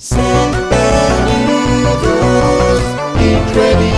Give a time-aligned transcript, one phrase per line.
[0.00, 0.30] Saludos,
[3.20, 3.97] Incredible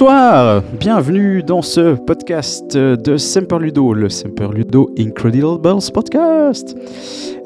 [0.00, 5.60] Bonsoir, bienvenue dans ce podcast de Semperludo, le Semperludo Incredibles
[5.92, 6.74] Podcast.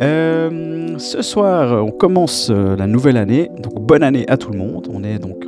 [0.00, 4.58] Euh, ce soir, on commence euh, la nouvelle année, donc bonne année à tout le
[4.58, 4.86] monde.
[4.94, 5.46] On est donc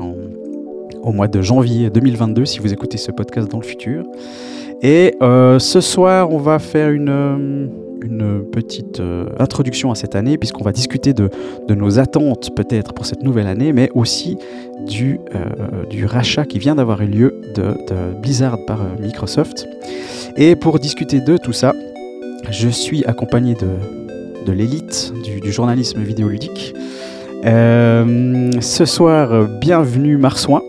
[1.01, 4.03] au mois de janvier 2022 si vous écoutez ce podcast dans le futur.
[4.83, 7.71] Et euh, ce soir, on va faire une,
[8.03, 11.31] une petite euh, introduction à cette année puisqu'on va discuter de,
[11.69, 14.39] de nos attentes peut-être pour cette nouvelle année, mais aussi
[14.87, 19.67] du, euh, du rachat qui vient d'avoir eu lieu de, de Blizzard par euh, Microsoft.
[20.37, 21.73] Et pour discuter de tout ça,
[22.51, 23.69] je suis accompagné de,
[24.47, 26.75] de l'élite du, du journalisme vidéoludique.
[27.45, 30.63] Ce soir, bienvenue Marsouin.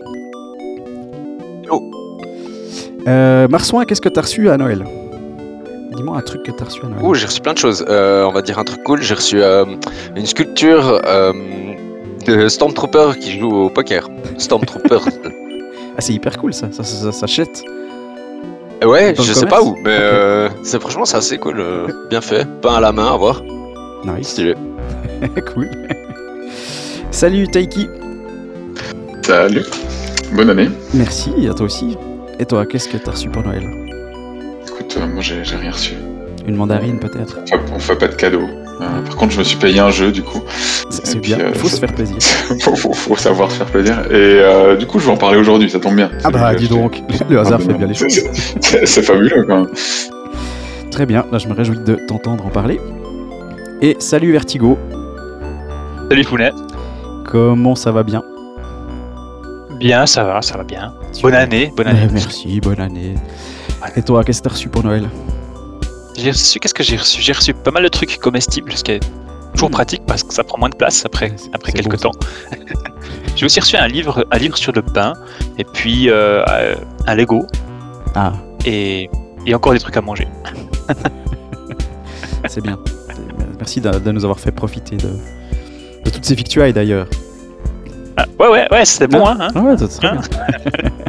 [3.08, 4.84] Euh, Marsouin, qu'est-ce que tu as reçu à Noël?
[5.98, 7.02] Dis-moi un truc que tu as reçu à Noël.
[7.04, 7.84] Ouh, j'ai reçu plein de choses.
[7.88, 9.02] Euh, on va dire un truc cool.
[9.02, 9.64] J'ai reçu euh,
[10.14, 11.32] une sculpture euh,
[12.24, 14.08] de Stormtrooper qui joue au poker.
[14.38, 14.98] Stormtrooper.
[15.96, 17.64] Ah, c'est hyper cool ça, ça, ça, ça s'achète.
[18.84, 21.58] ouais, je sais commerce pas où, mais euh, c'est franchement c'est assez cool.
[21.58, 22.46] euh, bien fait.
[22.62, 23.42] Peint à la main, à voir.
[24.04, 24.54] Nice, Stylé.
[25.52, 25.68] cool.
[27.10, 27.88] Salut Taiki.
[29.22, 29.64] Salut,
[30.34, 30.68] bonne année.
[30.94, 31.96] Merci, à toi aussi.
[32.38, 33.87] Et toi, qu'est-ce que tu as reçu pour Noël?
[34.90, 35.94] Écoute, euh, moi j'ai rien reçu.
[36.46, 38.40] Une mandarine peut-être Enfin, on fait pas de cadeau.
[38.80, 40.40] Euh, par contre, je me suis payé un jeu du coup.
[40.88, 42.16] C'est bien, euh, il faut se faire plaisir.
[42.62, 43.98] faut, faut- faut savoir se faire plaisir.
[44.10, 46.10] Et euh, du coup, je vais en parler aujourd'hui, ça tombe bien.
[46.24, 48.18] Ah bah dis donc, le hasard fait bien les choses.
[48.62, 49.70] C'est fabuleux quand même.
[50.90, 52.80] Très bien, là je me réjouis de t'entendre en parler.
[53.82, 54.78] Et salut Vertigo,
[56.08, 56.52] Salut Founet.
[57.26, 58.22] comment ça va bien?
[59.78, 60.94] Bien, ça va, ça va bien.
[61.20, 62.08] Bonne année, bonne année.
[62.10, 63.14] Merci, bonne année.
[63.96, 65.08] Et toi, qu'est-ce que t'as reçu pour Noël
[66.16, 67.20] J'ai reçu, qu'est-ce que j'ai reçu?
[67.22, 69.00] J'ai reçu pas mal de trucs comestibles, ce qui est
[69.54, 69.72] toujours Mm.
[69.72, 72.18] pratique parce que ça prend moins de place après, C'est- après c'est quelques beau, temps.
[73.36, 75.14] j'ai aussi reçu un livre, un livre sur le pain,
[75.58, 76.44] et puis euh,
[77.06, 77.46] un Lego,
[78.14, 78.32] Ah,
[78.64, 79.08] et,
[79.46, 80.26] et encore des trucs à manger.
[82.48, 82.78] c'est bien.
[83.58, 85.08] Merci de, de nous avoir fait profiter de,
[86.04, 87.06] de toutes ces victuailles d'ailleurs.
[88.16, 90.20] Ah, ouais, ouais, ouais, c'était bon, hein, hein Ah ouais, c'est très bien.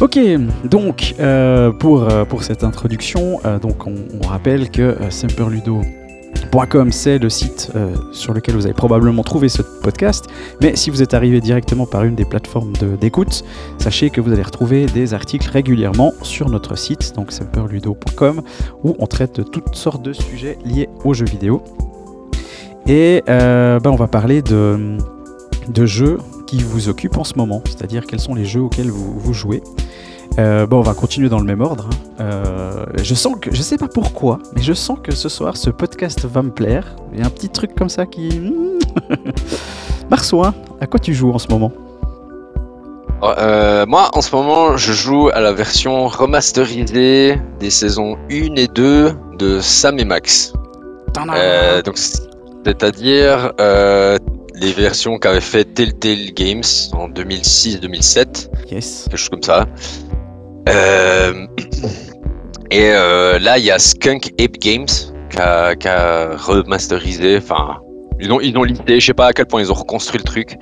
[0.00, 0.18] Ok,
[0.64, 7.28] donc euh, pour, euh, pour cette introduction, euh, donc on, rappelle que semperludo.com c'est le
[7.28, 7.70] site
[8.12, 10.24] sur lequel vous avez probablement trouvé ce podcast,
[10.62, 13.44] mais si vous êtes arrivé directement par une des plateformes d'écoute,
[13.76, 18.40] sachez que vous allez retrouver des articles régulièrement sur notre site, donc semperludo.com,
[18.82, 21.62] où on traite de toutes sortes de sujets liés aux jeux vidéo.
[22.86, 24.96] Et ben, on va parler de,
[25.68, 26.16] de jeux
[26.50, 29.62] qui vous occupent en ce moment, c'est-à-dire quels sont les jeux auxquels vous, vous jouez.
[30.40, 31.88] Euh, bon, on va continuer dans le même ordre.
[31.92, 32.22] hein.
[32.24, 35.70] Euh, je sens que, je sais pas pourquoi, mais je sens que ce soir ce
[35.70, 36.96] podcast va me plaire.
[37.12, 38.42] Il y a un petit truc comme ça qui.
[40.10, 41.70] Marsouin, à quoi tu joues en ce moment?
[43.22, 48.66] Euh, moi, en ce moment, je joue à la version remasterisée des saisons 1 et
[48.66, 50.52] 2 de Sam et Max.
[51.84, 53.52] Donc, c'est-à-dire
[54.60, 56.62] les versions qu'avait fait Telltale Games
[56.92, 59.06] en 2006-2007, Yes.
[59.08, 59.66] quelque chose comme ça.
[60.68, 61.46] Euh,
[62.70, 64.86] et euh, là, il y a Skunk Ape Games
[65.30, 67.38] qui a, remasterisé.
[67.38, 67.78] Enfin,
[68.20, 70.24] ils ont, ils ont listé, je sais pas à quel point ils ont reconstruit le
[70.24, 70.56] truc,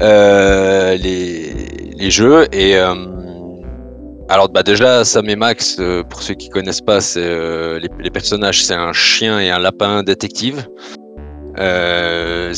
[0.00, 2.46] euh, les, les jeux.
[2.52, 2.76] Et
[4.28, 5.80] alors, bah déjà, Sam et Max,
[6.10, 10.02] pour ceux qui connaissent pas, c'est les, les personnages, c'est un chien et un lapin
[10.02, 10.66] détective.
[11.58, 12.52] Euh,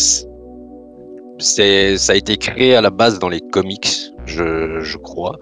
[1.38, 5.36] c'est, ça a été créé à la base dans les comics, je, je crois.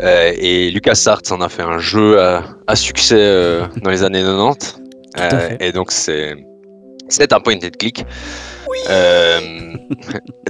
[0.00, 4.22] Euh, et LucasArts en a fait un jeu à, à succès euh, dans les années
[4.22, 4.76] 90.
[5.14, 6.36] à Euh, et donc c'est
[7.08, 8.04] c'est un point and click.
[8.90, 9.40] Euh,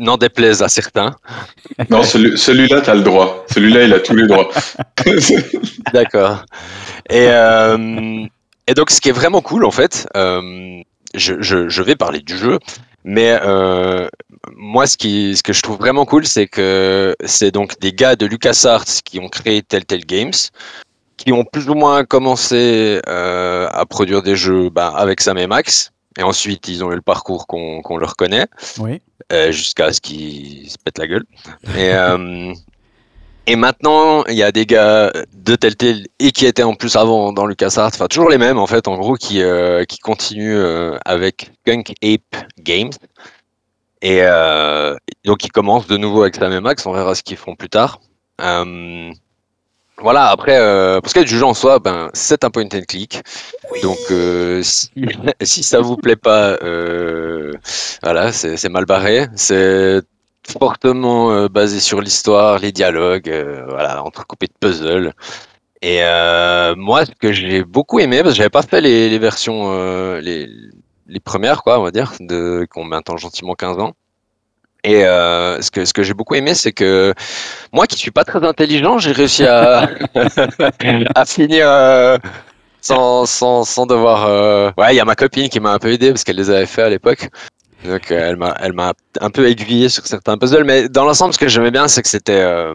[0.01, 1.15] N'en déplaise à certains.
[1.89, 3.45] Non, celui- celui-là, t'as le droit.
[3.55, 4.51] Celui-là, il a tous les droits.
[5.93, 6.45] D'accord.
[7.11, 8.25] Et, euh,
[8.67, 10.81] et donc, ce qui est vraiment cool, en fait, euh,
[11.15, 12.59] je, je, je vais parler du jeu,
[13.05, 14.09] mais euh,
[14.57, 18.17] moi, ce, qui, ce que je trouve vraiment cool, c'est que c'est donc des gars
[18.17, 20.33] de LucasArts qui ont créé Telltale Games,
[21.17, 25.47] qui ont plus ou moins commencé euh, à produire des jeux bah, avec Sam et
[25.47, 25.91] Max.
[26.19, 28.47] Et ensuite, ils ont eu le parcours qu'on leur connaît,
[28.79, 29.01] Oui.
[29.33, 31.25] euh, jusqu'à ce qu'ils se pètent la gueule.
[31.77, 32.53] Et, euh,
[33.47, 37.33] et maintenant, il y a des gars de Telltale et qui étaient en plus avant
[37.33, 39.41] dans LucasArts, enfin toujours les mêmes en fait, en gros, qui,
[39.89, 42.91] qui continuent avec Skunk Ape Games.
[44.03, 47.37] Et euh, donc ils commencent de nouveau avec Sam et Max, on verra ce qu'ils
[47.37, 48.01] feront plus tard.
[48.41, 49.11] Euh,
[50.01, 52.65] voilà, après, euh, pour ce qui est du jeu en soi, ben, c'est un point
[52.73, 53.21] and click.
[53.83, 54.91] Donc, euh, si,
[55.43, 57.53] si ça vous plaît pas, euh,
[58.03, 59.27] voilà, c'est mal barré.
[59.35, 60.01] C'est
[60.49, 63.29] fortement euh, basé sur l'histoire, les dialogues,
[63.69, 65.13] voilà, entrecoupé de puzzles.
[65.83, 69.19] Et euh, moi, ce que j'ai beaucoup aimé, parce que j'avais pas fait les, les
[69.19, 70.49] versions, euh, les,
[71.09, 73.93] les premières, quoi, on va dire, de, qui ont maintenant gentiment 15 ans.
[74.85, 77.13] Et euh, ce que, ce que j'ai beaucoup aimé, c'est que
[77.73, 79.89] moi qui suis pas très intelligent, j'ai réussi à,
[81.15, 82.19] à finir euh,
[82.81, 84.27] sans, sans, sans devoir.
[84.27, 86.51] euh, Ouais, il y a ma copine qui m'a un peu aidé parce qu'elle les
[86.51, 87.29] avait fait à l'époque.
[87.85, 91.33] Donc euh, elle m'a elle m'a un peu aiguillé sur certains puzzles, mais dans l'ensemble,
[91.35, 92.75] ce que j'aimais bien, c'est que c'était euh,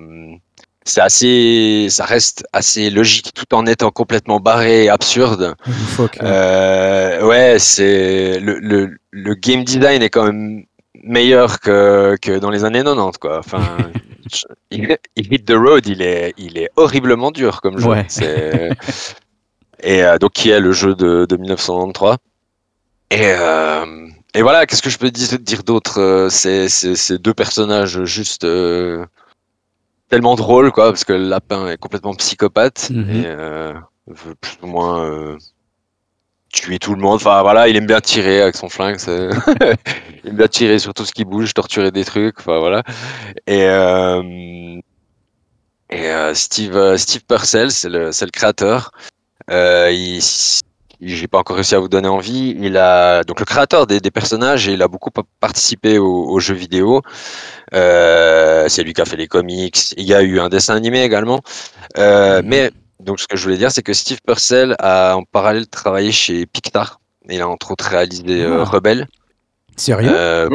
[0.85, 5.56] c'est assez, ça reste assez logique tout en étant complètement barré et absurde.
[6.00, 6.07] Ouais.
[6.24, 10.63] Euh, ouais, c'est le, le, le game design est quand même
[11.03, 13.38] meilleur que, que dans les années 90 quoi.
[13.38, 13.77] Enfin,
[14.71, 17.88] il, il Hit the Road, il est il est horriblement dur comme jeu.
[17.89, 18.07] Ouais.
[19.83, 22.18] Et euh, donc qui est le jeu de, de 1993.
[23.12, 26.27] Et euh, et voilà, qu'est-ce que je peux dire, dire d'autre?
[26.31, 28.47] C'est c'est deux personnages juste
[30.13, 33.10] tellement drôles quoi, parce que le lapin est complètement psychopathe Mhm.
[33.10, 33.74] et euh,
[34.06, 35.38] veut plus ou moins euh,
[36.51, 37.15] tuer tout le monde.
[37.15, 38.98] Enfin voilà, il aime bien tirer avec son flingue.
[39.07, 42.39] il aime bien tirer sur tout ce qui bouge, torturer des trucs.
[42.39, 42.83] Enfin voilà.
[43.48, 44.80] Et euh,
[45.89, 48.92] et Steve Steve Purcell, c'est le le créateur.
[49.50, 50.21] Il
[51.06, 52.56] j'ai pas encore réussi à vous donner envie.
[52.60, 56.26] Il a donc le créateur des, des personnages et il a beaucoup pa- participé aux,
[56.30, 57.02] aux jeux vidéo.
[57.74, 59.94] Euh, c'est lui qui a fait les comics.
[59.98, 61.42] Il y a eu un dessin animé également.
[61.98, 62.48] Euh, Mhm.
[62.50, 66.12] Mais donc ce que je voulais dire, c'est que Steve Purcell a en parallèle travaillé
[66.12, 67.00] chez Pictar.
[67.30, 68.66] Il a entre autres réalisé euh, Ah.
[68.66, 69.08] Rebelle.
[69.76, 70.12] Sérieux?
[70.14, 70.50] Euh,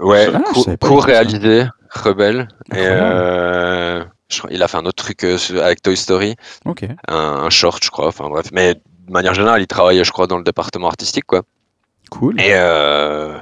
[0.00, 2.48] ouais, Ah, co- co-réalisé Rebelle.
[2.74, 4.04] Et euh,
[4.50, 6.36] il a fait un autre truc euh, avec Toy Story
[7.08, 8.08] un, un short, je crois.
[8.08, 8.74] Enfin bref, mais
[9.06, 11.42] de manière générale, il travaillait, je crois, dans le département artistique, quoi.
[12.10, 12.40] Cool.
[12.40, 13.38] Et euh,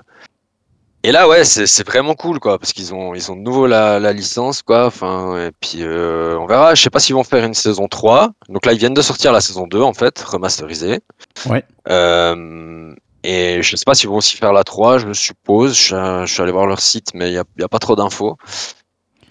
[1.02, 3.98] et là, ouais, c'est vraiment cool, quoi, parce qu'ils ont ils ont de nouveau la,
[3.98, 4.84] la licence, quoi.
[4.86, 6.74] Enfin, et puis euh, on verra.
[6.74, 8.32] Je sais pas s'ils vont faire une saison 3.
[8.48, 11.00] Donc là, ils viennent de sortir la saison 2, en fait, remasterisée.
[11.46, 11.64] Ouais.
[11.88, 15.74] Euh, et je sais pas s'ils vont aussi faire la 3, je suppose.
[15.74, 15.94] Je, suis-
[16.26, 18.36] je suis allé voir leur site, mais il y a, pas trop d'infos.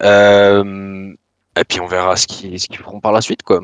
[0.02, 1.12] Euh,
[1.56, 3.60] et puis on verra ce qu'ils ce qu'ils feront par la suite, quoi.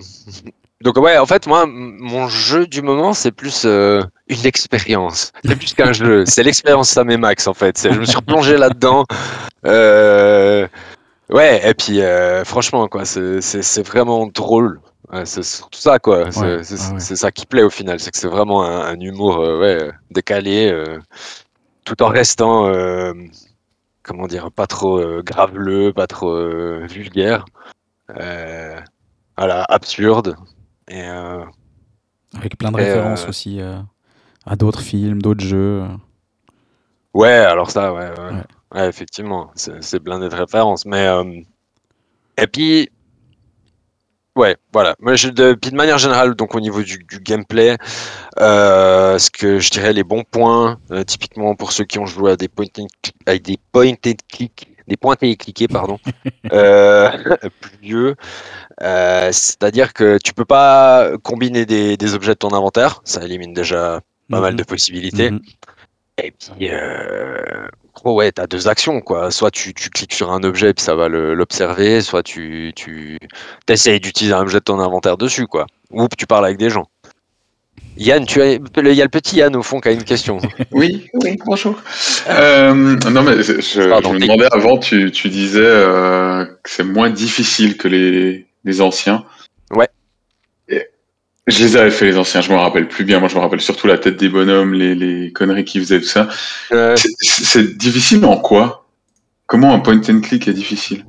[0.83, 5.33] Donc ouais, en fait, moi, mon jeu du moment, c'est plus euh, une expérience.
[5.45, 6.27] C'est plus qu'un jeu.
[6.27, 7.89] C'est l'expérience Sam et Max, en fait.
[7.91, 9.05] Je me suis replongé là-dedans.
[9.65, 10.69] Euh,
[11.31, 14.81] ouais, et puis euh, franchement, quoi, c'est vraiment drôle.
[15.13, 16.31] Ouais, c'est surtout ça, quoi.
[16.31, 17.01] C'est Ouais, c'est- ah ouais.
[17.01, 17.99] c'est ça qui plaît au final.
[17.99, 20.75] C'est que c'est vraiment un, un humour ouais, décalé,
[21.85, 22.71] tout en restant,
[24.03, 26.37] comment dire, pas trop graveleux, pas trop
[26.87, 27.47] vulgaire.
[28.09, 30.37] Voilà, absurde.
[30.89, 31.45] Et euh,
[32.37, 33.79] Avec plein de références euh, aussi euh,
[34.45, 35.85] à d'autres films, d'autres jeux.
[37.15, 38.45] ouais, alors ça, ouais, ouais, Ouais.
[38.75, 40.85] Ouais, effectivement, c'est blindé de références.
[40.87, 41.07] Mais
[42.39, 42.91] et puis,
[44.37, 44.95] ouais, voilà.
[45.15, 47.79] Je, de, puis de manière générale, donc au niveau du, du gameplay,
[48.41, 52.33] euh, ce que je dirais les bons points, euh, typiquement pour ceux qui ont joué
[52.33, 52.87] à des point and
[53.27, 55.99] avec des point and click, des pointés et cliqués, pardon,
[56.53, 57.11] euh,
[57.61, 58.17] plus vieux.
[58.83, 63.53] Euh, C'est-à-dire que tu peux pas combiner des, des objets de ton inventaire, ça élimine
[63.55, 64.01] déjà
[64.31, 64.59] pas mal Mhm.
[64.59, 65.31] de possibilités.
[65.31, 65.41] Mhm.
[66.23, 69.31] Et puis, euh, gros, ouais, t'as deux actions, quoi.
[69.31, 73.19] Soit tu, tu cliques sur un objet, puis ça va l'observer, soit tu, tu
[73.69, 75.67] essayes d'utiliser un objet de ton inventaire dessus, quoi.
[75.91, 76.87] Ou tu parles avec des gens.
[77.99, 80.39] Yann, tu as, il y a le petit Yann au fond qui a une question.
[80.73, 81.81] Oui, oui, bonjour.
[82.29, 87.77] Euh, non, mais je, me demandais avant, tu, tu disais euh, que c'est moins difficile
[87.79, 89.25] que les, les anciens.
[89.71, 89.89] Ouais.
[90.69, 90.83] Et
[91.47, 93.19] je les avais fait, les anciens, je me rappelle plus bien.
[93.19, 96.07] Moi, je me rappelle surtout la tête des bonhommes, les, les conneries qu'ils faisaient, tout
[96.07, 96.29] ça.
[96.73, 98.87] Euh, C'est- C'est difficile en quoi?
[99.47, 101.07] Comment un point and click est difficile?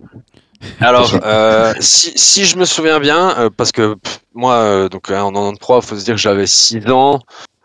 [0.79, 5.09] Alors, euh, si, si je me souviens bien, euh, parce que pff, moi, euh, donc
[5.09, 7.19] euh, en 93, faut se dire que j'avais 6 ans.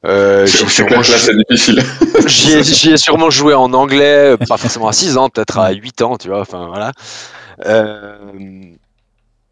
[0.05, 1.83] Euh, C'est clair que là, c'est difficile.
[2.27, 6.17] J'y ai, sûrement joué en anglais, pas forcément à 6 ans, peut-être à 8 ans,
[6.17, 6.93] tu vois, enfin voilà.
[7.67, 8.73] Euh,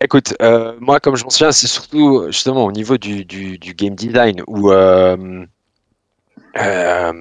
[0.01, 3.75] écoute, euh, moi, comme je m'en souviens, c'est surtout justement au niveau du, du, du
[3.75, 5.45] game design où euh,
[6.59, 7.13] euh,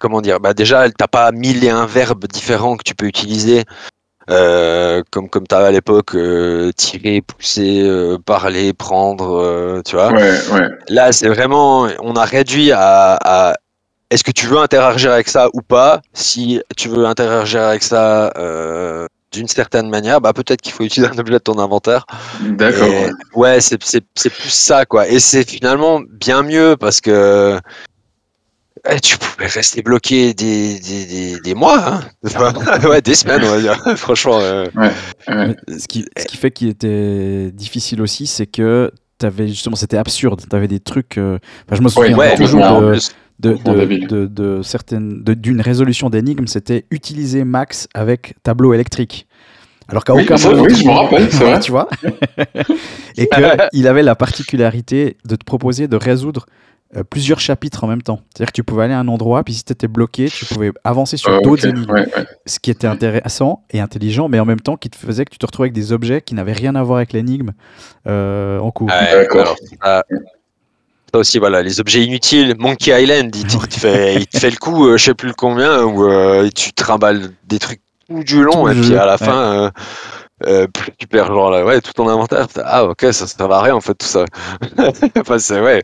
[0.00, 3.64] comment dire Bah déjà, t'as pas mille et un verbes différents que tu peux utiliser.
[4.30, 9.96] Euh, comme comme tu avais à l'époque, euh, tirer, pousser, euh, parler, prendre, euh, tu
[9.96, 10.12] vois.
[10.12, 10.68] Ouais, ouais.
[10.88, 13.54] Là, c'est vraiment, on a réduit à, à
[14.10, 16.00] est-ce que tu veux interagir avec ça ou pas?
[16.12, 21.10] Si tu veux interagir avec ça euh, d'une certaine manière, bah peut-être qu'il faut utiliser
[21.12, 22.06] un objet de ton inventaire.
[22.40, 22.86] D'accord.
[22.88, 23.10] Ouais.
[23.34, 25.08] ouais, c'est c'est- c'est plus ça, quoi.
[25.08, 27.58] Et c'est finalement bien mieux parce que
[28.90, 32.00] eh, tu pouvais rester bloqué des, des, des, des mois, hein.
[32.88, 33.76] ouais, des semaines, on va dire.
[33.96, 34.90] Franchement, euh, Ouais.
[35.28, 39.96] Mais ce, qui, ce qui fait qu'il était difficile aussi, c'est que t'avais justement, c'était
[39.96, 40.42] absurde.
[40.48, 41.18] T'avais des trucs.
[41.18, 42.98] euh, enfin, je me souviens ouais, toujours de,
[43.40, 49.26] de, de- de- de certaines, de- d'une résolution d'énigme, c'était utiliser Max avec tableau électrique.
[49.88, 50.62] Alors qu'à Oui, aucun moment.
[50.62, 51.60] oui, je me rappelle, c'est vrai.
[51.60, 51.88] tu vois.
[53.16, 53.28] Et
[53.72, 56.46] qu'il avait la particularité de te proposer de résoudre
[56.96, 58.20] euh, plusieurs chapitres en même temps.
[58.34, 60.72] C'est-à-dire que tu pouvais aller à un endroit, puis si tu étais bloqué, tu pouvais
[60.84, 61.90] avancer sur Euh, d'autres ok, énigmes.
[61.92, 62.26] ouais, ouais.
[62.46, 65.38] Ce qui était intéressant et intelligent, mais en même temps qui te faisait que tu
[65.38, 67.50] te retrouvais avec des objets qui n'avaient rien à voir avec l'énigme
[68.06, 68.88] euh, en cours.
[68.88, 69.56] D'accord.
[69.82, 70.04] ça,
[71.14, 72.54] aussi, voilà, les objets inutiles.
[72.58, 75.14] Monkey Island, il te, il te fait, il te fait le coup, euh, je sais
[75.14, 78.82] plus le combien, où euh, tu trimbales des trucs tout du long, Tout et puis
[78.84, 79.18] jeu, à la ouais.
[79.18, 79.70] fin, euh,
[80.46, 80.66] euh,
[80.98, 82.48] tu perds genre là, ouais, tout ton inventaire.
[82.64, 84.24] Ah, ok, ça sert à rien en fait, tout ça.
[85.18, 85.82] enfin, c'est ouais.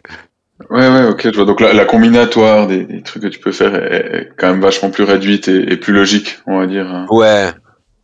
[0.68, 1.44] Ouais, ouais, ok, je vois.
[1.46, 4.60] Donc la, la combinatoire des, des trucs que tu peux faire est, est quand même
[4.60, 6.86] vachement plus réduite et, et plus logique, on va dire.
[6.86, 7.06] hein.
[7.10, 7.50] Ouais.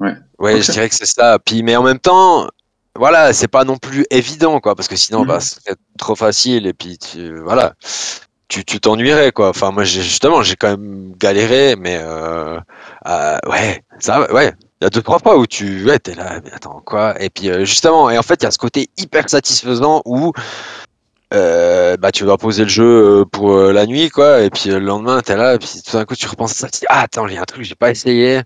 [0.00, 0.14] Ouais.
[0.38, 1.38] Ouais, je dirais que c'est ça.
[1.38, 2.48] Puis, mais en même temps,
[2.94, 5.26] voilà, c'est pas non plus évident, quoi, parce que sinon, Mhm.
[5.26, 7.74] bah, ce serait trop facile, et puis, tu, voilà,
[8.48, 9.50] tu tu t'ennuierais, quoi.
[9.50, 12.58] Enfin, moi, justement, j'ai quand même galéré, mais euh,
[13.08, 14.52] euh, ouais, ça, ouais.
[14.80, 17.14] Il y a deux, trois fois où tu, ouais, t'es là, mais attends, quoi?
[17.22, 20.32] Et puis, euh, justement, et en fait, il y a ce côté hyper satisfaisant où,
[21.34, 22.84] euh, bah, tu dois poser le jeu
[23.20, 25.96] euh, pour euh, la nuit, quoi, et puis le lendemain, t'es là, et puis tout
[25.96, 27.62] d'un coup, tu repenses à ça, tu dis, ah, attends, il y a un truc
[27.62, 28.42] que j'ai pas essayé.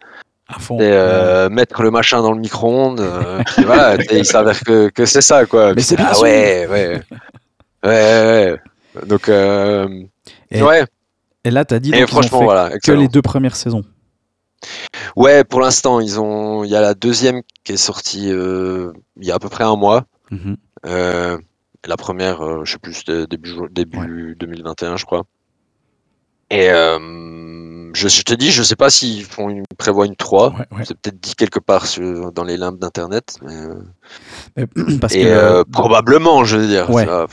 [0.49, 0.78] À fond.
[0.80, 3.06] Euh, mettre le machin dans le micro-ondes.
[3.54, 5.75] puis voilà, t'sais, il s'avère que, que c'est ça, quoi.
[5.75, 6.22] Mais c'est t'es, bien ah sûr.
[6.25, 7.02] ouais, ouais.
[7.84, 8.56] Ouais.
[9.06, 10.84] Donc, Et- ouais.
[11.44, 13.84] Et là, tu as dit Et donc, franchement, voilà, que les deux premières saisons.
[15.16, 16.64] Ouais, pour l'instant, ils ont.
[16.64, 18.92] Il y a la deuxième qui est sortie il
[19.26, 20.04] y a à peu près un mois.
[20.30, 20.56] Mhm.
[21.87, 25.25] La première, euh, je sais plus, c'était début, début 2021, je crois.
[26.50, 30.50] Et euh, je, je te dis, je sais pas s'ils font une, prévoient une 3.
[30.50, 30.84] Ouais, ouais.
[30.84, 33.38] C'est peut-être dit quelque part sur, dans les limbes d'internet.
[33.42, 33.54] Mais,
[34.58, 34.66] euh,
[35.00, 36.90] Parce et que, euh, probablement, je veux dire.
[36.90, 37.06] Ouais.
[37.06, 37.26] ça,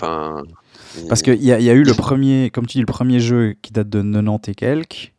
[1.09, 3.71] parce qu'il y, y a eu le premier, comme tu dis, le premier jeu qui
[3.71, 5.13] date de 90 et quelques.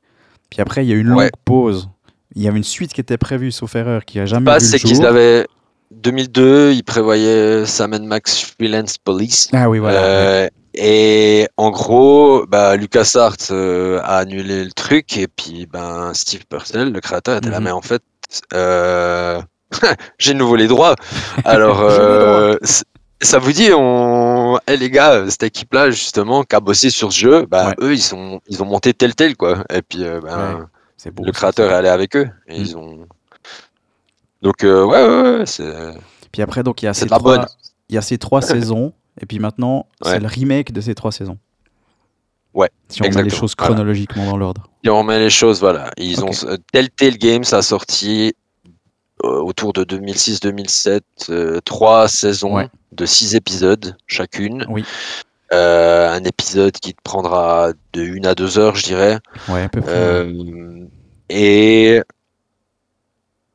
[0.50, 1.30] Puis après, il y a eu une longue Ouais.
[1.44, 1.88] pause.
[2.34, 4.78] Il y avait une suite qui était prévue, sauf erreur, qui a jamais pas, c'est
[4.78, 5.46] qu'ils avaient
[5.90, 9.48] 2002, ils prévoyaient Sam Max Freelance Police.
[9.52, 10.00] Ah oui, voilà.
[10.02, 16.44] Euh, et en gros, bah, LucasArts euh, a annulé le truc et puis ben Steve
[16.46, 17.58] Purcell, le créateur, était là.
[17.58, 17.64] Mhm.
[17.64, 18.02] Mais en fait,
[18.54, 19.40] euh,
[20.18, 20.94] j'ai de nouveau les droits.
[21.44, 21.80] Alors,
[23.20, 24.58] ça vous dit, on...
[24.68, 27.74] eh, les gars, cette équipe-là justement qui a bossé sur ce jeu, bah, Ouais.
[27.86, 29.64] eux ils sont, ils ont monté tel tel quoi.
[29.72, 30.64] Et puis ben, Ouais,
[30.96, 31.24] C'est beau.
[31.24, 32.64] le créateur est allé avec eux et Mhm.
[32.64, 33.06] ils ont.
[34.42, 35.72] Donc euh, ouais, ouais, ouais, c'est
[36.32, 37.46] Puis après, donc, il y a ces de la trois, bonne.
[37.88, 38.92] il y a ces trois saisons.
[39.20, 41.38] Et puis maintenant, c'est le remake de ces trois saisons.
[42.54, 43.40] Ouais, Si on met les exactement.
[43.40, 43.74] choses Voilà.
[43.74, 44.68] chronologiquement dans l'ordre.
[44.84, 45.90] Si on remet les choses, voilà.
[45.96, 46.28] Ils Ok.
[46.30, 48.32] ont euh, Telltale Games a sorti
[49.24, 52.68] euh, autour de 2006-2007 euh, trois saisons Ouais.
[52.92, 54.64] de six épisodes chacune.
[54.68, 54.84] Oui.
[55.52, 59.18] Euh, un épisode qui te prendra de une à deux heures, je dirais.
[59.48, 60.28] Ouais, à peu près.
[61.30, 62.00] Et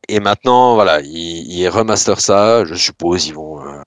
[0.10, 2.65] et maintenant, voilà, ils, ils remaster ça.
[2.65, 3.81] Je suppose ils vont euh,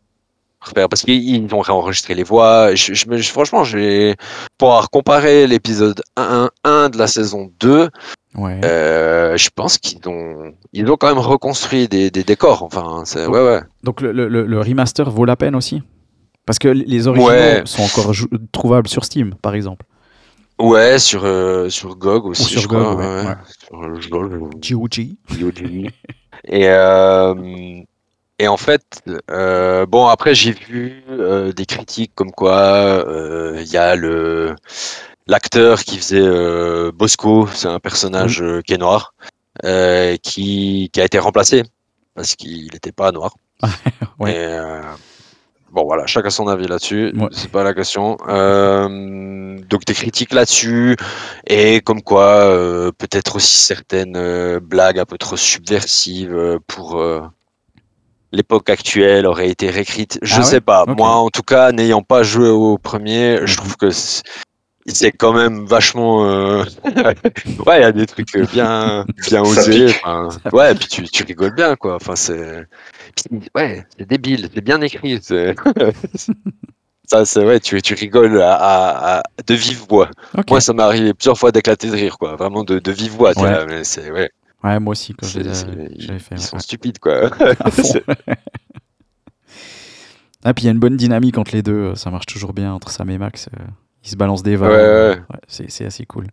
[0.60, 2.74] refaire parce qu'ils vont réenregistrer les voix.
[2.74, 4.14] Je, je je- franchement, j'ai
[4.58, 7.88] pour avoir comparé l'épisode 1, 1 de la saison 2,
[8.36, 8.60] ouais.
[8.64, 12.62] euh, je pense qu'ils ont ils ont quand même reconstruit des, des décors.
[12.62, 13.60] Enfin, c'est ouais ouais.
[13.82, 15.82] Donc le, le- le- le remaster vaut la peine aussi?
[16.46, 17.62] Parce que les originaux Ouais.
[17.64, 18.12] sont encore
[18.52, 19.84] trouvables sur Steam, par exemple.
[20.58, 22.94] Ouais, sur euh, sur GOG aussi, sur je crois.
[22.94, 23.34] GOG, ouais, ouais.
[23.66, 24.60] Sur euh, GOG.
[24.60, 25.16] GOG.
[25.28, 25.90] POG.
[26.48, 27.34] Et, euh,
[28.38, 33.70] et en fait, euh, bon, après, j'ai vu euh, des critiques comme quoi euh, il
[33.70, 34.54] y a le
[35.26, 39.14] l'acteur qui faisait euh, Bosco, c'est un personnage euh, qui est noir,
[39.64, 41.64] euh, qui, qui a été remplacé
[42.14, 43.34] parce qu'il n'était pas noir.
[44.18, 44.32] Ouais.
[44.32, 44.80] Et, euh,
[45.76, 47.28] bon, voilà, chacun son avis là-dessus, Ouais.
[47.32, 48.16] c'est pas la question.
[48.28, 50.96] Euh, donc des critiques là-dessus,
[51.46, 56.98] et comme quoi euh, peut-être aussi certaines euh, blagues un peu trop subversives euh, pour
[56.98, 57.20] euh,
[58.32, 60.18] l'époque actuelle auraient été réécrites.
[60.22, 60.84] Je Ah ouais sais pas.
[60.86, 64.22] Moi, en tout cas, n'ayant pas joué au premier, je trouve que c'est-
[65.18, 66.24] quand même vachement.
[66.26, 66.62] euh,
[67.66, 69.88] ouais, il y a des trucs bien, bien osés.
[70.02, 71.96] enfin, ouais, et puis tu, tu rigoles bien, quoi.
[71.96, 72.66] Enfin, c'est.
[73.54, 75.20] Ouais, c'est débile, c'est bien écrit.
[77.08, 80.10] Ça, c'est ouais, tu, tu rigoles à, à- à- de vive voix.
[80.50, 82.34] Moi, ça m'est arrivé plusieurs fois d'éclater de rire, quoi.
[82.34, 83.32] Vraiment de, de vive voix.
[83.38, 83.48] Ouais.
[83.48, 84.28] là, mais c'est ouais,
[84.64, 86.34] Ouais, moi aussi, quand j'avais fait.
[86.34, 87.30] ils sont stupides, quoi.
[90.44, 92.72] Ah, puis il y a une bonne dynamique entre les deux, ça marche toujours bien
[92.72, 93.48] entre Sam et Max.
[93.58, 93.64] euh,
[94.04, 94.54] Ils se balancent des
[95.48, 96.26] c'est c'est assez cool.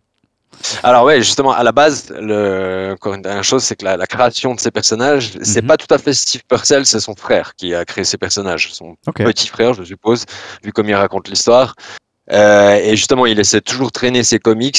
[0.82, 2.92] Alors ouais, justement, à la base, le...
[2.94, 5.68] encore une dernière chose, c'est que la, la création de ces personnages, c'est Mhm.
[5.68, 8.96] pas tout à fait Steve Purcell, c'est son frère qui a créé ces personnages, son
[9.26, 10.24] petit frère, je suppose,
[10.62, 11.74] vu comme il raconte l'histoire.
[12.32, 14.78] Euh, et justement, il essaie de toujours traîner ses comics.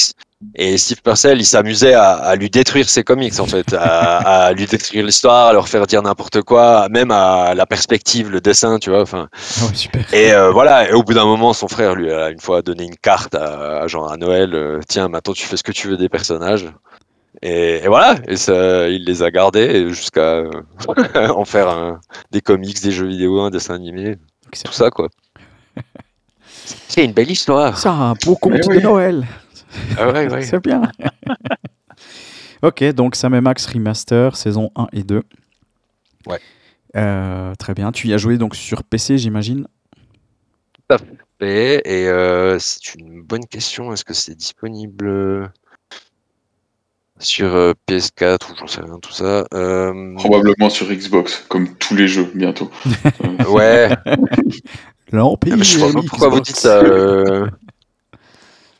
[0.54, 4.52] Et Steve Purcell, il s'amusait à, à lui détruire ses comics, en fait, à, à
[4.52, 8.78] lui détruire l'histoire, à leur faire dire n'importe quoi, même à la perspective, le dessin,
[8.78, 9.00] tu vois.
[9.00, 9.28] Enfin,
[9.62, 9.64] Ah
[10.12, 12.84] et euh, voilà, et au bout d'un moment, son frère lui a une fois donné
[12.84, 14.54] une carte à, à genre à Noël.
[14.54, 16.66] euh, Tiens, maintenant tu fais ce que tu veux des personnages.
[17.40, 20.50] Et, et voilà, et ça, il les a gardés jusqu'à euh,
[21.30, 21.98] en faire un-
[22.30, 24.16] des comics, des jeux vidéo, un dessin animé,
[24.52, 24.70] Excellent.
[24.70, 25.08] tout ça quoi.
[26.88, 27.78] C'est une belle histoire.
[27.78, 28.80] Ça, un beau conte Mais de.
[28.82, 29.26] Noël.
[29.98, 30.42] Ah ouais, ouais.
[30.42, 30.82] C'est bien.
[32.62, 35.22] ok, donc Sam et Max Remaster, saison 1 et 2.
[36.26, 36.40] Ouais.
[36.96, 37.92] Euh, très bien.
[37.92, 39.66] Tu y as joué donc sur PC, j'imagine?
[41.40, 43.92] Et, et, euh, c'est une bonne question.
[43.92, 45.46] Est-ce que c'est disponible euh,
[47.18, 51.94] sur euh, PS4 ou j'en sais rien, tout ça Euh, Probablement sur Xbox, comme tous
[51.94, 52.70] les jeux bientôt.
[53.48, 53.90] Ouais.
[55.12, 55.52] L'Empire.
[55.54, 56.82] Ah, mais je pas pourquoi vous dites ça.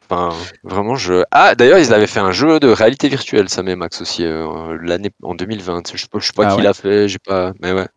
[0.08, 1.24] Enfin, vraiment, je.
[1.32, 4.78] Ah, d'ailleurs, ils avaient fait un jeu de réalité virtuelle, Sam et Max aussi, euh,
[4.80, 5.92] l'année en 2020.
[5.92, 7.52] Je sais pas, je sais pas Ah qui ouais l'a fait, j'ai pas.
[7.60, 7.88] Mais ouais.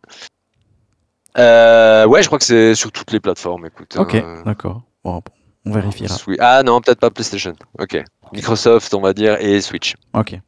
[1.37, 3.67] Euh, ouais, je crois que c'est sur toutes les plateformes.
[3.67, 3.95] Écoute.
[3.97, 4.41] Ok, hein.
[4.45, 4.83] d'accord.
[5.03, 5.21] Bon, bon,
[5.65, 6.15] on vérifiera.
[6.39, 7.53] Ah non, peut-être pas PlayStation.
[7.79, 8.03] Ok.
[8.33, 9.95] Microsoft, on va dire, et Switch.
[10.13, 10.39] Ok.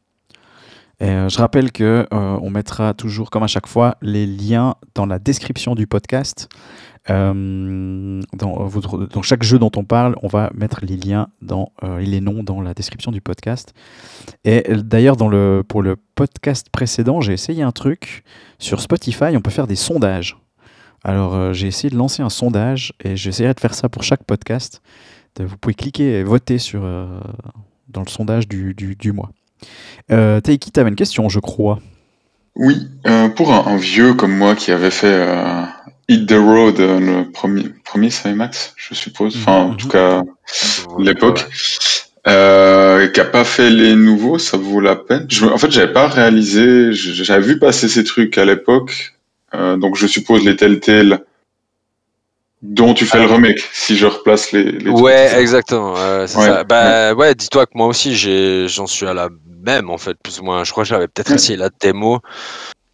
[1.00, 5.06] Euh, je rappelle que euh, on mettra toujours, comme à chaque fois, les liens dans
[5.06, 6.48] la description du podcast.
[7.10, 12.20] Euh, dans, chaque jeu dont on parle, on va mettre les liens dans, et les
[12.20, 13.74] noms dans la description du podcast.
[14.44, 15.16] Et d'ailleurs,
[15.66, 18.22] pour le podcast précédent, j'ai essayé un truc
[18.60, 19.36] sur Spotify.
[19.36, 20.36] On peut faire des sondages.
[21.02, 24.80] Alors, j'ai essayé de lancer un sondage et j'essaierai de faire ça pour chaque podcast.
[25.40, 26.82] Vous pouvez cliquer et voter sur,
[27.88, 29.32] dans le sondage du mois.
[30.10, 31.78] Euh, Taiki, tu avais une question, je crois.
[32.54, 35.62] Oui, euh, pour un, un vieux comme moi qui avait fait euh,
[36.08, 39.76] Hit the Road, euh, le premier, premier Max, je suppose, enfin en Mhm.
[39.76, 40.22] tout cas
[40.98, 41.46] l'époque,
[42.26, 45.26] euh, qui a pas fait les nouveaux, ça vaut la peine.
[45.30, 49.14] Je, en fait, j'avais pas réalisé, j'avais vu passer ces trucs à l'époque,
[49.54, 51.24] euh, donc je suppose les Telltale
[52.60, 55.94] dont tu fais le remake, si je replace les, les Ouais, exactement.
[55.94, 56.64] ouais, c'est Ouais, ça.
[56.64, 58.14] Bah ouais, dis-toi que moi aussi,
[58.68, 59.30] j'en suis à la
[59.62, 60.64] même en fait, plus ou moins.
[60.64, 62.20] Je crois que j'avais peut-être essayé la démo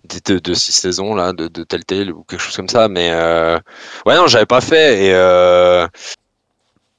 [0.04, 3.58] de, six saisons là, de, de Telltale ou quelque chose comme ça, mais euh...
[4.06, 5.86] ouais non, j'avais pas fait et euh...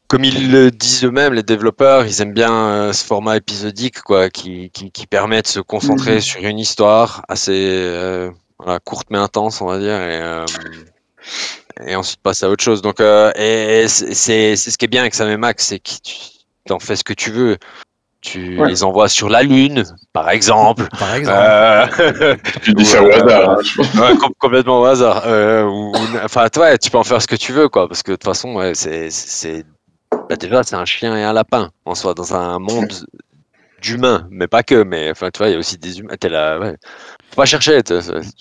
[0.08, 4.30] comme ils le disent eux-mêmes, les développeurs, ils aiment bien euh, ce format épisodique quoi,
[4.30, 6.22] qui, qui, qui permet de se concentrer Mhm.
[6.22, 8.30] sur une histoire assez
[8.60, 10.02] voilà, courte mais intense, on va dire.
[10.02, 10.46] Et, euh,
[11.88, 12.82] et ensuite passer à autre chose.
[12.82, 15.92] Donc, euh, et, et c'est ce qui est bien avec Sam et Max, c'est que
[16.66, 17.58] tu en fais ce que tu veux.
[18.22, 18.68] Tu Ouais.
[18.68, 20.84] les envoies sur la Lune, par exemple.
[21.00, 21.38] Par exemple.
[21.42, 23.94] Euh, Tu dis ça au euh, hasard, hein, je pense.
[23.96, 25.24] ouais, com- complètement au hasard.
[25.26, 27.88] Euh, ou- enfin, toi, tu peux en faire ce que tu veux, quoi.
[27.88, 29.64] Parce que de toute façon, ouais, c'est,
[30.30, 32.92] bah, déjà, c'est un chien et un lapin en soi dans un monde
[33.82, 34.84] d'humains, mais pas que.
[34.84, 36.16] Mais enfin, tu vois, il y a aussi des humains.
[36.20, 36.76] T'es là, ouais.
[37.30, 37.80] Faut pas chercher,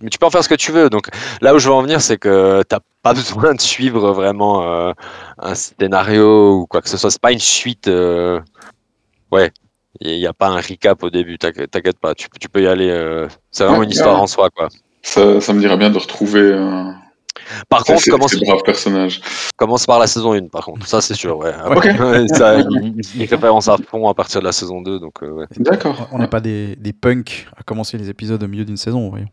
[0.03, 0.91] mais tu peux en faire ce que tu veux.
[0.91, 1.07] Donc
[1.41, 4.93] là où je veux en venir, c'est que t'as pas besoin de suivre vraiment euh,
[5.39, 7.13] un scénario ou quoi que ce soit.
[7.13, 7.87] C'est pas une suite.
[7.87, 8.41] euh,
[9.31, 9.53] Ouais.
[10.01, 12.67] Il n'y a pas un recap au début, t'inquiète pas, tu, peux- tu peux y
[12.69, 12.89] aller.
[12.91, 14.21] euh, C'est vraiment Ouais, une histoire ouais.
[14.23, 14.69] en soi, quoi.
[15.03, 16.95] Ça, ça me dirait bien de retrouver un,
[17.69, 19.21] Par contre, ces, commence, ces braves personnages.
[19.57, 20.87] commence par la saison 1, par contre.
[20.87, 21.53] Ça, c'est sûr, ouais.
[21.75, 21.85] Ok.
[22.01, 25.31] Ouais, ça, il, il référence à fond à partir de la saison 2, donc euh,
[25.31, 25.47] ouais.
[25.57, 26.09] D'accord.
[26.13, 29.29] On n'est pas des, des punks à commencer les épisodes au milieu d'une saison, voyons.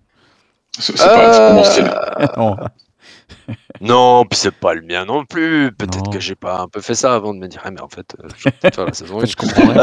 [0.80, 1.86] C'est c'est pas, c'est pas mon style.
[2.20, 2.56] Euh, Non.
[3.82, 5.72] Non, puis c'est pas le mien non plus.
[5.78, 6.12] Peut-être Non.
[6.12, 8.16] que j'ai pas un peu fait ça avant de me dire, ah, mais en fait,
[8.24, 9.22] euh, je vais peut-être faire la saison En 1.
[9.22, 9.78] fait, je comprends rien.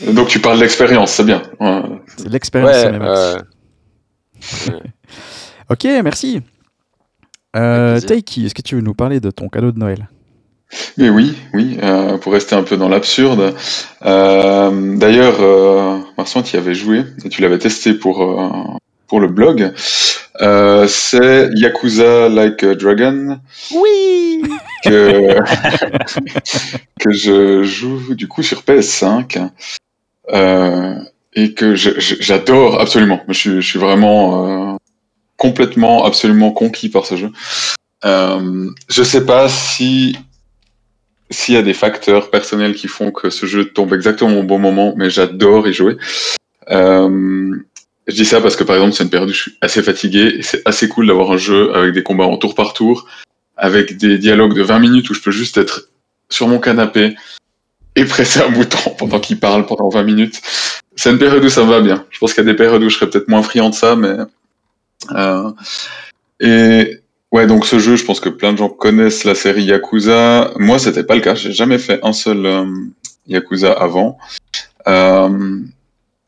[0.00, 1.42] Euh, Donc tu parles d'expérience, c'est bien.
[1.60, 1.82] Ouais.
[2.16, 3.38] C'est l'expérience ouais, euh,
[5.70, 6.40] Ok, merci.
[7.56, 8.08] Euh, Avec plaisir.
[8.08, 10.08] Taiki, est-ce que tu veux nous parler de ton cadeau de Noël?
[10.98, 13.54] Mais oui, oui, euh, pour rester un peu dans l'absurde.
[14.04, 15.98] Euh, D'ailleurs, euh,
[16.44, 18.50] tu y avais joué et tu l'avais testé pour, euh,
[19.08, 19.72] pour le blog.
[20.40, 23.40] Euh, c'est Yakuza Like a Dragon.
[23.74, 24.42] Oui
[24.84, 25.34] que,
[27.00, 29.50] que je joue du coup sur PS5
[30.32, 30.94] euh,
[31.34, 33.20] et que j'adore absolument.
[33.28, 34.76] Je, suis- je suis vraiment euh,
[35.36, 37.30] complètement, absolument conquis par ce jeu.
[38.04, 40.16] Euh, je sais pas si
[41.30, 44.58] s'il y a des facteurs personnels qui font que ce jeu tombe exactement au bon
[44.58, 45.96] moment, mais j'adore y jouer.
[46.70, 47.50] Euh,
[48.08, 50.36] je dis ça parce que par exemple, c'est une période où je suis assez fatigué
[50.38, 53.06] et c'est assez cool d'avoir un jeu avec des combats en tour par tour,
[53.56, 55.90] avec des dialogues de 20 minutes où je peux juste être
[56.30, 57.14] sur mon canapé
[57.96, 60.40] et presser un bouton pendant qu'il parle pendant 20 minutes.
[60.96, 62.06] C'est une période où ça va bien.
[62.10, 63.94] Je pense qu'il y a des périodes où je serais peut-être moins friand de ça,
[63.94, 64.16] mais
[65.14, 65.50] euh,
[66.40, 70.52] et ouais, donc ce jeu, je pense que plein de gens connaissent la série Yakuza.
[70.56, 71.34] Moi, c'était pas le cas.
[71.34, 72.64] J'ai jamais fait un seul euh,
[73.26, 74.18] Yakuza avant.
[74.86, 75.60] Euh,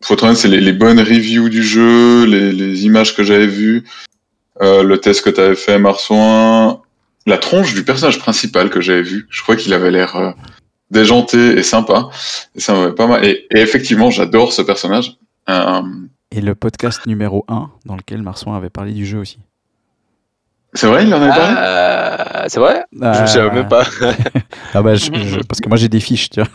[0.03, 3.85] faut c'est les, les bonnes reviews du jeu, les, les images que j'avais vues,
[4.63, 6.81] euh, le test que tu avais fait, Marsouin,
[7.27, 9.27] la tronche du personnage principal que j'avais vu.
[9.31, 10.31] Je crois qu'il avait l'air euh,
[10.91, 12.09] déjanté et sympa.
[12.55, 13.25] Et ça m'avait pas mal.
[13.25, 15.17] Et, et effectivement, j'adore ce personnage.
[15.49, 15.83] Euh,
[16.33, 19.39] Et le podcast numéro 1 dans lequel Marsoin avait parlé du jeu aussi.
[20.75, 22.47] c'est vrai, il en avait parlé?
[22.49, 22.85] C'est vrai?
[22.93, 23.85] Je Ah, ne savais même pas.
[24.75, 26.49] Ah bah, je- je- parce que moi j'ai des fiches, tu vois.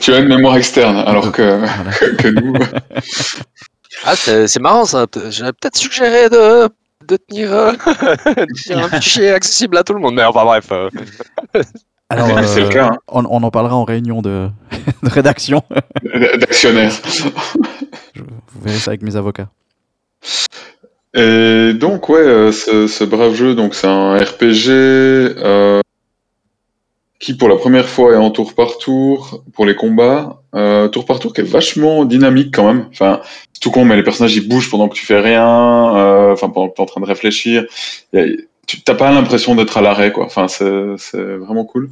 [0.00, 1.90] Tu as une mémoire externe, alors que, Voilà.
[2.00, 2.54] que, que nous.
[4.04, 5.06] Ah, c'est marrant ça.
[5.30, 6.68] J'aurais peut-être suggéré de,
[7.06, 7.72] de tenir, euh,
[8.26, 10.14] de tenir un fichier accessible à tout le monde.
[10.14, 10.66] Mais enfin bref.
[10.72, 10.88] euh,
[12.08, 12.98] Alors, c'est le euh, cas, hein.
[13.08, 14.48] on, on en parlera en réunion de,
[15.02, 15.62] de rédaction.
[16.38, 16.92] d'actionnaire.
[18.14, 19.48] Je- vous verrez ça avec mes avocats.
[21.14, 25.80] Et donc, ouais, ce, ce brave jeu, donc c'est un RPG euh,
[27.18, 30.42] qui, pour la première fois, est en tour par tour pour les combats.
[30.54, 32.86] Euh, tour par tour qui est vachement dynamique quand même.
[32.90, 33.20] Enfin,
[33.52, 35.96] c'est tout con, mais les personnages ils bougent pendant que tu fais rien.
[35.96, 37.64] euh, Enfin, pendant que tu es en train de réfléchir.
[38.14, 38.20] A-
[38.66, 40.24] tu t'as pas l'impression d'être à l'arrêt, quoi.
[40.26, 40.64] Enfin, c'est
[41.14, 41.88] vraiment cool.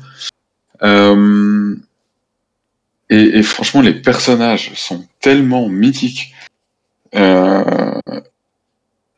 [0.83, 1.77] Euh,
[3.11, 6.35] et, et franchement, les personnages sont tellement mythiques.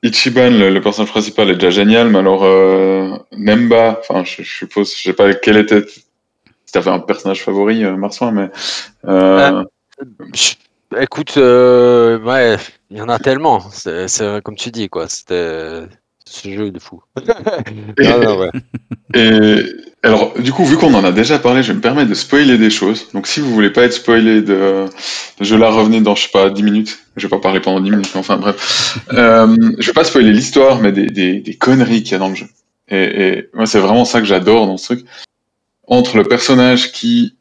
[0.06, 4.56] Ichiban, le, le personnage principal, est déjà génial, mais alors euh, Nemba, enfin, je, je
[4.56, 5.84] suppose, je sais pas quel était.
[5.86, 8.50] Si t'avais un personnage favori, euh, Marsoin, mais.
[9.06, 9.64] Euh,
[11.00, 12.56] Écoute, euh, ouais,
[12.90, 13.62] il y en a tellement.
[13.70, 15.08] C'est comme tu dis, quoi.
[15.08, 15.86] C'était
[16.24, 17.02] ce jeu de fou.
[17.98, 18.50] Non, ouais.
[19.14, 19.62] Et
[20.02, 22.58] alors, du coup, vu qu'on en a déjà parlé, je vais me permettre de spoiler
[22.58, 23.08] des choses.
[23.12, 24.86] Donc, si vous voulez pas être spoilé de,
[25.40, 26.98] je la revenir dans, je sais pas, 10 minutes.
[27.16, 28.98] Je vais pas parler pendant 10 minutes, mais enfin, bref.
[29.12, 32.28] Euh, je vais pas spoiler l'histoire, mais des, des, des conneries qu'il y a dans
[32.28, 32.46] le jeu.
[32.88, 35.06] Et, et moi, c'est vraiment ça que j'adore dans ce truc.
[35.86, 37.34] Entre le personnage qui,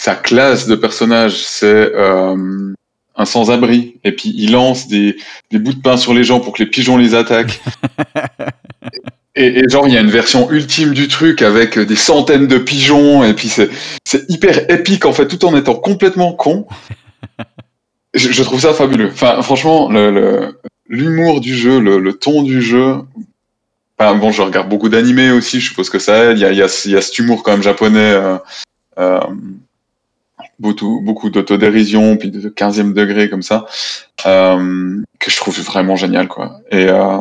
[0.00, 2.74] sa classe de personnage, c'est euh,
[3.16, 5.16] un sans-abri, et puis il lance des,
[5.50, 7.60] des bouts de pain sur les gens pour que les pigeons les attaquent.
[9.36, 12.58] Et, et genre, il y a une version ultime du truc avec des centaines de
[12.58, 13.70] pigeons, et puis c'est
[14.04, 16.66] c'est hyper épique en fait, tout en étant complètement con.
[18.14, 19.10] Je, je trouve ça fabuleux.
[19.12, 22.96] Enfin, franchement, le- le- l'humour du jeu, le, le ton du jeu.
[23.98, 26.38] Enfin, bon, je regarde beaucoup d'animés aussi, je suppose que ça aide.
[26.38, 28.36] Il y a, il y a, il y a cet humour quand même japonais, euh,
[28.98, 29.20] euh,
[30.58, 33.66] beaucoup, beaucoup d'autodérision, puis de 15e degré comme ça,
[34.26, 36.60] euh, que je trouve vraiment génial, quoi.
[36.70, 37.18] Et euh,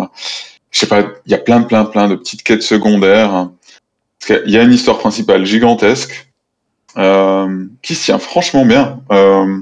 [0.71, 3.33] je sais pas, il y a plein, plein, plein de petites quêtes secondaires.
[3.33, 3.53] hein.
[4.25, 6.29] Qu'il y a une histoire principale gigantesque
[6.97, 8.99] euh, qui se tient franchement bien.
[9.11, 9.59] Euh,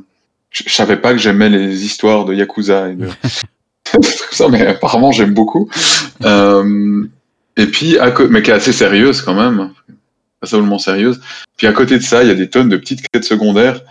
[0.52, 3.08] je, je savais pas que j'aimais les histoires de Yakuza et de
[4.32, 5.70] ça, mais apparemment j'aime beaucoup.
[6.24, 7.06] Euh,
[7.56, 9.72] et puis, à mais qui est assez sérieuse quand même,
[10.40, 11.20] pas simplement sérieuse.
[11.58, 13.82] Puis à côté de ça, il y a des tonnes de petites quêtes secondaires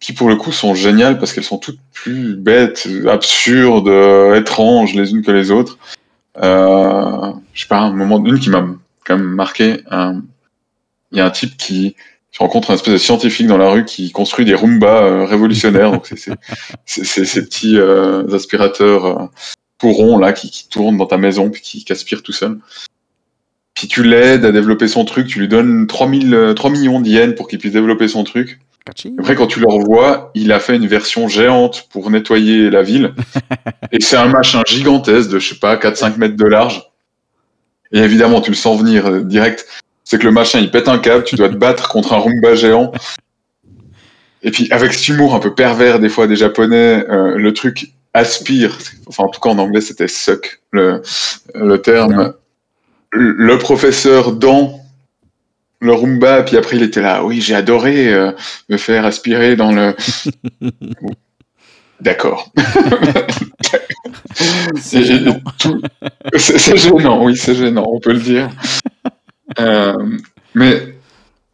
[0.00, 4.94] qui pour le coup sont géniales parce qu'elles sont toutes plus bêtes, absurdes, euh, étranges
[4.94, 5.78] les unes que les autres.
[6.42, 8.66] Euh, je sais pas, un moment, une qui m'a
[9.04, 9.82] quand même marqué.
[11.12, 11.96] Il y a un type qui
[12.36, 15.90] tu rencontres un espèce de scientifique dans la rue qui construit des Roomba euh, révolutionnaires.
[15.90, 16.34] Donc c'est c'est-
[16.84, 19.24] c'est- c'est ces petits euh, aspirateurs euh,
[19.78, 22.58] tout ronds là qui, qui tournent dans ta maison puis qui, qui aspirent tout seul.
[23.72, 27.34] Puis tu l'aides à développer son truc, tu lui donnes 3000, euh, 3 millions d'yens
[27.34, 28.58] pour qu'il puisse développer son truc.
[29.18, 33.14] Après, quand tu le revois, il a fait une version géante pour nettoyer la ville.
[33.92, 36.82] et c'est un machin gigantesque de, je sais pas, 4-5 mètres de large.
[37.92, 39.66] Et évidemment, tu le sens venir direct.
[40.08, 42.54] C'est que le machin, il pète un câble, tu dois te battre contre un Roomba
[42.54, 42.92] géant.
[44.44, 47.92] Et puis, avec cet humour un peu pervers, des fois, des Japonais, euh, le truc
[48.14, 48.78] aspire.
[49.08, 51.02] Enfin, en tout cas, en anglais, c'était suck, le,
[51.54, 52.34] le terme.
[53.10, 54.78] Le le professeur dans
[55.80, 57.24] le Roomba, puis après, il était là.
[57.24, 58.30] Oui, j'ai adoré euh,
[58.68, 59.94] me faire aspirer dans le.
[62.00, 62.52] D'accord.
[64.76, 65.40] Gênant.
[65.58, 65.80] tout-
[66.36, 68.50] c'est gênant, oui, c'est gênant, on peut le dire.
[69.58, 70.16] Euh,
[70.54, 70.94] mais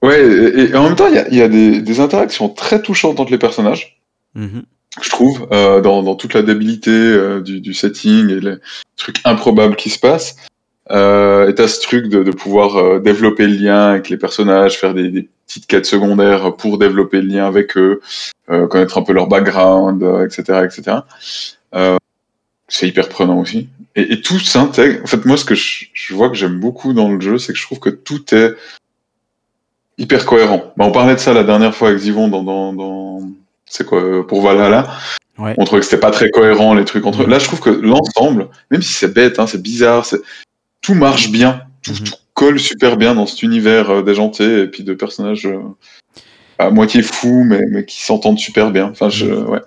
[0.02, 2.48] ouais, et, et en même temps, il y a, il y a des, des interactions
[2.48, 3.98] très touchantes entre les personnages,
[4.34, 4.62] Mhm.
[5.02, 8.54] je trouve, euh, dans, dans toute la débilité euh, du, du setting et les
[8.96, 10.36] trucs improbables qui se passent.
[10.90, 15.10] Et t'as ce truc de, de pouvoir développer le lien avec les personnages, faire des,
[15.10, 18.00] des petites quêtes secondaires pour développer le lien avec eux,
[18.46, 20.98] connaître un peu leur background, etc., etc.
[22.68, 23.68] C'est hyper prenant aussi.
[23.94, 25.02] Et, et tout s'intègre.
[25.02, 27.52] En fait, moi, ce que je, je vois que j'aime beaucoup dans le jeu, c'est
[27.52, 28.54] que je trouve que tout est
[29.98, 30.72] hyper cohérent.
[30.76, 33.20] Bah, on parlait de ça la dernière fois avec Zivon dans, dans, dans
[33.66, 34.90] c'est quoi, euh, pour Valhalla.
[35.38, 35.54] Ouais.
[35.58, 37.24] On trouvait que c'était pas très cohérent les trucs entre eux.
[37.24, 37.30] Mhm.
[37.30, 40.20] Là, je trouve que l'ensemble, même si c'est bête, hein, c'est bizarre, c'est
[40.82, 42.04] tout marche bien, tout, Mhm.
[42.04, 45.60] tout colle super bien dans cet univers euh, déjanté et puis de personnages euh,
[46.58, 48.86] à moitié fous mais, mais qui s'entendent super bien.
[48.90, 49.48] Enfin, je, Mhm.
[49.50, 49.60] ouais.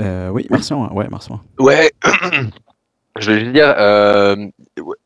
[0.00, 1.40] Euh, oui, Martian, ouais, Martian.
[1.58, 1.90] Ouais,
[3.18, 4.36] je vais juste dire, euh,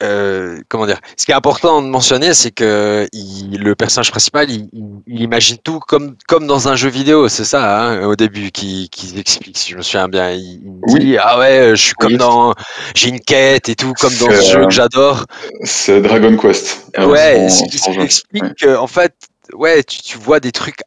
[0.03, 4.49] euh, comment dire, ce qui est important de mentionner, c'est que il- le personnage principal,
[4.51, 8.51] il, il- imagine tout comme, comme dans un jeu vidéo, c'est ça, hein, au début,
[8.53, 10.31] qui, qui explique, si je me souviens bien.
[10.31, 11.01] Il, Oui.
[11.01, 12.19] dit, ah ouais, je suis comme Oui.
[12.19, 12.55] dans,
[12.95, 15.25] j'ai une quête et tout, comme dans ce jeu euh, que j'adore.
[15.65, 16.87] C'est Dragon Quest.
[16.99, 18.53] euh, ouais, ce qui, explique Ouais.
[18.61, 19.15] que, en fait,
[19.53, 20.79] ouais, tu, tu vois des trucs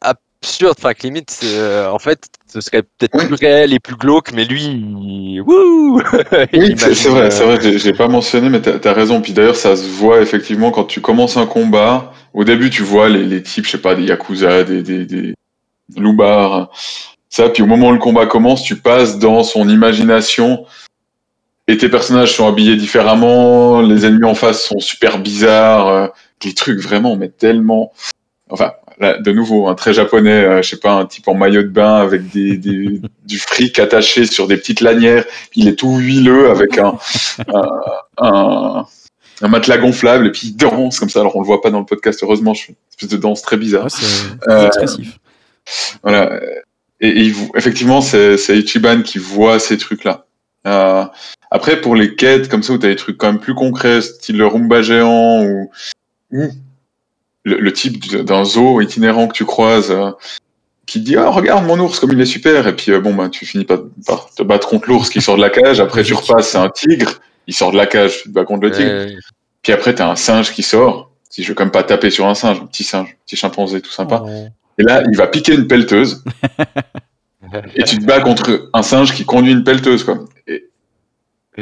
[0.42, 3.26] absurdes, enfin, que limite, euh, en fait, ce serait peut-être Oui.
[3.26, 6.00] plus réel et plus glauque, mais lui, wouh!
[6.52, 9.20] Oui, c'est vrai, euh, c'est vrai, j'ai- j'ai pas mentionné, mais t'as as raison.
[9.20, 12.12] Puis d'ailleurs, ça se voit effectivement quand tu commences un combat.
[12.32, 15.34] Au début, tu vois les, les types, je sais pas, des yakuza, des, des, des
[15.96, 16.70] loupards,
[17.28, 17.48] ça.
[17.48, 20.64] Puis au moment où le combat commence, tu passes dans son imagination
[21.66, 23.80] et tes personnages sont habillés différemment.
[23.82, 26.06] Les ennemis en face sont super bizarres, euh,
[26.40, 27.92] des trucs vraiment, mais tellement.
[28.48, 31.62] Enfin, là, de nouveau, un très japonais, euh, je sais pas, un type en maillot
[31.62, 35.24] de bain avec des, des- du fric attaché sur des petites lanières.
[35.54, 36.96] Il est tout huileux avec un,
[37.52, 37.68] un,
[38.18, 38.84] un,
[39.42, 41.20] un matelas gonflable et puis il danse comme ça.
[41.20, 43.42] Alors on le voit pas dans le podcast, heureusement, je fais une espèce de danse
[43.42, 43.84] très bizarre.
[43.84, 45.18] Ouais, c'est très Euh, expressif.
[46.02, 46.40] Voilà.
[47.00, 50.26] Et, et il vo- effectivement, c'est c'est Ichiban qui voit ces trucs-là.
[50.66, 51.04] Euh,
[51.50, 54.02] après, pour les quêtes comme ça, où tu as des trucs quand même plus concrets,
[54.02, 55.70] style le Roomba géant ou,
[56.32, 56.48] ou
[57.44, 60.10] le, le type du- d'un zoo itinérant que tu croises euh,
[60.86, 62.66] qui te dit Ah, regarde mon ours comme il est super.
[62.66, 65.36] Et puis, euh, bon, bah, tu finis par, par te battre contre l'ours qui sort
[65.36, 65.80] de la cage.
[65.80, 67.12] Après, tu repasses, c'est un tigre.
[67.46, 68.90] Il sort de la cage, tu te bats contre le tigre.
[68.90, 69.16] ouais,
[69.62, 71.10] Puis après, tu as un singe qui sort.
[71.28, 73.80] Si je veux quand même pas taper sur un singe, un petit singe, petit chimpanzé
[73.80, 74.22] tout sympa.
[74.78, 76.24] Et là, il va piquer une pelleteuse.
[77.74, 80.24] et tu te bats contre un singe qui conduit une pelleteuse, quoi.
[80.46, 80.69] Et,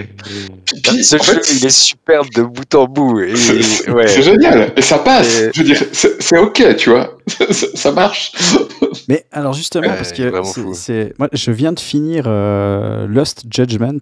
[0.05, 3.21] puis, Ce jeu, fait, il est superbe de bout en bout.
[3.21, 4.07] Et, c'est c'est- ouais.
[4.09, 4.73] c'est génial.
[4.77, 5.41] Et ça passe.
[5.41, 7.17] Et- Je veux dire, c'est c'est ok, tu vois.
[7.75, 8.33] ça, marche.
[9.09, 10.31] Mais alors justement, Ouais, parce que
[10.75, 13.99] c'est- moi, je viens de finir euh, Lost Judgment,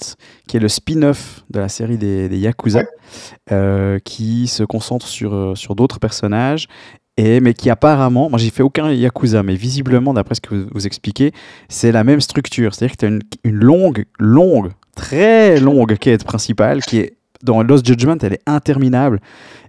[0.48, 2.84] qui est le spin-off de la série des, des Yakuza,
[3.52, 6.66] euh, qui se concentre sur, euh, sur d'autres personnages.
[7.18, 10.66] Et, mais qui apparemment, moi j'ai fait aucun Yakuza, mais visiblement, d'après ce que vous,
[10.74, 11.32] vous expliquez,
[11.70, 12.74] c'est la même structure.
[12.74, 17.62] C'est-à-dire que tu as une, une longue, longue, très longue quête principale qui est dans
[17.62, 19.20] Lost Judgment, elle est interminable.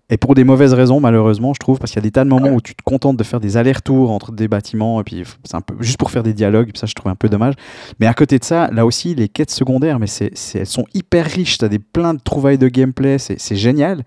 [0.10, 2.30] Et pour des mauvaises raisons, malheureusement, je trouve, parce qu'il y a des tas de
[2.30, 5.56] moments où tu te contentes de faire des allers-retours entre des bâtiments, et puis c'est
[5.56, 7.56] un peu juste pour faire des dialogues, ça je trouve un peu dommage.
[8.00, 11.26] Mais à côté de ça, là aussi, les quêtes secondaires, mais c'est, elles sont hyper
[11.26, 14.06] riches, tu as des plein de trouvailles de gameplay, c'est, génial.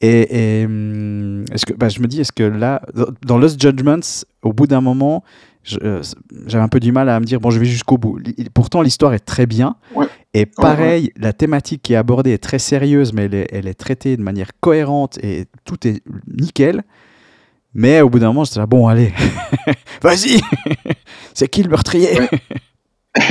[0.00, 2.82] Et, et, hum, est-ce que, bah, je me dis, est-ce que là,
[3.24, 5.22] dans Lost Judgments, au bout d'un moment,
[5.66, 8.20] j'avais un peu du mal à me dire, bon, je vais jusqu'au bout.
[8.54, 9.76] Pourtant, l'histoire est très bien.
[9.94, 10.06] Ouais.
[10.34, 13.74] Et pareil, la thématique qui est abordée est très sérieuse, mais elle est, elle est
[13.74, 16.82] traitée de manière cohérente et tout est nickel.
[17.74, 19.12] Mais au bout d'un moment, j'étais là, bon, allez,
[20.02, 20.40] vas-y,
[21.34, 22.28] c'est qui le meurtrier Ouais.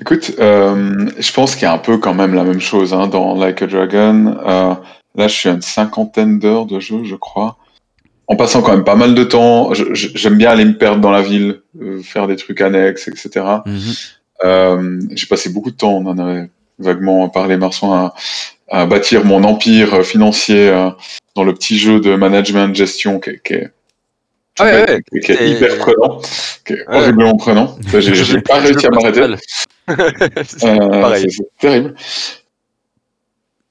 [0.00, 3.06] Écoute, euh, je pense qu'il y a un peu quand même la même chose hein,
[3.06, 4.36] dans Like a Dragon.
[4.46, 4.74] Euh,
[5.14, 7.56] là, je suis à une cinquantaine d'heures de jeu, je crois.
[8.32, 9.72] En passant quand même pas mal de temps.
[9.74, 13.44] J'aime bien aller me perdre dans la ville, euh, faire des trucs annexes, etc.
[13.66, 13.78] Mhm.
[14.44, 18.14] Euh, J'ai passé beaucoup de temps, on en avait vaguement parlé, Marçon, à,
[18.70, 20.90] à bâtir mon empire financier euh,
[21.34, 23.70] dans le petit jeu de management gestion qui est, qui est,
[24.54, 26.20] tout Ouais, bête, ouais, qui est et- hyper prenant,
[26.64, 27.76] qui est horriblement prenant.
[27.98, 29.22] J'ai pas réussi à m'arrêter.
[30.62, 31.94] Euh, c'est terrible.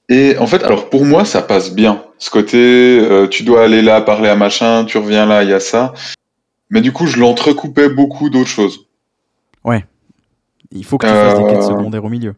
[0.09, 2.03] Et en fait, alors pour moi, ça passe bien.
[2.19, 5.53] Ce côté, euh, tu dois aller là, parler à machin, tu reviens là, il y
[5.53, 5.93] a ça.
[6.69, 8.85] Mais du coup, je l'entrecoupais beaucoup d'autres choses.
[10.71, 12.35] Il faut que tu fasses des quêtes Euh, secondaires au milieu.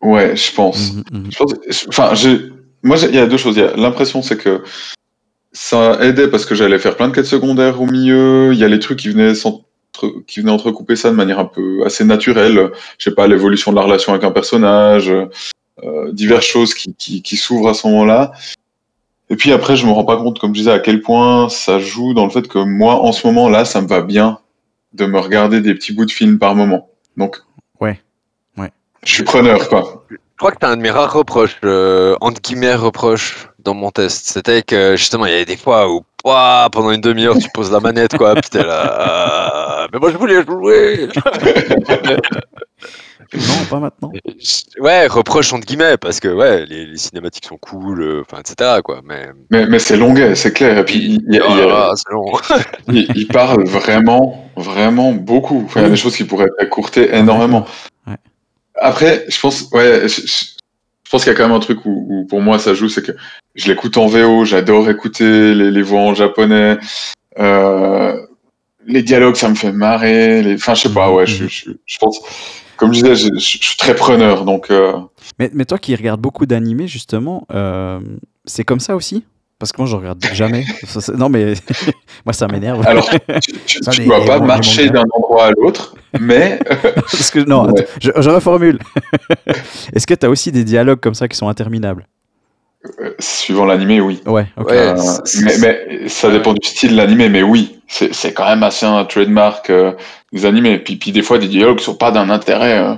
[0.00, 0.92] Ouais, je pense.
[0.92, 1.30] Mhm, mhm.
[1.32, 2.40] Je pense- Enfin, j'ai.
[2.84, 3.58] Moi, il y a deux choses.
[3.76, 4.62] L'impression, c'est que
[5.52, 8.52] ça aidait parce que j'allais faire plein de quêtes secondaires au milieu.
[8.52, 9.62] Il y a les trucs qui venaient sans-
[10.26, 12.70] qui venait entrecouper ça de manière un peu assez naturelle.
[12.98, 15.12] Je sais pas, l'évolution de la relation avec un personnage,
[16.12, 18.32] diverses choses qui, qui, qui s'ouvrent à ce moment-là.
[19.30, 21.78] Et puis après, je me rends pas compte, comme je disais, à quel point ça
[21.78, 24.38] joue dans le fait que moi, en ce moment-là, ça me va bien
[24.92, 26.90] de me regarder des petits bouts de films par moment.
[27.16, 27.38] Donc,
[27.80, 27.98] Ouais.
[28.58, 28.70] Ouais.
[29.04, 30.04] je suis preneur, quoi.
[30.10, 33.90] Je crois que t'as un de mes rares reproches, euh, entre guillemets reproches, dans mon
[33.90, 34.26] test.
[34.26, 37.70] C'était que justement, il y avait des fois où, ouah, pendant une demi-heure, tu poses
[37.72, 38.34] la manette, quoi.
[38.34, 38.82] Puis t'es là.
[38.84, 41.08] ah, mais moi, je voulais jouer.
[43.34, 44.12] Non, pas maintenant.
[44.80, 48.80] ouais, reproche entre guillemets, parce que ouais, les, les cinématiques sont cool, euh, enfin, etc.
[48.84, 49.00] Quoi.
[49.04, 49.28] Mais.
[49.50, 50.76] Mais, mais c'est longuet, c'est clair.
[50.78, 52.32] Et puis, il, il- Oh il- long.
[52.88, 55.62] il- il parle vraiment, vraiment beaucoup.
[55.64, 57.64] Enfin, il y a des choses qui pourraient être écourtées énormément.
[58.06, 58.16] Ouais.
[58.80, 60.44] Après, je pense, ouais, je, je-
[61.04, 62.88] je pense qu'il y a quand même un truc où, où pour moi ça joue,
[62.88, 63.12] c'est que
[63.54, 66.78] je l'écoute en VO, j'adore écouter les, les voix en japonais.
[67.38, 68.14] Euh,
[68.86, 70.42] les dialogues, ça me fait marrer.
[70.42, 70.54] Les...
[70.54, 72.18] Enfin, je sais pas, ouais, je, je, je pense,
[72.82, 74.70] comme je disais, je, je- je suis très preneur, donc.
[74.72, 74.92] euh,
[75.38, 78.00] Mais, mais toi qui regardes beaucoup d'animés, justement, euh,
[78.44, 79.24] c'est comme ça aussi?
[79.60, 80.64] Parce que moi, je regarde jamais.
[80.88, 81.54] Ça, non, mais
[82.26, 82.84] moi, ça m'énerve.
[82.84, 83.08] Alors,
[83.40, 86.58] tu, les- dois pas marcher d'un endroit à l'autre, mais
[86.96, 87.80] Parce que, non, Ouais.
[87.80, 88.80] attends, je, je reformule.
[89.94, 92.08] Est-ce que tu as aussi des dialogues comme ça qui sont interminables?
[93.00, 94.20] Euh, suivant l'animé, oui.
[94.26, 94.66] Ouais, ok.
[94.70, 94.76] Ouais.
[94.76, 94.96] Euh,
[95.44, 98.84] mais, mais ça dépend du style de l'animé, mais oui, c'est c'est quand même assez
[98.86, 99.92] un trademark euh,
[100.32, 100.78] des animés.
[100.78, 102.78] Puis, puis des fois, des dialogues qui sont pas d'un intérêt.
[102.78, 102.94] euh,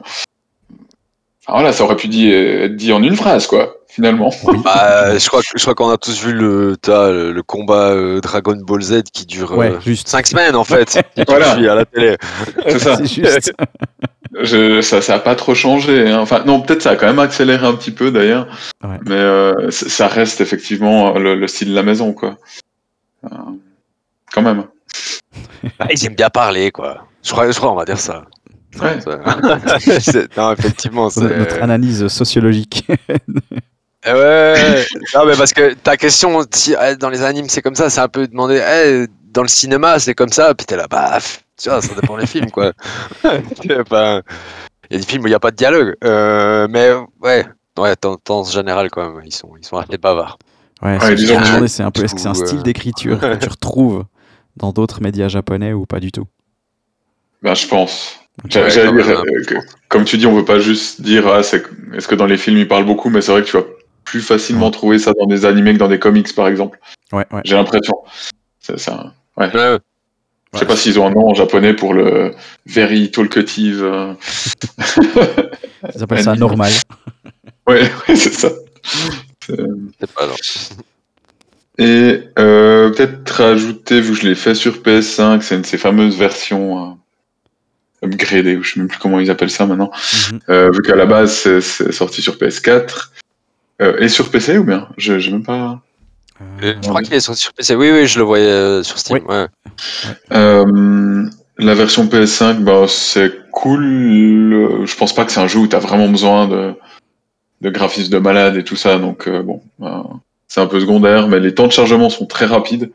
[1.47, 4.31] Enfin, voilà, ça aurait pu dit, euh, être dit en une phrase, quoi, finalement.
[4.64, 8.20] Bah, je crois, je crois qu'on a tous vu le, t'as, le, le combat euh,
[8.23, 10.09] Dragon Ball Z qui dure Ouais, juste.
[10.09, 11.03] 5 semaines en fait.
[11.29, 11.51] Voilà.
[11.53, 12.16] à la télé.
[12.66, 12.97] C'est ça.
[13.05, 13.53] Juste.
[14.40, 16.09] Je, ça, ça a pas trop changé.
[16.11, 16.18] hein.
[16.18, 18.49] Enfin, non, peut-être ça a quand même accéléré un petit peu d'ailleurs.
[18.83, 18.99] Ouais.
[19.07, 22.37] Mais euh, ça reste effectivement le, le style de la maison, quoi.
[23.27, 23.29] Euh,
[24.33, 24.64] quand même.
[25.78, 27.07] Bah, ils aiment bien parler quoi.
[27.22, 28.24] Je crois, je crois on va dire ça.
[28.80, 28.98] Ouais.
[30.37, 31.20] Non, effectivement, c'est.
[31.20, 32.85] Notre analyse sociologique.
[34.07, 37.74] Eh Ouais, non, mais parce que ta question, si eh, dans les animes c'est comme
[37.74, 40.87] ça, c'est un peu demander, eh, dans le cinéma c'est comme ça, puis t'es là,
[40.90, 41.18] bah,
[41.57, 42.72] tu vois, ça dépend des films quoi.
[43.24, 46.90] Il y a des films où il n'y a pas de dialogue, euh, mais
[47.22, 47.46] ouais,
[47.78, 50.38] ouais, tendance générale quand même, ils sont, ils sont assez bavards.
[50.83, 53.48] Ouais, Ouais, ce c'est un peu, est-ce que c'est un style euh, d'écriture que tu
[53.48, 54.04] retrouves
[54.57, 56.27] dans d'autres médias japonais ou pas du tout?
[57.43, 58.19] Ben, je pense.
[58.47, 59.55] Dire, euh, que-
[59.88, 62.67] comme tu dis, on veut pas juste dire, ah, est-ce que dans les films ils
[62.69, 63.64] parlent beaucoup, mais c'est vrai que tu vas
[64.05, 64.73] plus facilement Ouais.
[64.73, 66.79] trouver ça dans des animés que dans des comics, par exemple.
[67.12, 67.43] Ouais, ouais.
[67.45, 67.95] J'ai l'impression.
[68.61, 69.12] C'est ça.
[69.37, 72.33] Ouais, Je sais pas s'ils ont un nom en japonais pour le
[72.67, 73.83] very talkative.
[73.85, 74.14] euh.
[75.95, 76.73] Ils appellent ça normal.
[77.69, 78.51] Ouais, ouais, c'est ça.
[79.47, 80.29] c'est pas.
[81.79, 85.79] Et euh, peut-être rajouter, vu que je l'ai fait sur PS5, c'est une de ces
[85.79, 86.97] fameuses versions
[88.03, 89.91] euh, upgradées, ou je sais même plus comment ils appellent ça maintenant.
[90.33, 90.39] Mhm.
[90.51, 93.11] Euh, vu qu'à la base c'est c'est sorti sur PS4
[93.83, 94.89] euh, et sur PC ou bien?
[94.99, 95.81] Je j'ai même pas.
[96.63, 98.99] Euh, Je crois qu'il est sorti sur PC, oui, oui, je le voyais euh, sur
[98.99, 99.35] Steam, Oui.
[99.35, 99.47] ouais.
[100.33, 101.25] Euh,
[101.59, 103.85] la version PS5, bah, c'est cool.
[104.53, 106.75] Euh, Je pense pas que c'est un jeu où tu as vraiment besoin de,
[107.63, 108.99] de graphismes de malade et tout ça.
[108.99, 110.03] Donc, euh, bon, euh,
[110.55, 111.27] c'est un peu secondaire.
[111.27, 112.93] Mais les temps de chargement sont très rapides.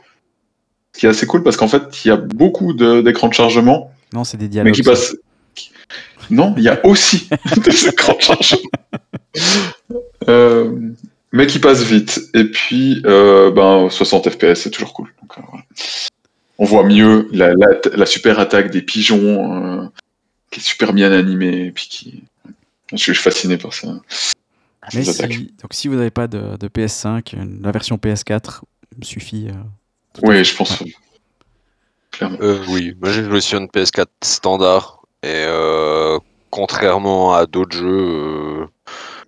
[0.93, 3.91] Ce qui est assez cool parce qu'en fait, il y a beaucoup d'écrans de, chargement,
[4.13, 4.73] Non, c'est des mais dialogues.
[4.73, 4.91] qui ça.
[4.91, 5.15] passent.
[6.29, 7.27] Non, il y a aussi
[7.65, 8.69] des écrans de chargement.
[10.29, 10.73] Euh,
[11.33, 12.21] mais qui passent vite.
[12.33, 15.13] Et puis, euh, ben, 60 FPS, c'est toujours cool.
[15.21, 15.63] Donc, euh, voilà.
[16.59, 19.91] On voit mieux la, la, la super attaque des pigeons,
[20.51, 21.65] qui est super bien animée.
[21.67, 22.23] Et puis qui...
[22.93, 23.95] Je suis fasciné par ça.
[24.93, 25.37] Mais ces si, attaques.
[25.61, 28.61] donc si vous n'avez pas de, de PS5, une- la version PS4
[29.01, 29.47] suffit.
[29.49, 29.53] euh,
[30.23, 30.83] Oui, je pense.
[32.11, 32.37] Clairement.
[32.41, 36.17] Euh, oui, moi j'ai joué sur une PS4 standard et euh,
[36.49, 38.65] contrairement à d'autres jeux, euh,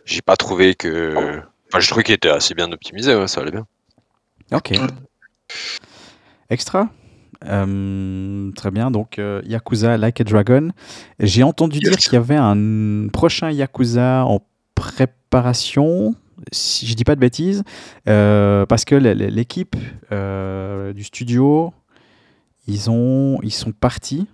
[0.05, 1.39] j'ai pas trouvé que.
[1.69, 3.65] Enfin, je trouvais qu'il était assez bien optimisé, ouais, ça allait bien.
[4.51, 4.73] Ok.
[6.49, 6.89] Extra?
[7.45, 10.69] Euh, très bien, donc euh, Yakuza Like a Dragon.
[11.19, 14.41] J'ai entendu dire qu'il y avait un prochain Yakuza en
[15.31, 16.13] préparation,
[16.51, 17.63] si je dis pas de bêtises,
[18.09, 19.77] euh, parce que l'équipe
[20.11, 21.73] euh, du studio,
[22.67, 24.27] ils, ont, ils sont partis.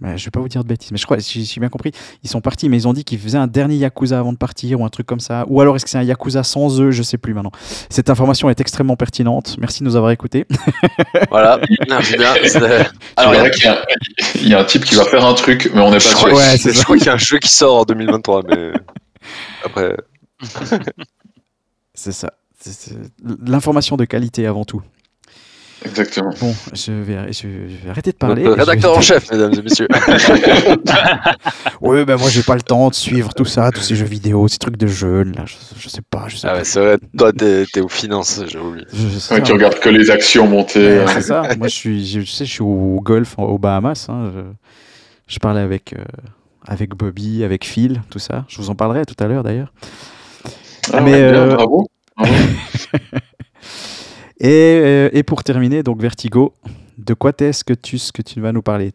[0.00, 1.92] Mais je vais pas vous dire de bêtises, mais je crois, si j'ai bien compris,
[2.24, 4.80] ils sont partis, mais ils ont dit qu'ils faisaient un dernier Yakuza avant de partir
[4.80, 5.44] ou un truc comme ça.
[5.48, 6.90] Ou alors est-ce que c'est un Yakuza sans eux?
[6.90, 7.52] Je sais plus maintenant.
[7.88, 9.56] Cette information est extrêmement pertinente.
[9.60, 10.44] Merci de nous avoir écoutés.
[11.30, 12.00] Voilà, bien.
[12.02, 12.18] C'est-
[13.16, 15.70] Alors, il, y a, y il y a un type qui va faire un truc,
[15.72, 16.32] mais on n'est pas je sûr.
[16.32, 18.72] Ouais, je crois qu'il y a un jeu qui sort en 2023, mais
[19.64, 19.96] après.
[21.94, 22.32] C'est ça.
[23.44, 24.82] L'information de qualité avant tout.
[25.84, 26.30] Exactement.
[26.40, 28.44] Bon, je vais, je vais arrêter de parler.
[28.44, 29.88] Vais- rédacteur en chef, mesdames et messieurs.
[31.80, 34.46] Oui, ben moi j'ai pas le temps de suivre tout ça, tous ces jeux vidéo,
[34.46, 36.96] ces trucs de jeunes là, je, je sais pas, je sais ah ouais, c'est vrai,
[37.18, 38.86] toi, t'es t'es aux finances, j'ai oublié.
[38.92, 39.46] Je- je sais Ouais, pas.
[39.46, 40.78] tu regardes que les actions monter.
[40.78, 41.42] Ouais, euh, c'est ça.
[41.58, 44.06] Moi je suis, je, je sais, je suis au golf aux Bahamas.
[44.08, 44.40] hein, Je,
[45.34, 46.04] je parlais avec euh,
[46.66, 48.44] avec Bobby, avec Phil, tout ça.
[48.48, 49.72] Je vous en parlerai tout à l'heure d'ailleurs.
[50.92, 51.88] Ah mais, ouais, bien, euh, bravo.
[54.40, 54.48] Et,
[54.82, 56.54] euh, et pour terminer, donc Vertigo,
[56.98, 58.90] de quoi est-ce que tu, ce que tu vas nous parler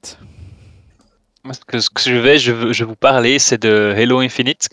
[1.50, 4.68] ce que, ce que je vais, je, veux- je vous parler, c'est de Halo Infinite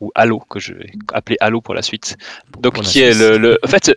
[0.00, 2.16] ou Halo que je vais appeler Halo pour la suite.
[2.60, 3.94] Donc qui est le, le- en fait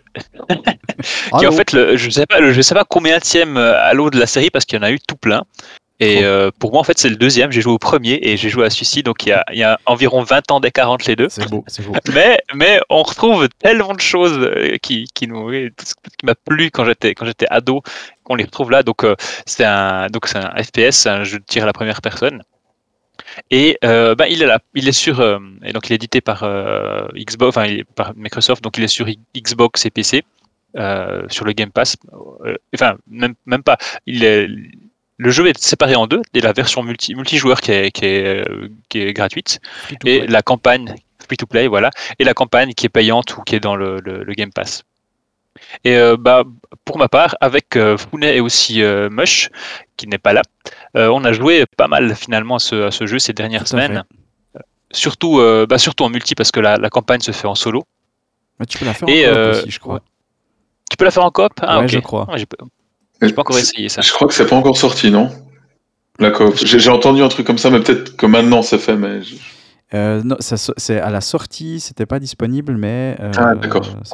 [1.38, 3.18] qui en fait le, je sais pas le- je sais pas combien
[3.56, 5.44] Halo de la série parce qu'il y en a eu tout plein.
[6.00, 7.50] Et euh, pour moi en fait c'est le deuxième.
[7.50, 9.64] J'ai joué au premier et j'ai joué à celui-ci donc il y a, il y
[9.64, 11.28] a environ 20 ans d'écart entre les deux.
[11.28, 11.92] c'est beau, c'est beau.
[12.14, 16.84] Mais, mais on retrouve tellement de choses euh, qui, qui nous, qui m'a plu quand
[16.84, 17.82] j'étais, quand j'étais ado,
[18.24, 18.82] qu'on les retrouve là.
[18.82, 19.14] Donc, euh,
[19.46, 22.42] c'est un, donc c'est un FPS, un jeu de tir à la première personne.
[23.50, 26.20] Et euh, bah, il est là, il est sur, euh, et donc il est édité
[26.20, 30.24] par euh, Xbox, enfin il est par Microsoft, donc il est sur Xbox et PC,
[30.76, 31.96] euh, sur le Game Pass.
[32.74, 33.78] Enfin, même, même pas.
[34.06, 34.48] Il est,
[35.18, 38.48] le jeu est séparé en deux, et la version multi, multijoueur qui est, qui est,
[38.48, 39.60] euh, qui est gratuite,
[39.90, 40.26] et play.
[40.26, 40.94] la campagne
[41.26, 43.98] free to play, voilà, et la campagne qui est payante ou qui est dans le,
[44.02, 44.84] le- le Game Pass.
[45.84, 46.44] Et euh, bah,
[46.84, 49.50] pour ma part, avec euh, Founet et aussi euh, Mush,
[49.96, 50.42] qui n'est pas là,
[50.94, 54.04] on a joué pas mal finalement à ce, à ce jeu ces dernières semaines.
[54.90, 57.84] Surtout, bah, surtout en multi parce que la, la campagne se fait en solo.
[58.58, 60.00] Mais tu peux la faire Et, en coop aussi, je crois.
[60.90, 61.52] Tu peux la faire en coop?
[61.60, 62.26] Ah Ouais, je crois.
[62.30, 62.36] Ah,
[63.20, 64.00] j'ai pas, j'ai pas encore essayé ça.
[64.00, 65.30] Je crois que c'est pas encore sorti, non?
[66.18, 66.54] La coop.
[66.56, 69.22] J'ai entendu un truc comme ça, mais peut-être que maintenant c'est fait, mais.
[69.22, 69.36] je-
[69.94, 73.54] Euh, non, c'est à la sortie, c'était pas disponible, mais euh, Ah,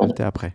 [0.07, 0.55] l'était après.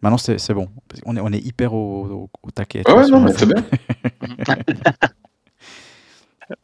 [0.00, 0.68] Maintenant, c'est c'est bon.
[1.04, 2.82] Qu'on est, on est hyper au, au- au taquet.
[2.86, 3.62] Ah ouais, non, mais c'est bien.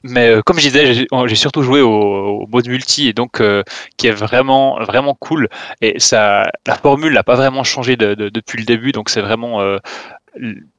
[0.03, 3.63] Mais euh, comme je disais, j'ai surtout joué au, au mode multi et donc euh,
[3.97, 5.49] qui est vraiment vraiment cool.
[5.81, 9.23] Et ça, la formule n'a pas vraiment changé de- de- depuis le début, donc c'est
[9.23, 9.79] vraiment euh,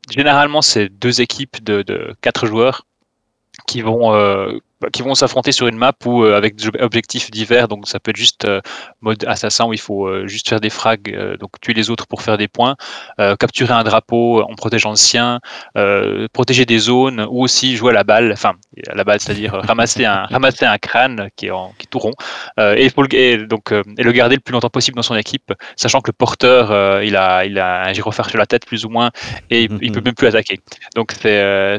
[0.09, 2.85] généralement c'est deux équipes de, quatre joueurs
[3.67, 4.57] qui vont euh,
[4.89, 7.67] qui vont s'affronter sur une map ou euh, avec des ob- objectifs divers.
[7.67, 8.61] Donc ça peut être juste euh,
[9.01, 12.21] mode assassin où il faut euh, juste faire des frags, donc tuer les autres pour
[12.21, 12.75] faire des points,
[13.39, 15.39] capturer un drapeau en protégeant le sien,
[16.33, 18.53] protéger des zones ou aussi jouer à la balle, enfin
[18.87, 21.99] à la balle, c'est-à-dire ramasser un ramasser un crâne qui est en qui est tout
[21.99, 22.13] rond.
[22.59, 25.53] Et, faut le, et donc et le garder le plus longtemps possible dans son équipe,
[25.75, 28.89] sachant que le porteur il a il a un gyrophare sur la tête plus ou
[28.89, 29.11] moins
[29.49, 30.59] et il, il peut même plus attaquer.
[30.95, 31.77] Donc c'est-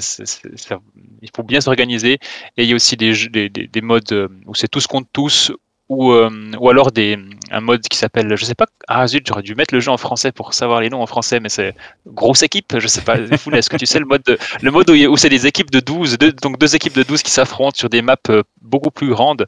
[1.22, 2.18] il faut bien s'organiser.
[2.56, 4.86] Et il y a aussi des, jeux- des, des, des modes euh, où c'est tous
[4.86, 5.52] contre tous
[5.88, 7.18] ou, euh, ou alors des,
[7.50, 9.98] un mode qui s'appelle, je sais pas, ah zut, j'aurais dû mettre le jeu en
[9.98, 11.74] français pour savoir les noms en français, mais c'est
[12.06, 14.88] grosse équipe, je sais pas, Founet, est-ce que tu sais le mode, de- le mode
[14.88, 17.76] où, où c'est des équipes de 12, deux, donc deux équipes de 12 qui s'affrontent
[17.76, 19.46] sur des maps euh, beaucoup plus grandes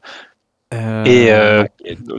[1.05, 1.63] et euh,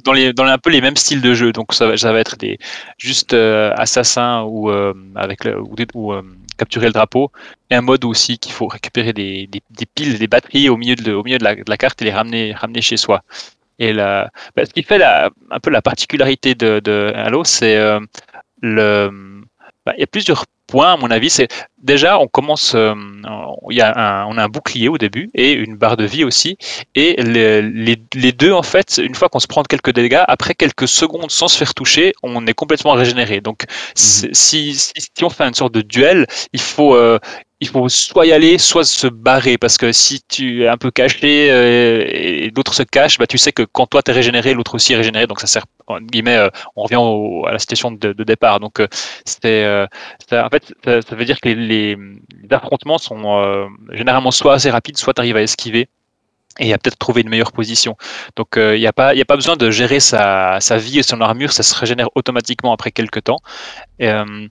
[0.04, 1.52] dans, les, dans un peu les mêmes styles de jeu.
[1.52, 2.58] Donc ça, va- ça va être des
[2.96, 6.12] juste euh, assassins ou euh, avec le, ou,
[6.56, 7.30] capturer le drapeau
[7.70, 11.44] et un mode aussi qu'il faut récupérer des, des, piles, des batteries au milieu de,
[11.44, 13.22] la, carte et les ramener ramener chez soi.
[13.78, 18.00] Et bah, ce qui fait un peu la particularité de, Halo, c'est euh,
[18.62, 21.30] bah, il y a plusieurs points à mon avis.
[21.30, 21.48] C'est
[21.82, 22.94] déjà on commence, euh,
[23.70, 26.24] il y a un, on a un bouclier au début et une barre de vie
[26.24, 26.56] aussi.
[26.94, 30.54] Et les, les, les deux, en fait, une fois qu'on se prend quelques dégâts, après
[30.54, 33.40] quelques secondes sans se faire toucher, on est complètement régénéré.
[33.40, 33.64] Donc,
[33.94, 37.18] c'est- si, si, si on fait une sorte de duel, il faut, euh,
[37.60, 39.56] il faut soit y aller, soit se barrer.
[39.58, 43.38] Parce que si tu es un peu caché euh, et l'autre se cache, bah, tu
[43.38, 45.26] sais que quand toi t'es régénéré, l'autre aussi est régénéré.
[45.26, 48.60] Donc, ça sert, en guillemets, euh, on revient au- à la situation de, de départ.
[48.60, 48.88] Donc, euh,
[49.24, 49.86] c'est, euh,
[50.28, 54.30] ça- en fait, ça, ça veut dire que les, les, les affrontements sont euh, généralement
[54.30, 55.88] soit assez rapides, soit tu arrives à esquiver
[56.58, 57.96] et à peut-être trouver une meilleure position.
[58.36, 61.02] Donc il n'y a, pas- y a pas besoin de gérer sa, sa vie et
[61.02, 63.40] son armure, ça se régénère automatiquement après quelques temps.
[63.98, 64.48] Et, euh,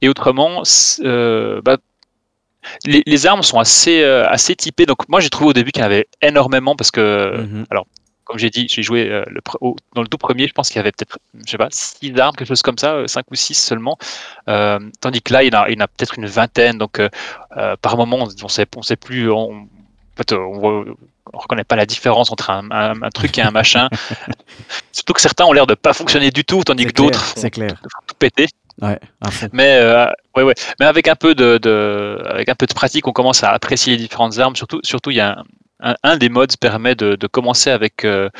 [0.00, 0.62] et autrement,
[1.04, 1.76] euh, bah,
[2.86, 4.86] les, les armes sont assez, euh, assez typées.
[4.86, 7.66] Donc moi j'ai trouvé au début qu'il y en avait énormément parce que mhm.
[8.24, 9.40] Comme j'ai dit, j'ai joué euh, le,
[9.94, 12.34] dans le tout premier, je pense qu'il y avait peut-être, je sais pas, six armes,
[12.36, 13.98] quelque chose comme ça, euh, cinq ou six seulement.
[14.48, 16.78] Euh, tandis que là, il y en a, peut-être une vingtaine.
[16.78, 17.08] Donc, euh,
[17.56, 19.30] euh, par moment, on, on sait, on sait plus.
[19.30, 19.66] On, en
[20.16, 20.84] fait, euh, on,
[21.32, 23.88] on reconnaît pas la différence entre un, un- un truc et un machin.
[24.92, 27.74] Surtout que certains ont l'air de pas fonctionner du tout, tandis que d'autres c'est clair.
[28.06, 28.46] tout péter.
[28.80, 28.98] Ouais.
[29.52, 30.06] Mais euh,
[30.36, 30.54] ouais, ouais.
[30.80, 33.96] Mais avec un peu de, de- avec un peu de pratique, on commence à apprécier
[33.96, 34.56] les différentes armes.
[34.56, 35.44] Surtout, surtout, il y a un,
[35.82, 38.30] un, un des modes permet de, de commencer avec euh,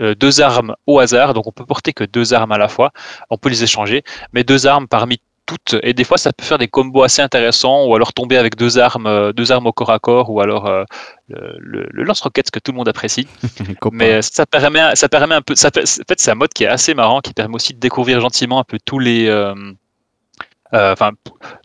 [0.00, 1.34] euh, deux armes au hasard.
[1.34, 2.92] Donc, on peut porter que deux armes à la fois.
[3.30, 5.76] On peut les échanger, mais deux armes parmi toutes.
[5.82, 8.78] Et des fois, ça peut faire des combos assez intéressants, ou alors tomber avec deux
[8.78, 10.84] armes, euh, deux armes au corps à corps, ou alors euh,
[11.28, 13.26] le, lance-roquette que tout le monde apprécie.
[13.92, 15.54] Mais ça permet, ça permet un peu.
[15.54, 18.20] Ça, en fait, c'est un mode qui est assez marrant, qui permet aussi de découvrir
[18.20, 19.26] gentiment un peu tous les.
[19.28, 19.54] euh,
[20.74, 21.10] Enfin,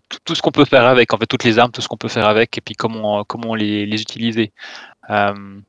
[0.09, 1.95] tout, tout ce qu'on peut faire avec, en fait, toutes les armes, tout ce qu'on
[1.95, 4.51] peut faire avec, et puis comment, comment les, les utiliser.
[5.09, 5.59] Euh,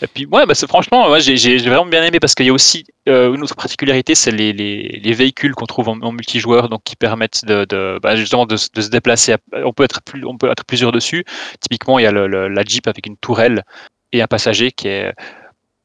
[0.00, 3.34] et puis, ouais, bah, franchement, j'ai vraiment bien aimé parce qu'il y a aussi euh,
[3.34, 7.44] une autre particularité, c'est les, les, les véhicules qu'on trouve en, multijoueur, donc qui permettent
[7.44, 9.36] de, de bah, justement de, se- déplacer.
[9.52, 11.24] on peut être plus, on peut être plusieurs dessus.
[11.60, 13.62] Typiquement, il y a le- la Jeep avec une tourelle
[14.10, 15.12] et un passager qui est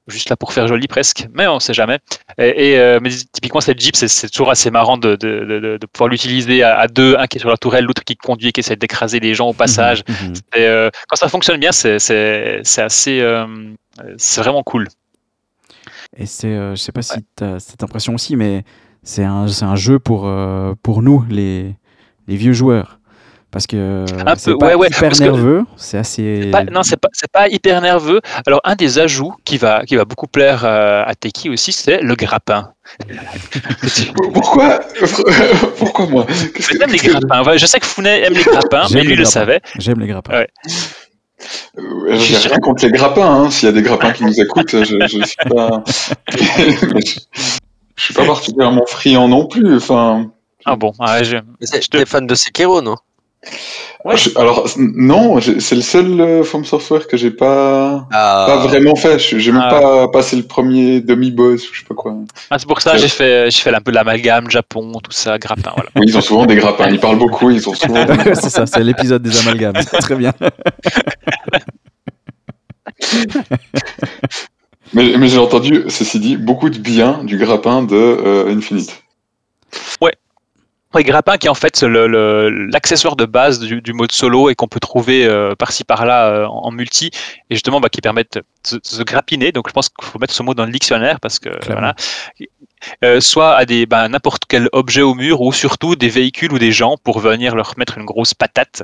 [0.08, 2.00] juste là pour faire joli presque, mais on sait jamais.
[2.38, 5.86] Et, et, euh, mais typiquement cette Jeep, c'est- toujours assez marrant de, de, de, de
[5.86, 8.60] pouvoir l'utiliser à, à deux, un qui est sur la tourelle, l'autre qui conduit, qui
[8.62, 10.04] essaie d'écraser les gens au passage.
[10.08, 10.34] Mhm, mhm.
[10.56, 13.46] Et, euh, quand ça fonctionne bien, c'est assez, euh,
[14.18, 14.88] c'est vraiment cool.
[16.16, 18.64] Et c'est, je sais pas si tu as cette impression aussi, mais
[19.04, 20.30] c'est un, c'est un jeu pour,
[20.82, 21.76] pour nous, les,
[22.28, 22.97] les vieux joueurs.
[23.58, 24.06] Parce que
[24.38, 26.50] c'est pas ouais, ouais, hyper nerveux, c'est assez.
[26.52, 28.22] Pas- non, c'est pas, c'est pas hyper nerveux.
[28.46, 32.00] Alors, un des ajouts qui va, qui va beaucoup plaire euh, à Teki aussi, c'est
[32.02, 32.70] le grappin.
[34.34, 34.80] Pourquoi
[35.78, 36.26] Pourquoi moi?
[36.26, 37.44] Que- t'aimes les grappins.
[37.44, 39.62] Ouais, je sais que Founet aime les grappins, mais lui le savait.
[39.80, 40.34] J'aime les grappins.
[40.34, 40.48] Ouais.
[41.80, 43.50] Euh, J'ai rien contre les grappins, hein.
[43.50, 45.84] s'il y a des grappins qui nous écoutent, je, je suis pas.
[48.00, 49.78] Je, suis pas particulièrement friand non plus.
[49.78, 50.30] Enfin,
[50.66, 52.96] Ah bon, ouais, je- Je te- T'es fan de Sekiro, non?
[54.16, 58.96] Je- alors non, c'est le seul euh, From Software que j'ai pas Ah, pas vraiment
[58.96, 59.20] fait.
[59.20, 59.70] Je- J'ai même Ah.
[59.80, 62.14] pas passé le premier demi-boss ou je sais pas quoi.
[62.50, 65.38] Ah, c'est pour ça que j'ai fait, j'ai fait un peu l'amalgame, Japon, tout ça,
[65.38, 65.72] grappin.
[65.76, 65.90] Voilà.
[65.96, 66.90] Oui, ils ont souvent des grappins.
[66.90, 67.50] Ils parlent beaucoup.
[67.52, 68.06] Ils ont souvent.
[68.34, 69.76] c'est ça, c'est l'épisode des amalgames.
[69.80, 70.34] C'est Très bien.
[74.94, 79.04] Mais, mais j'ai entendu, ceci dit, beaucoup de bien du grappin de euh, Infinite.
[80.94, 84.50] Ouais, grappin qui est en fait le- le- l'accessoire de base du, du mode solo
[84.50, 87.08] et qu'on peut trouver euh, par-ci par-là euh, en, multi
[87.50, 89.52] et justement bah, qui permettent de se, de se grappiner.
[89.52, 91.92] Donc je pense qu'il faut mettre ce mot dans le dictionnaire parce que Clairement.
[91.92, 91.96] voilà,
[93.04, 96.60] Euh, soit à des bah, n'importe quel objet au mur ou surtout des véhicules ou
[96.60, 98.84] des gens pour venir leur mettre une grosse patate.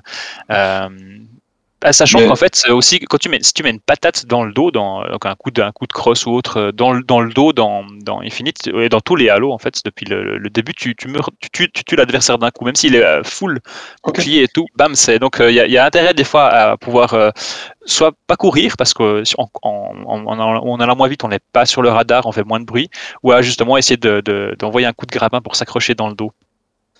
[1.83, 4.25] Euh, ah, Sachant Mais- qu'en fait, aussi quand tu mets, si tu mets une patate
[4.25, 6.71] dans le dos, dans donc un coup de, un coup de crosse ou autre, euh,
[6.71, 9.81] dans le, dans le dos, dans, dans Infinite et dans tous les Halo en fait,
[9.83, 12.75] depuis le, le début, tu, tu, meurs, tu, tues- tu tues l'adversaire d'un coup, même
[12.75, 13.59] s'il est euh, full
[14.03, 14.15] Ok.
[14.15, 16.77] bouclier et tout, bam, c'est donc il y, a- y a intérêt des fois à
[16.77, 17.29] pouvoir euh,
[17.85, 19.23] soit pas courir parce que
[19.61, 22.89] en allant- moins vite, on n'est pas sur le radar, on fait moins de bruit,
[23.23, 26.15] ou à justement essayer de- de- d'envoyer un coup de grappin pour s'accrocher dans le
[26.15, 26.31] dos.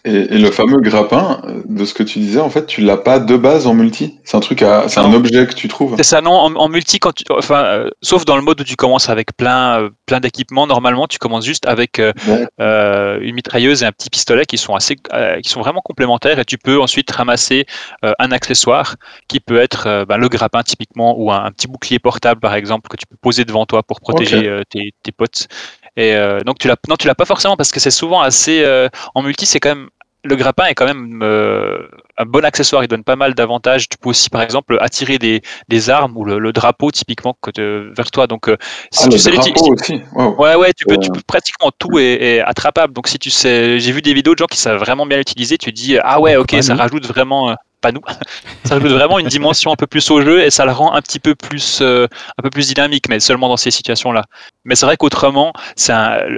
[0.05, 2.97] Et, et le fameux grappin, euh, de ce que tu disais, en fait, tu l'as
[2.97, 4.19] pas de base en multi.
[4.25, 5.95] C'est un truc, à, c'est un objet que tu trouves.
[5.95, 8.65] C'est ça, non, en, en multi, quand tu, enfin, euh, sauf dans le mode où
[8.65, 12.45] tu commences avec plein, euh, plein d'équipements, normalement, tu commences juste avec euh, Ouais.
[12.59, 16.37] euh, une mitrailleuse et un petit pistolet qui sont assez, euh, qui sont vraiment complémentaires
[16.37, 17.65] et tu peux ensuite ramasser
[18.03, 18.95] euh, un accessoire
[19.29, 22.89] qui peut être ben, le grappin typiquement ou un, un petit bouclier portable par exemple
[22.89, 25.47] que tu peux poser devant toi pour protéger euh, tes, tes potes.
[25.95, 28.63] Et euh, donc tu l'as, non, tu l'as pas forcément parce que c'est souvent assez,
[28.63, 29.89] euh, en multi, c'est quand même
[30.25, 31.85] le grappin est quand même euh,
[32.17, 33.89] un bon accessoire, il donne pas mal d'avantages.
[33.89, 37.51] Tu peux aussi, par exemple, attirer des, des armes ou le, le drapeau typiquement que
[37.51, 38.25] te- vers toi.
[38.25, 38.55] Donc, euh,
[38.89, 40.01] si Ah, tu sais l'utiliser.
[40.15, 40.35] Wow.
[40.37, 42.93] Ouais, ouais, tu peux, tu peux pratiquement tout est, est attrapable.
[42.93, 45.57] Donc, si tu sais, j'ai vu des vidéos de gens qui savent vraiment bien l'utiliser,
[45.57, 48.01] tu dis, ah ouais, ok, ça rajoute vraiment, euh, pas nous,
[48.63, 51.01] ça rajoute vraiment une dimension un peu plus au jeu et ça le rend un
[51.01, 52.07] petit peu plus, euh,
[52.39, 54.23] un peu plus dynamique, mais seulement dans ces situations-là.
[54.65, 55.93] Mais c'est vrai qu'autrement, c'est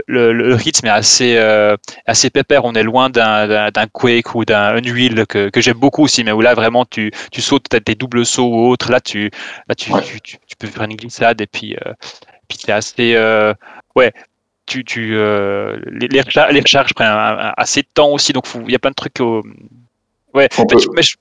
[0.07, 1.77] le, le rythme est assez, euh,
[2.07, 2.65] assez pépère.
[2.65, 6.31] On est loin d'un, d'un, Quake ou d'un Unreal que, que j'aime beaucoup aussi, mais
[6.33, 8.91] où là vraiment tu, tu sautes peut-être des doubles sauts ou autres.
[8.91, 9.29] Là, tu,
[9.69, 10.01] là, tu, Ouais.
[10.01, 11.93] tu, tu, tu peux faire une glissade et puis, euh,
[12.47, 13.53] puis c'est assez, euh,
[13.95, 14.11] ouais
[14.67, 18.33] tu, tu, euh, les, les, recharges, les recharges prennent un- un- assez de temps aussi,
[18.33, 19.19] donc il y a plein de trucs.
[19.19, 19.43] au-
[20.33, 20.65] Ouais, peut-
[20.95, 21.15] mais je-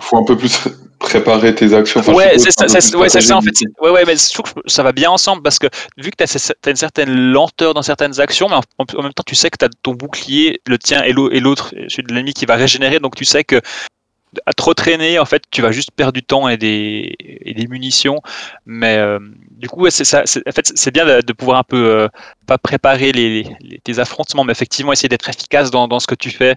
[0.00, 0.58] Faut un peu plus
[0.98, 2.00] préparer tes actions.
[2.00, 2.66] Enfin, ouais, c'est ça,
[2.98, 3.50] ouais, ça en fait.
[3.80, 5.66] Ouais, ouais, mais je trouve que ça va bien ensemble parce que
[5.98, 9.22] vu que tu as, une certaine lenteur dans certaines actions, mais en, en même temps,
[9.26, 12.14] tu sais que tu as ton bouclier, le tien et l'au- et l'autre, celui de
[12.14, 13.60] l'ennemi qui va régénérer, donc tu sais que
[14.44, 17.66] à trop traîner, en fait, tu vas juste perdre du temps et des, et des
[17.68, 18.20] munitions.
[18.66, 19.18] Mais euh,
[19.52, 20.22] du coup, ouais, c'est ça.
[20.26, 22.08] c'est- En fait, c'est bien de, de pouvoir un peu euh,
[22.46, 23.46] pas préparer les,
[23.98, 26.56] affrontements, mais effectivement essayer d'être efficace dans, dans ce que tu fais,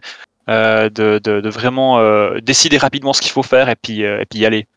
[0.50, 4.22] euh, de, de, de vraiment euh, décider rapidement ce qu'il faut faire et puis, euh,
[4.22, 4.68] et puis y aller.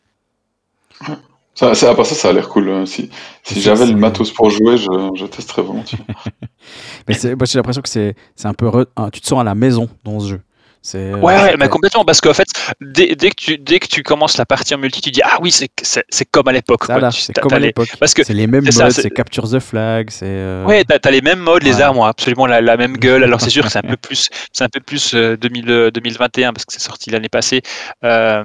[1.55, 2.67] Ça, ça, à part ça, ça a l'air cool.
[2.69, 3.09] euh, Si,
[3.43, 5.99] si j'avais le matos pour jouer, je, je testerais volontiers.
[7.07, 8.67] Mais moi, j'ai l'impression que c'est c'est un peu.
[8.67, 10.41] re- tu te sens à la maison dans ce jeu.
[10.85, 12.47] C'est, euh, Ouais, ouais, mais complètement, parce qu'en fait,
[12.81, 15.37] dès, dès que tu, dès que tu commences la partie en multi, tu dis ah
[15.41, 16.83] oui, c'est c'est c'est comme à l'époque.
[16.83, 17.01] ça, quoi.
[17.01, 17.87] là, Tu- c'est comme à les- l'époque.
[18.01, 20.25] Parce que C'est les mêmes c'est ça, modes, c'est- c'est capture the flag, c'est.
[20.27, 23.23] euh, Ouais, t'as as les mêmes modes, les armes ont absolument la, la même gueule.
[23.23, 25.89] Alors c'est sûr que c'est un peu plus, c'est un peu plus euh, 2000, euh,
[25.89, 27.61] 2021 parce que c'est sorti l'année passée.
[28.03, 28.43] Euh,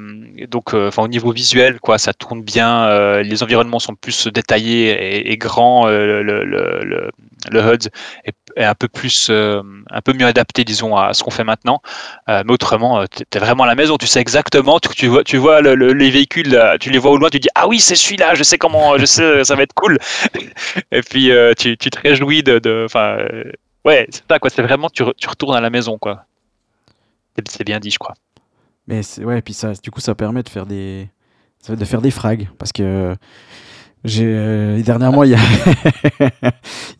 [0.48, 2.84] donc, euh, enfin au niveau visuel, quoi, ça tourne bien.
[2.86, 5.88] euh, les environnements sont plus détaillés et, et grands.
[5.88, 7.10] euh, le, le, le,
[7.50, 7.88] le HUD
[8.24, 8.32] est,
[8.64, 11.80] un peu plus, euh, un peu mieux adapté, disons, à ce qu'on fait maintenant.
[12.28, 13.96] Euh, mais autrement, euh, t'es t'es vraiment à la maison.
[13.98, 14.78] Tu sais exactement.
[14.80, 17.28] Tu, tu vois, tu vois le- le- les véhicules, tu les vois au loin.
[17.30, 18.34] Tu dis ah oui, c'est celui-là.
[18.34, 18.96] Je sais comment.
[18.98, 19.98] Je sais, ça va être cool.
[20.92, 23.18] Et puis tu, tu te réjouis de, enfin,
[23.84, 24.50] ouais, c'est ça quoi.
[24.50, 26.24] C'est vraiment tu, tu retournes à la maison quoi.
[27.48, 28.14] C'est- bien dit, je crois.
[28.88, 31.08] Mais ouais, puis ça, du coup, ça permet de faire des,
[31.68, 33.14] de faire des frags parce que
[34.04, 35.38] j'ai euh, dernièrement il y a,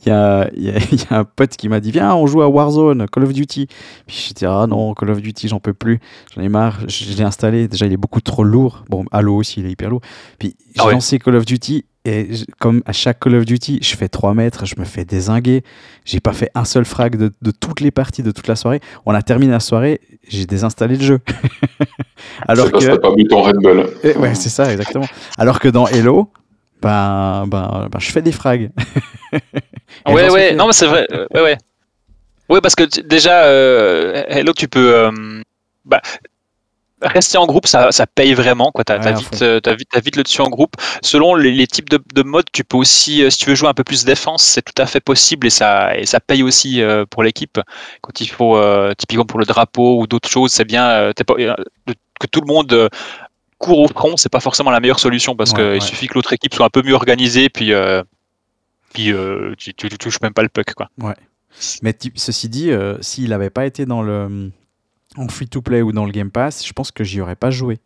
[0.05, 2.15] il y a, il y a- il y a un pote qui m'a dit viens
[2.15, 3.67] on joue à Warzone Call of Duty.
[4.07, 6.01] Puis j'ai dit ah non Call of Duty j'en peux plus.
[6.35, 7.69] J'en ai marre je l'ai installé.
[7.69, 8.85] Déjà il est beaucoup trop lourd.
[8.89, 10.01] Bon Halo aussi il est hyper lourd.
[10.39, 10.93] Puis j'ai Ah ouais.
[10.93, 12.29] lancé Call of Duty et
[12.59, 15.63] comme à chaque Call of Duty je fais 3 mètres je me fais désinguer.
[16.05, 18.81] J'ai pas fait un seul frag de, de toutes les parties de toute la soirée.
[19.07, 21.21] On a terminé la soirée j'ai désinstallé le jeu.
[22.49, 23.87] Alors parce que que t'as pas bu ton Red Bull.
[24.05, 25.07] eh, ouais, c'est ça, exactement.
[25.39, 26.31] Alors que dans Hello,
[26.89, 28.71] ben, ben, ben, je fais des frags.
[30.07, 31.07] Ouais, ouais, non, mais c'est vrai.
[31.35, 31.59] ouais, ouais.
[32.49, 34.95] Ouais, parce que tu- déjà, euh, Hello, tu peux.
[34.95, 35.11] euh,
[35.85, 36.01] bah,
[37.01, 38.73] Rester en groupe, ça, ça paye vraiment.
[38.75, 40.75] Ouais, t'as à vite, euh, t'as vite, t'as vite le dessus en groupe.
[41.01, 43.69] Selon les, les types de, de modes, tu peux aussi, euh, si tu veux jouer
[43.69, 46.83] un peu plus défense, c'est tout à fait possible et ça, et ça paye aussi
[46.83, 47.61] euh, pour l'équipe.
[48.01, 51.35] Quand il faut, euh, typiquement pour le drapeau ou d'autres choses, c'est bien euh, pas-
[52.21, 52.89] que tout le monde
[53.59, 55.81] court au front, c'est pas forcément la meilleure solution parce Ouais, qu'il ouais.
[55.81, 58.03] suffit que l'autre équipe soit un peu mieux organisée, puis, euh,
[58.93, 60.73] puis euh, tu, tu, tu touches même pas le puck.
[60.75, 60.89] Quoi.
[61.83, 64.51] Mais ceci dit, euh, s'il n'avait pas été dans le
[65.17, 67.79] en free-to-play ou dans le Game Pass, je pense que j'y aurais pas joué.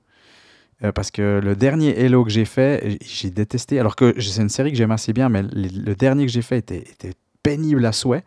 [0.97, 3.79] Parce que le dernier Halo que j'ai fait, j'ai détesté.
[3.79, 6.43] Alors que c'est une série que j'aime assez bien, mais le, le dernier que j'ai
[6.43, 7.13] fait était, était
[7.43, 8.25] pénible à souhait.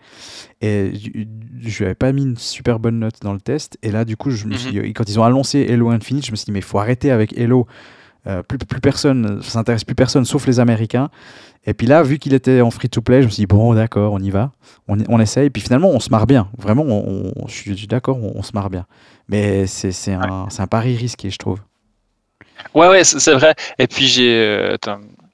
[0.61, 1.09] Et je-
[1.69, 3.77] je lui avais pas mis une super bonne note dans le test.
[3.83, 6.31] Et là, du coup, je me suis dit- quand ils ont annoncé Halo Infinite, je
[6.31, 7.67] me suis dit, mais il faut arrêter avec Halo.
[8.27, 11.09] Euh, plus, plus personne, ça s'intéresse plus personne sauf les Américains.
[11.67, 14.19] Et puis là, vu qu'il était en free-to-play, je me suis dit, bon, d'accord, on
[14.19, 14.51] y va,
[14.87, 15.51] on, on essaye.
[15.51, 16.49] Puis finalement, on se marre bien.
[16.57, 18.87] Vraiment, on, on- je suis d'accord, on, se marre bien.
[19.29, 21.59] Mais c'est un, un pari risqué, je trouve.
[22.73, 23.53] Ouais, ouais, c'est c'est vrai.
[23.77, 24.31] Et puis j'ai.
[24.33, 24.77] euh,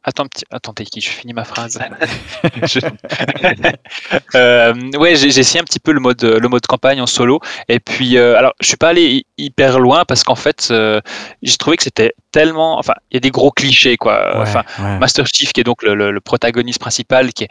[0.03, 0.43] attends, petit,
[0.85, 1.01] qui?
[1.01, 1.79] Je finis ma phrase.
[2.63, 2.79] Je-
[4.35, 7.39] Euh, ouais, j'ai essayé un petit peu le mode, le mode campagne en solo.
[7.67, 11.01] Et puis, euh, alors, je suis pas allé hy- hyper loin parce qu'en fait, euh,
[11.41, 12.77] j'ai trouvé que c'était tellement.
[12.79, 14.35] Enfin, il y a des gros clichés, quoi.
[14.37, 14.97] Ouais, Enfin, ouais.
[14.99, 17.49] Master Chief, qui est donc le, le- le protagoniste principal, qui est,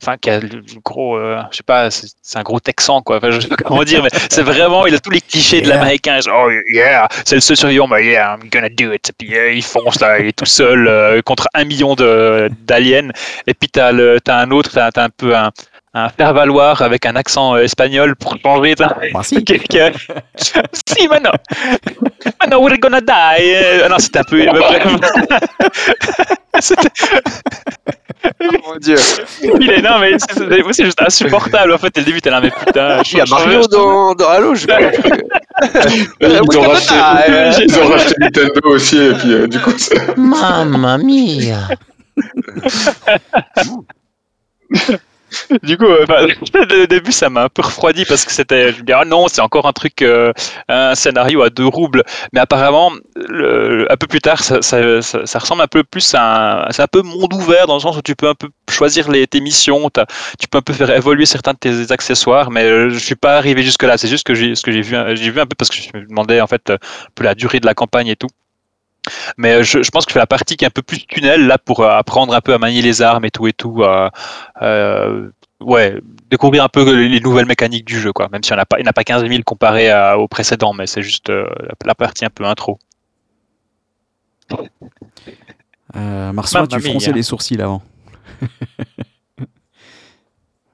[0.00, 3.18] enfin, qui a le gros, euh, je sais pas, c'est un gros Texan, quoi.
[3.18, 5.68] Enfin, je sais pas comment dire, mais c'est vraiment, il a tous les clichés de
[5.68, 6.18] l'américain.
[6.32, 9.10] Oh yeah, c'est le seul survivant, mais yeah, I'm gonna do it.
[9.10, 13.10] Et puis euh, il fonce là, il est tout seul euh, contre un million d'aliens.
[13.46, 15.50] Et puis t'as un autre, t'as t'as un peu un
[15.94, 18.74] un faire valoir avec un accent euh, espagnol pour changer.
[18.74, 19.42] t'as- Bah, si.
[19.44, 19.58] qui-
[20.38, 21.30] si, mais non.
[22.24, 23.42] Mais non, we're gonna die.
[23.54, 24.44] Euh, non, c'était un peu.
[26.60, 26.88] C'était-
[28.66, 28.96] mon dieu.
[29.42, 31.72] Il est, non, mais c'est- c'est moi, c'est juste insupportable.
[31.72, 33.00] En fait, dès le début, t'es là, mais putain.
[33.10, 34.66] Il y a Mario dans, dans Halo, je.
[36.20, 36.94] Ils ont, racheté,
[37.66, 41.68] ils ont racheté Nintendo aussi, et puis euh, du coup, c'est- Mamma mia.
[45.62, 48.72] Du coup, euh, enfin, le début, ça m'a un peu refroidi parce que c'était.
[48.72, 50.32] Je me dis, ah non, c'est encore un truc, euh,
[50.68, 52.02] un scénario à deux roubles.
[52.32, 54.58] Mais apparemment, un peu plus tard, ça,
[55.38, 56.70] ressemble un peu plus à un.
[56.70, 59.26] C'est un peu monde ouvert dans le sens où tu peux un peu choisir les,
[59.26, 59.90] tes missions,
[60.38, 62.50] tu peux un peu faire évoluer certains de tes accessoires.
[62.50, 63.98] Mais euh, je suis pas arrivé jusque-là.
[63.98, 65.98] C'est juste que j'ai ce que j'ai vu, j'ai vu un peu parce que je
[65.98, 68.28] me demandais en fait euh, un peu la durée de la campagne et tout.
[69.36, 71.06] Mais euh, je, je pense que je fais la partie qui est un peu plus
[71.06, 73.82] tunnel là pour euh, apprendre un peu à manier les armes et tout et tout.
[73.82, 74.08] euh,
[74.62, 75.30] euh,
[75.60, 76.00] ouais,
[76.30, 78.28] découvrir un peu les les nouvelles mécaniques du jeu, quoi.
[78.30, 80.28] Même si on n'a pas, il n'y en a pas 15 000 comparé à- au
[80.28, 81.48] précédent, mais c'est juste euh,
[81.84, 82.78] la, partie un peu intro.
[85.96, 87.16] Euh, Mamma tu fronçais mia.
[87.16, 87.82] les sourcils avant.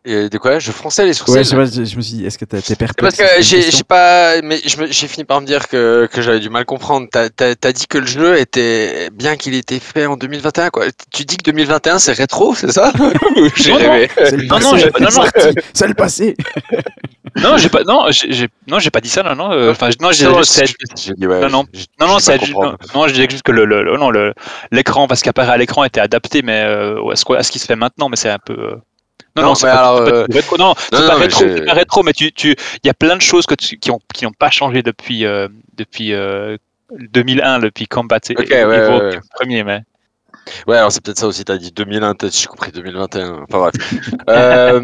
[0.07, 0.59] Et de quoi?
[0.59, 1.33] Je fronçais les sourcils.
[1.33, 3.17] Ouais, je, sais pas, je, me suis dit, est-ce que t'es perplexe?
[3.17, 6.63] Parce que j'ai pas, mais j'ai fini par me dire que, que j'avais du mal
[6.63, 7.09] à comprendre.
[7.11, 10.85] T'as as, dit que le jeu était bien qu'il était fait en 2021 quoi.
[11.11, 12.93] Tu dis que 2021 c'est rétro, c'est ça?
[13.57, 13.91] J'ai Non, non.
[13.93, 14.11] rêvé.
[14.17, 15.09] C'est le Non, passé, non, j'ai pas- non,
[15.73, 16.37] c'est le passé.
[17.37, 19.53] Non, j'ai pas, non, j'ai, j'ai- non, j'ai pas dit ça, non, non.
[19.53, 20.33] euh, Enfin, non, j'ai Non.
[20.33, 20.45] Non, non.
[22.19, 24.35] c'est non, non, je disais juste que le, le- le- non, le-
[24.71, 27.67] l'écran, parce qu'apparaît à l'écran, était adapté, mais euh, à ce, à ce qui se
[27.67, 28.77] fait maintenant, mais c'est un peu, euh,
[29.37, 30.57] Non, Non, non, c'est pas, euh, rétro.
[30.59, 33.79] Non, pas rétro, pas mais tu, tu, il y a plein de choses que tu-
[33.79, 36.57] qui ont, qui n'ont pas changé depuis, euh, depuis euh,
[36.91, 39.21] 2001, depuis Combat Ok, ouais, ouais, ouais.
[39.35, 39.81] premier, mais.
[40.67, 43.45] Ouais, alors c'est peut-être ça aussi, t'as dit 2001, peut-être j'ai compris 2021.
[43.49, 43.75] Enfin bref.
[44.29, 44.81] Euh,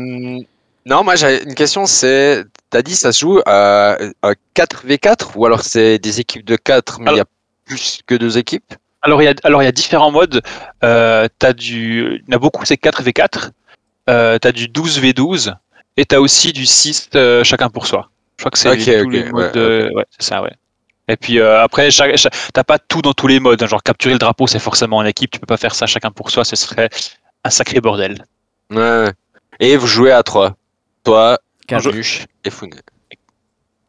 [0.86, 5.44] non, moi j'ai une question, c'est, t'as dit ça se joue à, à 4v4 ou
[5.46, 7.24] alors c'est des équipes de 4 mais il y a
[7.66, 8.74] plus que deux équipes?
[9.02, 10.42] Alors il y a, alors il y a différents modes.
[10.82, 13.50] Euh, t'as du, il y en a beaucoup, c'est 4v4.
[14.10, 15.54] Euh, t'as du 12v12
[15.96, 18.10] et t'as aussi du 6 euh, chacun pour soi.
[18.36, 19.56] Je crois que c'est Ok, tous ok, les ouais, modes.
[19.56, 20.52] euh, ouais, c'est ça, ouais.
[21.08, 23.62] Et puis euh, après, chaque, chaque- t'as pas tout dans tous les modes.
[23.62, 25.30] hein, genre capturer le drapeau, c'est forcément en équipe.
[25.30, 26.44] Tu peux pas faire ça chacun pour soi.
[26.44, 26.88] Ce serait
[27.44, 28.24] un sacré bordel.
[28.70, 29.10] Ouais.
[29.58, 30.54] Et vous jouez à 3.
[31.04, 31.38] Toi.
[31.66, 32.76] Cabuche et Founé.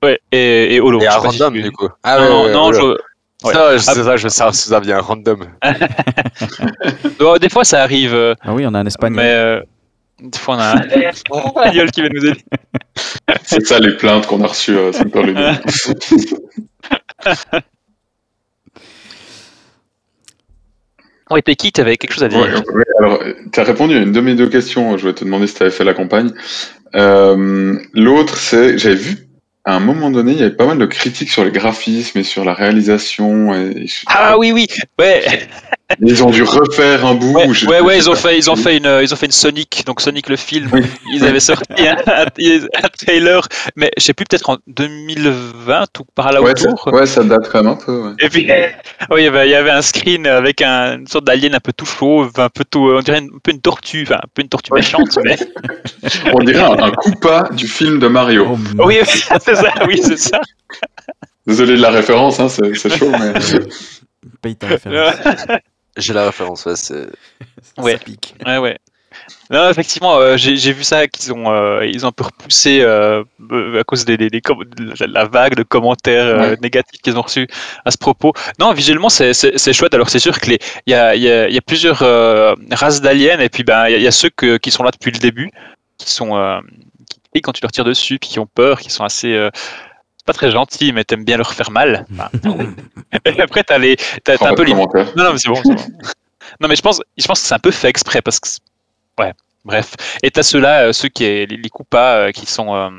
[0.04, 0.20] Ouais.
[0.32, 1.00] Et, et Holo.
[1.02, 1.90] Et à sais pas si random tu- du coup.
[2.04, 2.98] Ah non, ouais, non, ouais, non, ouais, je- ouais.
[3.46, 3.54] ouais.
[3.54, 5.46] Ça, je- c'est ça, je veux savoir si ça vient random.
[7.20, 8.36] Bon, des fois, ça arrive.
[8.42, 9.18] Ah oui, on a un espagnol.
[9.24, 9.62] mais euh,
[10.22, 12.42] des fois, on a un espagnol qui va nous aider.
[13.44, 15.42] C'est ça les plaintes qu'on a reçues à Simple Ludo.
[21.32, 24.00] Ouais, t'es qui T'avais quelque chose à dire Ouais, ouais, alors, tu as répondu à
[24.00, 24.98] une de mes deux questions.
[24.98, 26.32] Je voulais te demander si tu avais fait la campagne.
[26.94, 29.18] Euh, L'autre, c'est j'avais vu
[29.64, 32.24] à un moment donné, il y avait pas mal de critiques sur les graphismes et
[32.24, 33.54] sur la réalisation.
[33.54, 34.68] Et, Ah oui, oui.
[34.98, 35.24] Ouais.
[36.00, 37.34] Ils ont dû refaire un bout.
[37.34, 39.32] Ouais, ouais, ouais, ils ont fait, ils ont fait une, euh, ils ont fait une
[39.32, 40.70] Sonic, donc Sonic le film.
[40.72, 40.82] Oui.
[41.14, 42.26] Ils avaient sorti un, un-
[42.84, 46.84] un trailer, mais je sais plus, peut-être en 2020 ou par là Ouais, autour.
[46.86, 48.02] ça, ouais, ça date quand même un peu.
[48.02, 48.12] Ouais.
[48.20, 48.48] Et puis,
[49.10, 51.60] oui, il y avait, il y avait un screen avec un, une sorte d'alien un
[51.60, 54.28] peu tout chauve, un peu tout, on dirait une, un peu une tortue, enfin, un
[54.34, 54.80] peu une tortue Ouais.
[54.80, 55.38] méchante, mais.
[56.34, 58.58] On dirait un, un Koopa du film de Mario.
[58.80, 60.40] Oh, Oui, c'est ça, oui, c'est ça.
[61.48, 63.34] Désolé de la référence, hein, c'est c'est chaud, mais
[64.42, 65.16] paye ta référence.
[65.98, 67.08] J'ai la référence, ouais, c'est.
[67.78, 67.94] Ouais.
[67.94, 68.36] Ça pique.
[68.46, 68.78] Ouais, ouais.
[69.50, 72.80] Non, effectivement, euh, j'ai j'ai vu ça qu'ils ont, euh, ils ont un peu repoussé
[72.82, 73.24] euh,
[73.78, 76.58] à cause des, des- des com- de la, vague de commentaires euh, Ouais.
[76.62, 77.46] négatifs qu'ils ont reçus
[77.84, 78.32] à ce propos.
[78.58, 79.94] Non, visuellement, c'est c'est- c'est chouette.
[79.94, 82.02] Alors, c'est sûr que les, il y a, il y a- il y a plusieurs
[82.04, 84.72] euh, races d'aliens et puis ben il y a- il y, a ceux que- qui
[84.72, 85.52] sont là depuis le début,
[85.98, 86.60] qui sont euh,
[87.10, 89.34] qui crient quand tu leur tires dessus, puis qui ont peur, qui sont assez
[90.22, 92.06] euh, pas très gentils, mais t'aimes bien leur faire mal.
[92.14, 92.30] Enfin,
[93.26, 95.84] et après, t'as les, t'as, un peu les non, non, mais c'est bon, c'est bon.
[96.60, 98.48] non, mais je pense, je pense que c'est un peu fait exprès parce que.
[98.48, 98.60] c'est-
[99.20, 99.34] Ouais,
[99.66, 99.94] bref.
[100.24, 102.76] Et t'as ceux-là, euh, ceux qui, les, les coupas, euh, qui sont.
[102.76, 102.90] euh,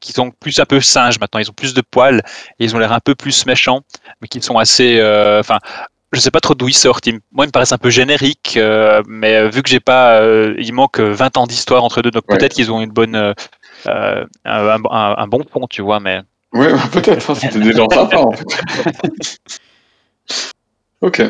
[0.00, 2.22] qui sont plus un peu singes maintenant, ils ont plus de poils,
[2.60, 3.80] et ils ont l'air un peu plus méchants,
[4.20, 4.98] mais qui sont assez.
[5.00, 5.58] euh, Enfin,
[6.12, 7.06] je sais pas trop d'où ils sortent.
[7.08, 10.20] Ils moi, ils me paraissent un peu génériques, euh, mais vu que j'ai pas.
[10.20, 12.38] euh, il manque 20 ans d'histoire entre deux, donc Ouais.
[12.38, 13.16] peut-être qu'ils ont une bonne.
[13.16, 13.34] euh,
[13.86, 16.20] un, un- un bon pont, tu vois, mais.
[16.52, 18.46] Ouais, ouais, peut-être, hein, c'était des gens sympas en fait.
[21.00, 21.22] ok.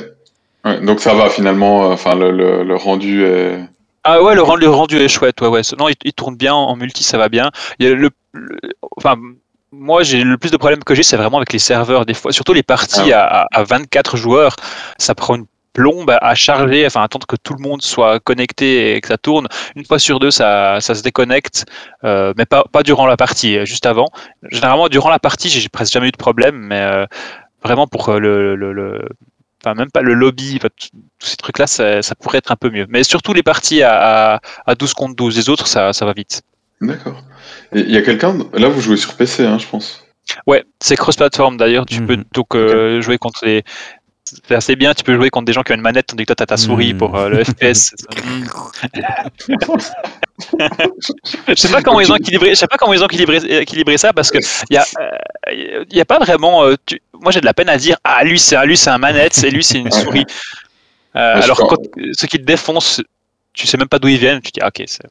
[0.64, 3.60] Ouais, donc ça va finalement, euh, enfin le, le, le rendu est.
[4.04, 5.62] Ah ouais, le rendu, le rendu est chouette, ouais, ouais.
[5.78, 7.50] Non, il, il tourne bien en multi, ça va bien.
[7.78, 8.58] Il y a le, le-
[8.96, 9.16] enfin,
[9.70, 12.06] moi, j'ai le plus de problèmes que j'ai, c'est vraiment avec les serveurs.
[12.06, 14.56] Des fois, surtout les parties à, à 24 joueurs,
[14.98, 15.46] ça prend une
[15.78, 19.46] plombe à, charger, enfin, attendre que tout le monde soit connecté et que ça tourne.
[19.76, 21.66] Une fois sur deux, ça, ça se déconnecte,
[22.04, 24.06] euh, mais pas, pas durant la partie, euh, juste avant.
[24.50, 27.06] Généralement, durant la partie, j'ai presque jamais eu de problème, mais euh,
[27.62, 29.08] vraiment pour le, le, le-
[29.62, 30.68] enfin même pas le lobby, enfin,
[31.20, 32.86] tous ces trucs-là, ça, ça pourrait être un peu mieux.
[32.88, 36.12] Mais surtout les parties à, à, à 12 contre 12, les autres, ça, ça va
[36.12, 36.42] vite.
[36.80, 37.22] D'accord.
[37.72, 38.36] Il y a quelqu'un.
[38.54, 40.04] Là, vous jouez sur PC, hein, je pense.
[40.46, 42.24] Ouais, c'est cross-platform d'ailleurs, tu peux Mhm.
[42.34, 43.62] donc euh, jouer contre les...
[44.46, 46.28] C'est assez bien, tu peux jouer contre des gens qui ont une manette tandis que
[46.28, 46.98] toi t'as ta souris Mhm.
[46.98, 47.94] pour euh, le FPS.
[51.48, 53.96] je sais pas comment ils ont équilibré, je sais pas comment ils ont équilibré, équilibré
[53.98, 54.38] ça parce que
[54.70, 56.64] il y a, euh, y a pas vraiment.
[56.64, 58.90] euh, tu- Moi j'ai de la peine à dire ah lui c'est un lui c'est
[58.90, 60.24] un manette et lui c'est une souris.
[61.16, 61.78] Euh, alors quand
[62.12, 63.02] ceux qui te défoncent,
[63.52, 65.02] tu sais même pas d'où ils viennent, tu te dis ah, ok c'est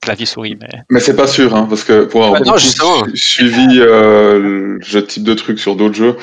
[0.00, 0.68] clavier souris mais.
[0.90, 2.72] Mais c'est pas sûr, hein, parce que pour avoir su-
[3.14, 6.16] suivi euh, ce type de trucs sur d'autres jeux,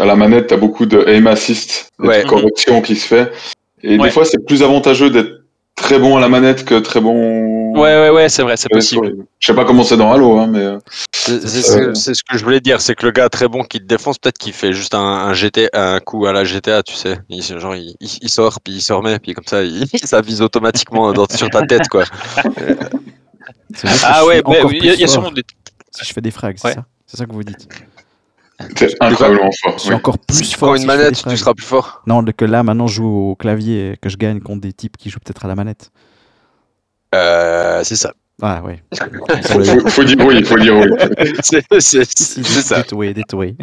[0.00, 2.24] à la manette, t'as beaucoup de aim assist, de Ouais.
[2.24, 3.30] correction qui se fait.
[3.82, 4.04] Et Ouais.
[4.06, 5.41] des fois, c'est plus avantageux d'être
[5.76, 7.72] très bon à la manette que très bon.
[7.74, 9.14] Ouais ouais ouais c'est vrai c'est possible.
[9.38, 10.58] Je sais pas comment c'est dans Halo, hein, mais.
[10.60, 10.78] euh,
[11.12, 13.62] C'est ce, que- c'est ce que je voulais dire, c'est que le gars très bon
[13.64, 16.82] qui te défonce, peut-être qu'il fait juste un, un GT, un coup à la GTA,
[16.82, 17.18] tu sais.
[17.30, 17.96] Il, genre, il,
[18.28, 21.62] sort, puis il se remet, puis comme ça, il, ça vise automatiquement dans- sur ta
[21.66, 22.04] tête, quoi.
[24.04, 25.42] Ah ouais, encore il y a, y sûrement des.
[25.90, 27.66] Si je fais des frags, c'est ça C'est ça que vous dites
[28.76, 29.72] C'est incroyablement fort.
[29.76, 29.94] Je suis oui.
[29.96, 30.68] encore Si plus tu fort.
[30.70, 32.02] prends si une manette, tu seras plus fort.
[32.06, 34.96] Non, que là, maintenant, je joue au clavier et que je gagne contre des types
[34.96, 35.90] qui jouent peut-être à la manette.
[37.14, 38.12] Euh, c'est ça.
[38.40, 38.82] Ah ouais.
[39.44, 40.88] Faut, faut- faut dire oui, faut dire oui.
[41.42, 42.78] C'est Si, si, ça.
[42.78, 43.56] détoué, détoué.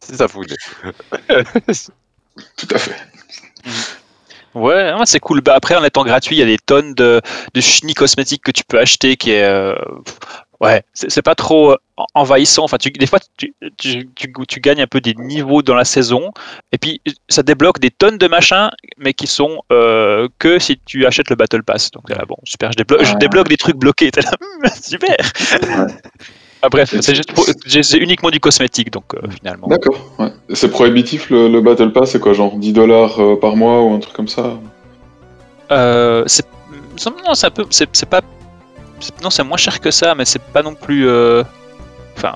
[0.00, 0.44] C'est ça, fou.
[0.44, 0.54] Tout
[2.74, 2.94] à fait.
[4.54, 5.42] Ouais, ouais, c'est cool.
[5.42, 7.20] Bah, après, en étant gratuit, il y a des tonnes de,
[7.52, 9.44] de chenilles cosmétiques que tu peux acheter qui est.
[9.44, 9.74] euh,
[10.62, 11.76] ouais, c'est pas trop euh,
[12.14, 12.64] envahissant.
[12.64, 15.84] Enfin, tu, des fois, tu, tu, tu, tu gagnes un peu des niveaux dans la
[15.84, 16.32] saison.
[16.72, 21.06] Et puis, ça débloque des tonnes de machins, mais qui sont euh, que si tu
[21.06, 21.90] achètes le Battle Pass.
[21.90, 24.10] Donc, là, bon, super, je débloque, je débloque des trucs bloqués.
[24.16, 25.16] Là, Hum, super.
[26.62, 29.68] Ah, bref, c'est uniquement du cosmétique, donc euh, finalement.
[29.68, 29.96] D'accord.
[30.18, 30.32] Ouais.
[30.54, 33.94] C'est prohibitif le, le Battle Pass, c'est quoi, genre 10 dollars euh, par mois ou
[33.94, 34.58] un truc comme ça?
[35.70, 36.46] Euh, c'est
[37.06, 38.22] non, c'est un peu, c'est pas,
[39.22, 41.42] non, c'est moins cher que ça, mais c'est pas non plus, euh,
[42.16, 42.34] enfin,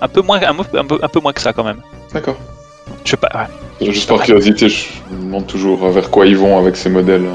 [0.00, 1.80] un peu moins, un, peu- un peu, un peu moins que ça quand même.
[2.12, 2.36] D'accord.
[3.04, 3.28] Je sais pas.
[3.80, 3.90] ouais.
[3.92, 7.26] Juste par curiosité, je me demande toujours vers quoi ils vont avec ces modèles.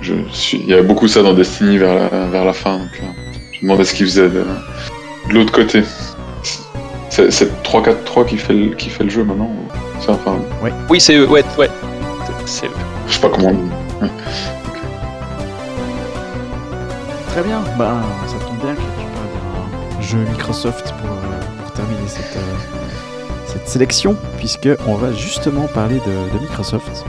[0.00, 0.58] Je suis...
[0.58, 3.06] Il y avait beaucoup ça dans Destiny vers la, vers la fin, donc euh,
[3.52, 4.44] je me demandais ce qu'ils faisaient de,
[5.28, 5.82] de l'autre côté.
[7.10, 9.50] C'est c'est 3-4-3 qui fait, le, qui fait le jeu maintenant
[10.08, 10.36] enfin,
[10.90, 11.70] Oui, c'est eux, ouais, ouais.
[12.44, 12.70] C'est eux.
[13.08, 13.48] je sais pas comment.
[13.48, 13.52] on
[14.06, 14.10] dit.
[17.28, 18.80] Très bien, bah, ça tombe bien que
[20.00, 22.54] jeu Microsoft pour, euh, terminer cette, euh,
[23.46, 27.04] cette sélection, puisque on va justement parler de, Microsoft.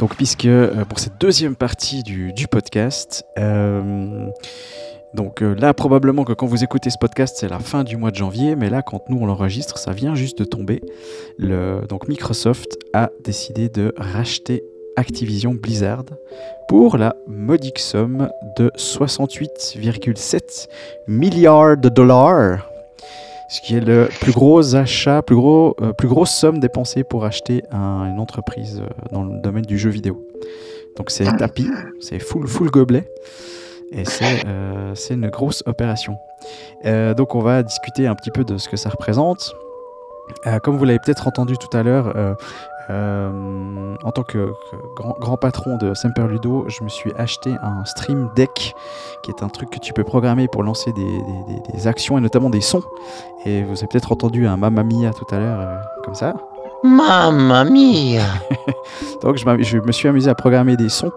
[0.00, 3.24] Donc, puisque euh, pour cette deuxième partie du, podcast,
[5.14, 8.10] donc euh, là, probablement que quand vous écoutez ce podcast, c'est la fin du mois
[8.10, 10.82] de janvier, mais là, quand nous on l'enregistre, ça vient juste de tomber.
[11.88, 14.62] Donc Microsoft a décidé de racheter
[14.96, 16.04] Activision Blizzard
[16.68, 20.68] pour la modique somme de 68,7
[21.08, 22.68] milliards de dollars.
[23.48, 27.24] Ce qui est le plus gros achat, plus, gros, euh, plus grosse somme dépensée pour
[27.24, 30.26] acheter un- une entreprise euh, dans le domaine du jeu vidéo.
[30.96, 31.68] Donc c'est tapis,
[32.00, 33.06] c'est full, full gobelet.
[33.94, 36.18] Et c'est euh, c'est une grosse opération.
[36.84, 39.54] Euh, donc on va discuter un petit peu de ce que ça représente.
[40.46, 42.36] Euh, comme vous l'avez peut-être entendu tout à l'heure,
[42.88, 44.52] en tant que,
[44.96, 48.74] grand, patron de Semper Ludo, je me suis acheté un Stream Deck,
[49.22, 52.60] qui est un truc que tu peux programmer pour lancer des, actions et notamment des
[52.60, 52.82] sons.
[53.46, 56.34] Et vous avez peut-être entendu un Mamma Mia tout à l'heure, comme ça.
[56.84, 58.22] Mamma mia.
[59.22, 61.10] Donc je, me suis amusé à programmer des sons.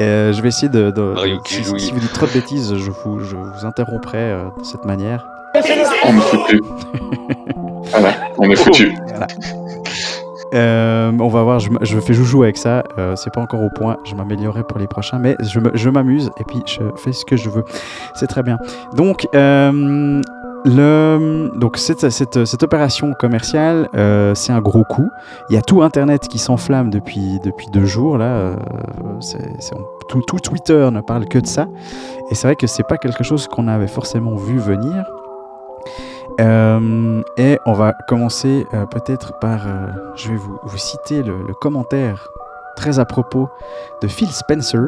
[0.00, 0.90] Euh, je vais essayer de...
[0.90, 4.18] de- Mario de- si, si vous dites trop de bêtises, je vous, je vous interromprai
[4.18, 5.26] euh, de cette manière.
[5.54, 6.62] On est foutu.
[7.90, 8.94] voilà, on est foutu.
[10.54, 13.68] Euh, on va voir, je, je fais joujou avec ça, euh, c'est pas encore au
[13.68, 17.36] point, je m'améliorerai pour les prochains, mais je m'amuse et puis je fais ce que
[17.36, 17.64] je veux.
[18.14, 18.58] C'est très bien.
[18.94, 20.22] Donc, euh,
[20.64, 25.08] donc cette, cette, cette opération commerciale, euh, c'est un gros coup.
[25.50, 28.26] Il y a tout Internet qui s'enflamme depuis, depuis deux jours, là.
[28.34, 28.56] euh,
[30.08, 31.66] tout, Twitter ne parle que de ça.
[32.30, 35.04] Et c'est vrai que c'est pas quelque chose qu'on avait forcément vu venir.
[36.40, 39.60] Euh, et on va commencer peut-être par,
[40.14, 42.28] je vais vous, vous citer le commentaire
[42.76, 43.48] très à propos
[44.02, 44.86] de Phil Spencer.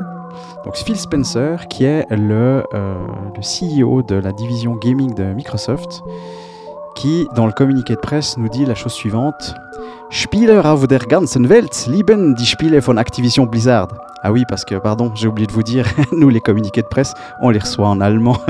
[0.64, 2.95] Donc Phil Spencer, qui est le, euh,
[3.41, 6.03] CEO de la division gaming de Microsoft,
[6.95, 9.55] qui, dans le communiqué de presse, nous dit la chose suivante.
[10.11, 13.89] Spieler auf der ganzen Welt lieben die Spiele von Activision Blizzard.
[14.22, 17.14] Ah oui, parce que, pardon, j'ai oublié de vous dire, nous, les communiqués de presse,
[17.41, 18.37] on les reçoit en allemand.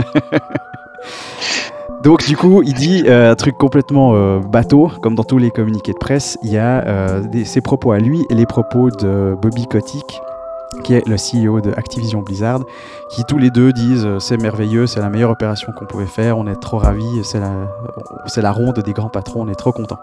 [2.02, 5.50] Donc du coup, il dit euh, un truc complètement euh, bateau, comme dans tous les
[5.50, 6.38] communiqués de presse.
[6.42, 10.20] Il y a ses propos à lui et les propos de Bobby Kotick,
[10.84, 12.60] qui est le CEO de Activision Blizzard,
[13.10, 16.38] qui tous les deux disent euh, c'est merveilleux, c'est la meilleure opération qu'on pouvait faire,
[16.38, 17.50] on est trop ravis, c'est la,
[18.36, 19.98] la ronde des grands patrons, on est trop contents.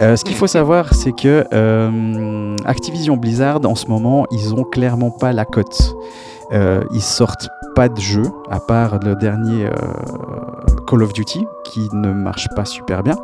[0.00, 4.64] Euh, ce qu'il faut savoir, c'est que euh, Activision Blizzard, en ce moment, ils ont
[4.64, 5.94] clairement pas la cote.
[6.92, 9.68] Ils sortent pas de jeu, à part le dernier
[10.88, 13.14] Call of Duty, qui ne marche pas super bien.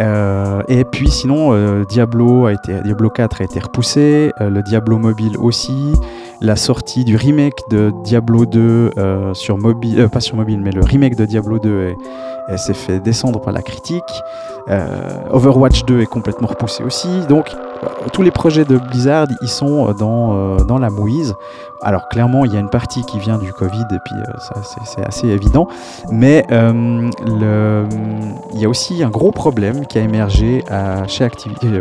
[0.00, 4.62] Euh, et puis sinon, euh, Diablo, a été, Diablo 4 a été repoussé, euh, le
[4.62, 5.94] Diablo mobile aussi,
[6.40, 10.70] la sortie du remake de Diablo 2 euh, sur mobile, euh, pas sur mobile, mais
[10.70, 11.96] le remake de Diablo 2 est-
[12.48, 14.02] elle s'est fait descendre par la critique.
[14.68, 14.86] Euh,
[15.30, 17.08] Overwatch 2 est complètement repoussé aussi.
[17.28, 17.46] Donc
[18.12, 21.34] tous les projets de Blizzard, ils sont dans, dans la mouise.
[21.82, 24.16] Alors clairement, il y a une partie qui vient du Covid et puis
[24.84, 25.68] c'est- assez évident.
[26.10, 30.64] Mais il y a aussi un gros problème qui a émergé
[31.06, 31.28] chez,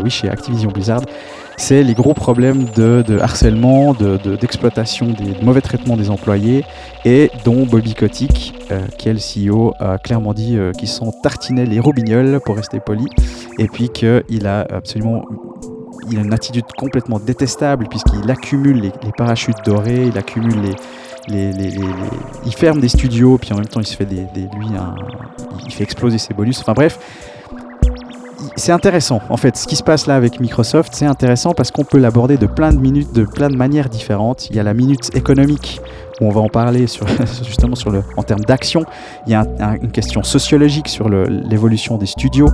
[0.04, 1.02] oui, chez Activision Blizzard.
[1.62, 6.64] C'est les gros problèmes de, harcèlement, de- de- d'exploitation, des de mauvais traitements des employés,
[7.04, 11.12] et dont Bobby Kotick, euh, qui est le CEO, a clairement dit euh, qu'ils sont
[11.22, 13.06] tartinés les robignoles, pour rester poli,
[13.58, 15.26] et puis qu'il a absolument
[16.10, 20.56] une attitude complètement détestable puisqu'il accumule les, parachutes dorés, il accumule
[21.28, 21.52] les,
[22.46, 24.26] il ferme des studios, puis en même temps il se fait des,
[25.66, 26.62] il fait exploser ses bonus.
[26.62, 26.98] Enfin bref,
[28.60, 29.22] c'est intéressant.
[29.30, 32.38] En fait, ce qui se passe là avec Microsoft, c'est intéressant parce qu'on peut l'aborder
[32.38, 34.50] de plein de minutes, de plein de manières différentes.
[34.50, 35.82] Il y a la minute économique
[36.22, 36.86] où on va en parler
[37.46, 38.84] justement sur le, en termes d'action.
[39.26, 42.50] Il y a un- un- une question sociologique sur l'évolution des studios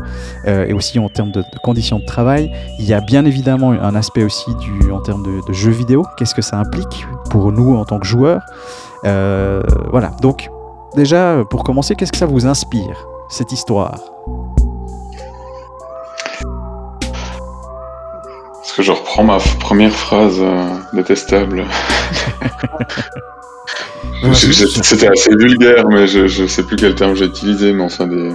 [0.47, 2.51] euh, et aussi en termes de, conditions de travail.
[2.80, 4.51] Il y a bien évidemment un aspect aussi
[4.93, 6.06] en termes de, de jeux vidéo.
[6.18, 8.45] Qu'est-ce que ça implique pour nous en tant que joueurs?
[9.06, 10.12] Euh, Voilà.
[10.22, 10.49] Donc
[10.95, 13.99] déjà, pour commencer, qu'est-ce que ça vous inspire cette histoire?
[18.66, 21.66] Est-ce que je reprends ma première phrase euh, détestable
[24.34, 28.30] C'était assez vulgaire, mais je, je sais plus quel terme j'ai utilisé, mais enfin des,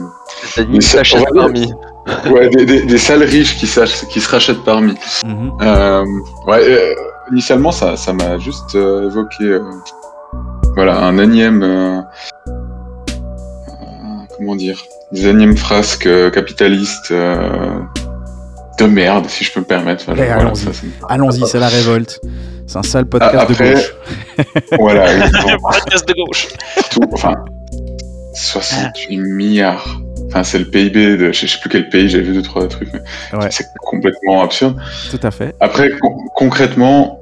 [0.54, 1.72] va parmi.
[2.30, 4.94] ouais, des, des, des sales riches qui, se rachètent parmi.
[5.24, 5.52] Mhm.
[5.62, 6.04] Euh,
[6.46, 6.94] ouais, euh,
[7.32, 9.64] initialement, ça, ça m'a juste euh, évoqué, euh,
[10.76, 12.00] voilà, un énième, euh,
[12.48, 12.52] euh,
[14.36, 17.80] comment dire, des énièmes frasques capitalistes euh,
[18.88, 20.04] de merde, si je peux me permettre.
[20.04, 20.56] Enfin, voilà, allons-y.
[20.56, 22.20] ça, c'est- Allons-y, c'est la révolte.
[22.66, 23.94] C'est un sale podcast Ah, après- de gauche.
[24.78, 25.06] voilà.
[25.62, 26.48] Podcast de gauche.
[26.90, 27.34] Tout, enfin,
[28.34, 30.00] 68 milliards.
[30.28, 32.88] Enfin, c'est le PIB de, je sais plus quel pays, j'ai vu deux, trois trucs,
[32.92, 33.00] mais
[33.38, 33.48] Ouais.
[33.50, 34.80] c'est complètement absurde.
[35.10, 35.54] Tout à fait.
[35.58, 37.20] Après, con- concrètement,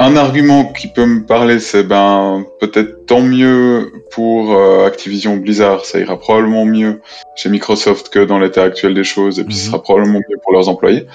[0.00, 5.84] un argument qui peut me parler, c'est ben peut-être tant mieux pour euh, Activision Blizzard,
[5.84, 7.00] ça ira probablement mieux
[7.36, 9.58] chez Microsoft que dans l'état actuel des choses, et puis Mhm.
[9.60, 11.06] ce sera probablement mieux pour leurs employés.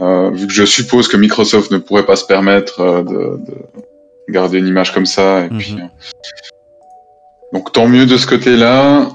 [0.00, 3.12] Euh, vu que je suppose que Microsoft ne pourrait pas se permettre euh, de,
[3.46, 5.58] de garder une image comme ça, et Mhm.
[5.58, 5.76] puis
[7.52, 9.10] donc tant mieux de ce côté-là.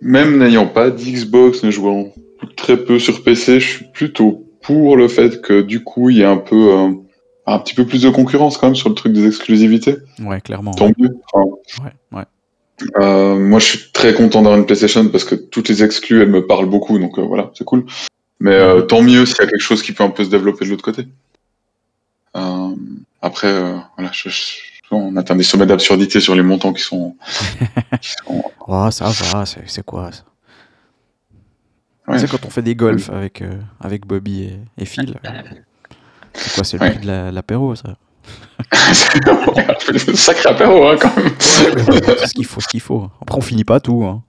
[0.00, 2.12] Même n'ayant pas d'Xbox, ne jouant
[2.56, 6.24] très peu sur PC, je suis plutôt pour le fait que du coup il y
[6.24, 6.88] a un peu euh,
[7.46, 9.96] un petit peu plus de concurrence quand même sur le truc des exclusivités.
[10.20, 10.70] Ouais, clairement.
[10.72, 11.10] Tant mieux.
[11.32, 11.44] Enfin,
[11.84, 12.24] Ouais, ouais.
[13.00, 16.30] euh, moi je suis très content d'avoir une PlayStation parce que toutes les exclus elles
[16.30, 17.84] me parlent beaucoup donc euh, voilà c'est cool.
[18.40, 20.64] Mais euh, tant mieux s'il y a quelque chose qui peut un peu se développer
[20.64, 21.06] de l'autre côté.
[23.24, 23.52] Après
[23.96, 24.58] voilà je- je-
[24.90, 27.16] on atteint des sommets d'absurdité sur les montants qui sont,
[28.02, 30.24] qui sont- Oh, ça va, c'est quoi ça?
[32.08, 32.14] Ouais.
[32.14, 35.14] Tu sais, quand on fait des golfs avec, euh, avec Bobby et, et Phil,
[36.34, 36.90] c'est quoi C'est le Ouais.
[36.90, 37.96] prix de la- l'apéro, ça
[38.92, 41.32] c'est un sacré apéro hein, quand même.
[41.40, 43.10] C'est ce qu'il faut, ce qu'il faut.
[43.20, 44.04] Après, on finit pas tout.
[44.04, 44.22] Hein.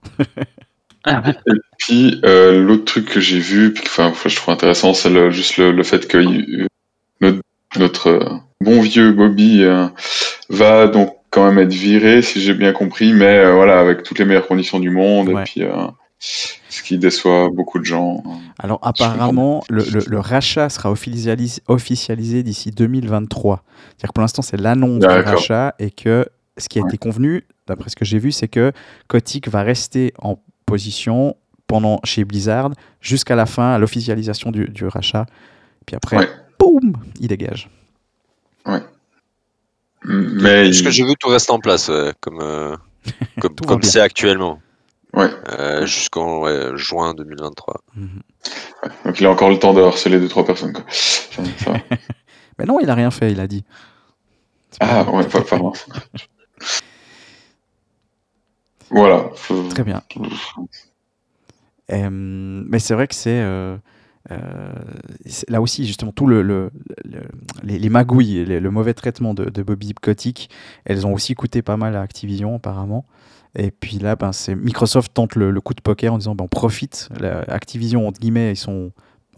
[1.78, 5.70] Puis euh, l'autre truc que j'ai vu, enfin je trouve intéressant, c'est le, juste le,
[5.70, 6.66] le fait que euh,
[7.20, 7.40] notre,
[7.76, 9.86] notre, bon vieux Bobby euh,
[10.48, 14.18] va donc quand même être viré, si j'ai bien compris, mais euh, voilà avec toutes
[14.18, 15.42] les meilleures conditions du monde, Ouais.
[15.42, 15.86] et puis euh,
[16.76, 18.22] ce qui déçoit beaucoup de gens.
[18.58, 23.62] Alors, apparemment, le, le- le rachat sera officialis- officialisé d'ici 2023.
[23.66, 26.26] C'est-à-dire que pour l'instant, c'est l'annonce du rachat et que
[26.58, 28.72] ce qui a été convenu, d'après ce que j'ai vu, c'est que
[29.08, 32.70] Kotick va rester en position pendant chez Blizzard
[33.00, 35.26] jusqu'à la fin, à l'officialisation du, du rachat.
[35.86, 36.28] Puis après, Ouais.
[36.58, 37.68] boum, il dégage.
[40.06, 42.76] Mais Ce que j'ai vu, tout reste en place, ouais, comme euh,
[43.66, 44.60] comme c'est actuellement,
[45.16, 47.80] ouais, euh, jusqu'en ouais, juin 2023.
[47.96, 48.08] Mhm.
[49.04, 50.72] donc il a encore le temps de harceler deux trois personnes.
[50.72, 50.84] Quoi.
[50.90, 51.42] Ça-.
[52.58, 53.64] Mais non, il a rien fait, il a dit.
[54.78, 55.72] Pas ah ouais, pa- pardon.
[58.90, 59.30] Voilà.
[59.70, 60.02] Très bien.
[61.92, 63.76] Euh, mais c'est vrai que c'est euh,
[64.30, 64.72] euh,
[65.26, 66.70] c'est- là aussi justement tout le, le-
[67.04, 67.20] le-
[67.62, 70.48] les, les magouilles, le mauvais traitement de, de Bobby Kotick,
[70.86, 73.04] elles ont aussi coûté pas mal à Activision apparemment.
[73.56, 76.44] Et puis là, ben, c'est Microsoft tente le, le coup de poker en disant ben,
[76.44, 77.08] on profite.
[77.20, 78.92] La- Activision entre guillemets, ils sont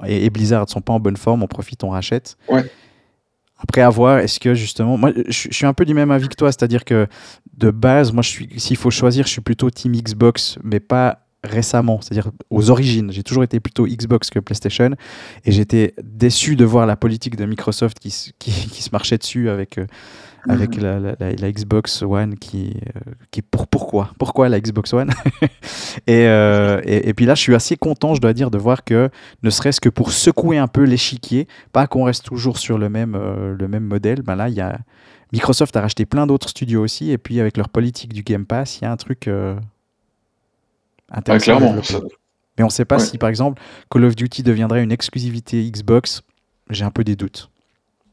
[0.06, 2.36] et, et Blizzard sont pas en bonne forme, on profite, on rachète.
[2.48, 2.64] Ouais.
[3.58, 6.34] Après à voir, est-ce que justement, moi je, suis un peu du même avis que
[6.34, 7.06] toi, c'est-à-dire que
[7.56, 11.20] de base, moi je suis, s'il faut choisir, je suis plutôt team Xbox, mais pas
[11.42, 13.10] récemment, c'est-à-dire aux origines.
[13.12, 14.90] J'ai toujours été plutôt Xbox que PlayStation
[15.44, 19.16] et j'étais déçu de voir la politique de Microsoft qui, se- qui, qui se marchait
[19.16, 19.86] dessus avec, euh,
[20.49, 24.11] avec la, la- la- la Xbox One qui, euh, qui pour, pourquoi?
[24.18, 25.11] Pourquoi la Xbox One?
[26.07, 28.84] Et, euh, et, et puis là je suis assez content je dois dire de voir
[28.84, 29.09] que
[29.42, 33.14] ne serait-ce que pour secouer un peu l'échiquier pas qu'on reste toujours sur le même,
[33.16, 34.78] euh, le même modèle ben là il y a
[35.32, 38.78] Microsoft a racheté plein d'autres studios aussi et puis avec leur politique du Game Pass
[38.80, 39.57] il y a un truc euh,
[41.11, 41.82] intéressant à clairement.
[41.82, 41.99] ça-
[42.59, 43.05] Mais on ne sait pas Ouais.
[43.05, 46.22] si, par exemple, Call of Duty deviendrait une exclusivité Xbox.
[46.70, 47.51] J'ai un peu des doutes.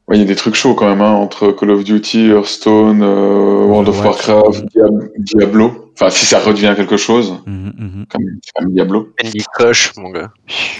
[0.06, 3.02] Ouais, il y a des trucs chauds quand même, hein, entre Call of Duty, Hearthstone,
[3.02, 4.04] euh, World of.
[4.04, 5.90] Warcraft, Diab- Diablo.
[5.94, 8.06] Enfin, si ça redevient quelque chose, Mhm, mhm.
[8.10, 8.22] comme,
[8.54, 9.08] comme Diablo.
[9.18, 10.30] Candy Crush, mon gars.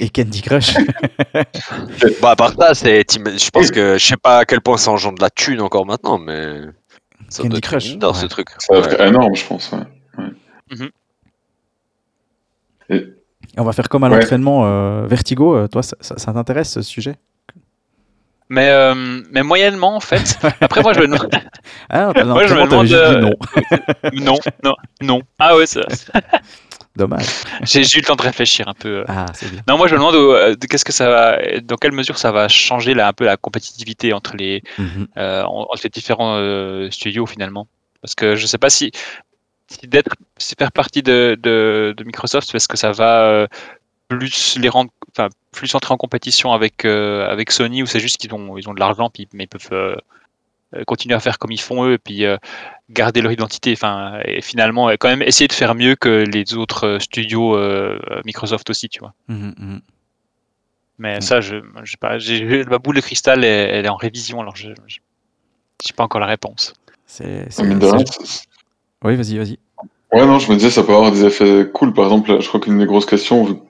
[0.00, 0.74] Et Candy Crush.
[2.20, 4.90] Bon, à part ça, c'est, je pense que je sais pas à quel point ça
[4.90, 6.60] engendre de la thune encore maintenant, mais
[7.30, 7.98] ça Candy Crush, ouais.
[8.14, 8.48] ce truc.
[8.58, 8.92] Ça va Ouais.
[8.92, 9.72] être énorme, je pense.
[9.72, 10.90] Ouais.
[12.90, 13.06] Et
[13.56, 14.18] on va faire comme à Ouais.
[14.18, 15.54] l'entraînement euh, Vertigo.
[15.56, 17.16] euh, toi, ça, ça- ça t'intéresse ce sujet?
[18.50, 18.94] Mais, euh,
[19.30, 20.38] mais moyennement, en fait.
[20.60, 21.30] Après, moi, je me demande.
[21.88, 23.34] Ah, dans Moi, je me demande, non.
[24.12, 25.22] Non, non, non.
[25.38, 25.80] Ah ouais, ça-
[26.96, 27.26] Dommage.
[27.62, 29.04] j'ai eu le temps de réfléchir un peu.
[29.08, 29.62] Ah, c'est bien.
[29.66, 32.30] Non, moi, je me demande euh, de- qu'est-ce que ça va, dans quelle mesure ça
[32.30, 35.08] va changer là, un peu la compétitivité entre les, Mhm.
[35.16, 37.66] euh, en- entre les différents euh, studios finalement.
[38.00, 38.92] Parce que je sais pas si,
[39.68, 43.46] si d'être, si faire partie de, de, de Microsoft, est-ce que ça va euh,
[44.08, 48.18] plus les rendre, enfin plus entrer en compétition avec euh, avec Sony ou c'est juste
[48.18, 49.96] qu'ils ont ils ont de l'argent puis mais ils peuvent euh,
[50.74, 52.36] euh, continuer à faire comme ils font eux et puis euh,
[52.90, 53.72] garder leur identité.
[53.72, 58.68] Enfin et finalement quand même essayer de faire mieux que les autres studios euh, Microsoft
[58.70, 59.14] aussi, tu vois.
[59.28, 59.80] Mhm, mhm.
[60.98, 61.22] Mais Mm.
[61.22, 64.40] ça, je, je sais pas, j'ai ma boule de cristal, elle, elle est en révision,
[64.40, 64.98] alors je, je
[65.84, 66.72] j'ai pas encore la réponse.
[67.06, 67.48] C'est.
[69.02, 69.58] Oui, vas-y, vas-y.
[70.12, 71.92] Ouais, non, je me disais, ça peut avoir des effets cool.
[71.92, 73.60] Par exemple, je crois qu'une des grosses questions,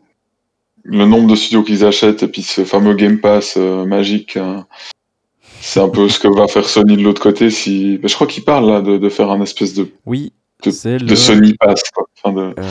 [0.84, 4.66] le nombre de studios qu'ils achètent et puis ce fameux Game Pass euh, magique, hein,
[5.60, 7.50] c'est un peu ce que va faire Sony de l'autre côté.
[7.50, 7.98] Si...
[7.98, 10.32] ben, je crois qu'ils parlent là de, de faire un espèce de, Oui,
[10.62, 11.16] de, le.
[11.16, 11.82] Sony Pass.
[11.94, 12.06] Quoi.
[12.22, 12.54] Enfin, de...
[12.58, 12.62] euh,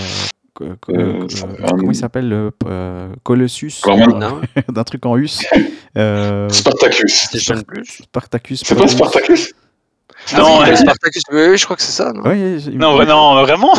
[0.53, 1.28] co- co- Euh,
[1.70, 3.74] comment il s'appelle le euh, Colossus
[4.72, 5.43] d'un truc en us
[5.97, 7.30] euh, Spartacus.
[7.68, 7.86] Plus.
[8.03, 8.88] Spartacus C'est pas.
[8.88, 9.53] Spartacus?
[10.38, 10.76] Non, Ah, ouais.
[10.76, 13.74] Spartacus, oui, oui, je crois que c'est ça, non Oui, Non, vra- non, vraiment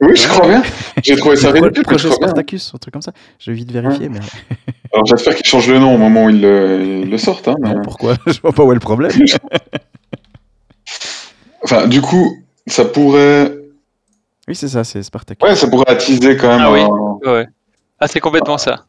[0.00, 0.62] Oui, je crois bien.
[1.02, 2.10] J'ai trouvé ça ridicule, projet.
[2.10, 3.12] Spartacus, un truc comme ça.
[3.40, 4.20] Je vais vite vérifier, mais
[4.94, 7.48] Alors j'espère qu'ils changent le nom au moment où ils le, ils le sortent.
[7.48, 9.10] Hein, mais- non, pourquoi Je vois pas où est le problème.
[11.62, 12.36] Enfin, du coup,
[12.66, 13.52] ça pourrait,
[14.46, 15.46] Oui, c'est ça, c'est Spartacus.
[15.46, 16.80] ouais, ça pourrait attiser quand même Ah oui.
[17.28, 17.46] Ouais.
[18.00, 18.84] Ah, c'est complètement ça.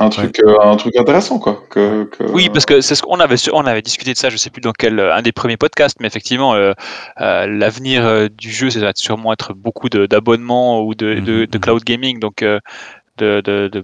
[0.00, 1.62] un truc, euh, un truc intéressant, quoi.
[1.70, 4.36] Que, que- Oui, parce que c'est ce qu'on avait, on avait discuté de ça, je
[4.36, 6.72] sais plus dans quel euh, un des premiers podcasts, mais effectivement, euh,
[7.22, 11.58] euh, l'avenir du jeu, ça va sûrement être beaucoup d'abonnements ou de, de, Mhm, de
[11.58, 12.60] cloud gaming, donc euh,
[13.16, 13.82] de, de, de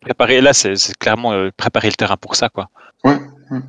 [0.00, 0.40] préparer.
[0.40, 2.70] Là, c'est clairement euh, préparer le terrain pour ça, quoi.
[3.04, 3.18] Ouais,
[3.50, 3.60] ouais.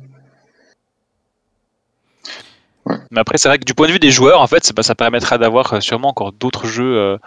[3.10, 4.94] Mais après, c'est vrai que du point de vue des joueurs, en fait, bah, ça
[4.94, 7.18] permettra d'avoir sûrement encore d'autres jeux euh,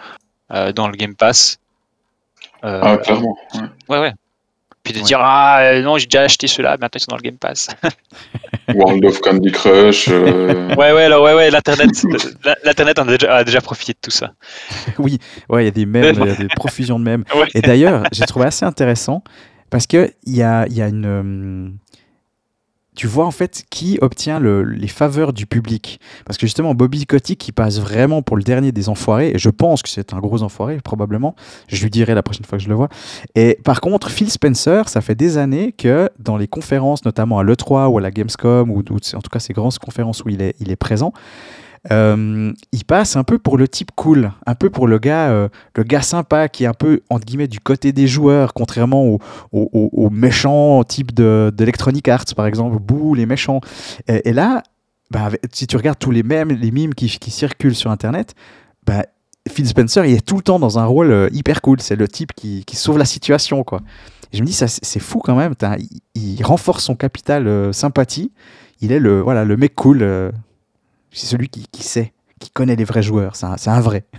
[0.52, 1.58] euh, dans le Game Pass.
[2.64, 3.36] Euh, Ah, clairement.
[3.54, 3.60] ouais.
[3.90, 4.12] ouais, ouais.
[4.82, 5.04] Puis de Ouais.
[5.04, 7.68] dire ah euh, non, j'ai déjà acheté ceux-là, maintenant ils sont dans le Game Pass.
[8.74, 10.08] World of Candy Crush.
[10.08, 11.88] euh, ouais, ouais, alors ouais, ouais, l'internet,
[12.64, 14.32] l'internet a déjà, a déjà profité de tout ça.
[14.98, 17.24] Oui, ouais, il y a des mèmes, il y a des profusions de mèmes.
[17.34, 17.46] Ouais.
[17.54, 19.22] Et d'ailleurs, j'ai trouvé assez intéressant
[19.70, 21.78] parce que il y a, il y a une.
[22.94, 25.98] Tu vois en fait qui obtient le- les faveurs du public.
[26.24, 29.50] Parce que justement, Bobby Kotick, qui passe vraiment pour le dernier des enfoirés, et je
[29.50, 31.34] pense que c'est un gros enfoiré, probablement.
[31.68, 32.88] Je lui dirai la prochaine fois que je le vois.
[33.34, 37.42] Et par contre, Phil Spencer, ça fait des années que dans les conférences, notamment à
[37.42, 38.82] l'E3 ou à la Gamescom, ou, en
[39.20, 41.12] tout cas ces grandes conférences où il est présent,
[41.92, 45.48] euh, il passe un peu pour le type cool, un peu pour le gars, euh,
[45.76, 49.18] le gars sympa qui est un peu entre guillemets du côté des joueurs, contrairement aux
[49.52, 53.60] au, au- au méchants type de d'Electronic Arts par exemple, bouh les méchants.
[54.08, 54.62] Et, là,
[55.10, 58.34] bah, si tu regardes tous les mèmes, les mimes qui, circulent sur Internet,
[58.86, 59.04] bah,
[59.50, 61.82] Phil Spencer il est tout le temps dans un rôle euh, hyper cool.
[61.82, 63.80] C'est le type qui, sauve la situation quoi.
[64.32, 65.54] Je me dis ça c'est fou quand même.
[66.14, 68.32] Il, renforce son capital sympathie.
[68.80, 70.32] Il est le voilà le mec cool.
[71.14, 73.36] C'est celui qui, qui sait, qui connaît les vrais joueurs.
[73.36, 74.04] C'est un, vrai.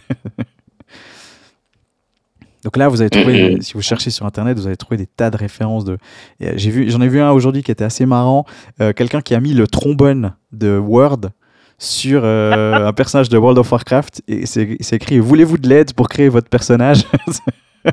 [2.64, 3.62] Donc là, vous avez trouvé, Mhm.
[3.62, 6.00] si vous cherchez sur internet, vous allez trouver des tas de références de.
[6.42, 8.46] euh, J'ai vu, j'en ai vu un aujourd'hui qui était assez marrant.
[8.82, 11.30] Euh, Quelqu'un qui a mis le trombone de Word
[11.78, 15.94] sur euh, un personnage de World of Warcraft et c'est c'est écrit Voulez-vous de l'aide
[15.94, 17.04] pour créer votre personnage?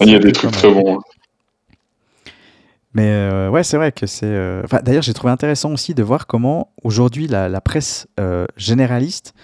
[0.00, 1.00] Il y a des trucs très bons.
[2.96, 4.24] Mais euh, ouais, c'est vrai que c'est.
[4.24, 9.34] euh, D'ailleurs, j'ai trouvé intéressant aussi de voir comment aujourd'hui la, presse euh, généraliste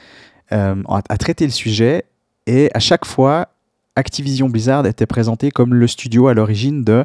[0.53, 2.05] euh, a, a traité le sujet
[2.47, 3.49] et à chaque fois,
[3.95, 7.05] Activision Blizzard était présenté comme le studio à l'origine de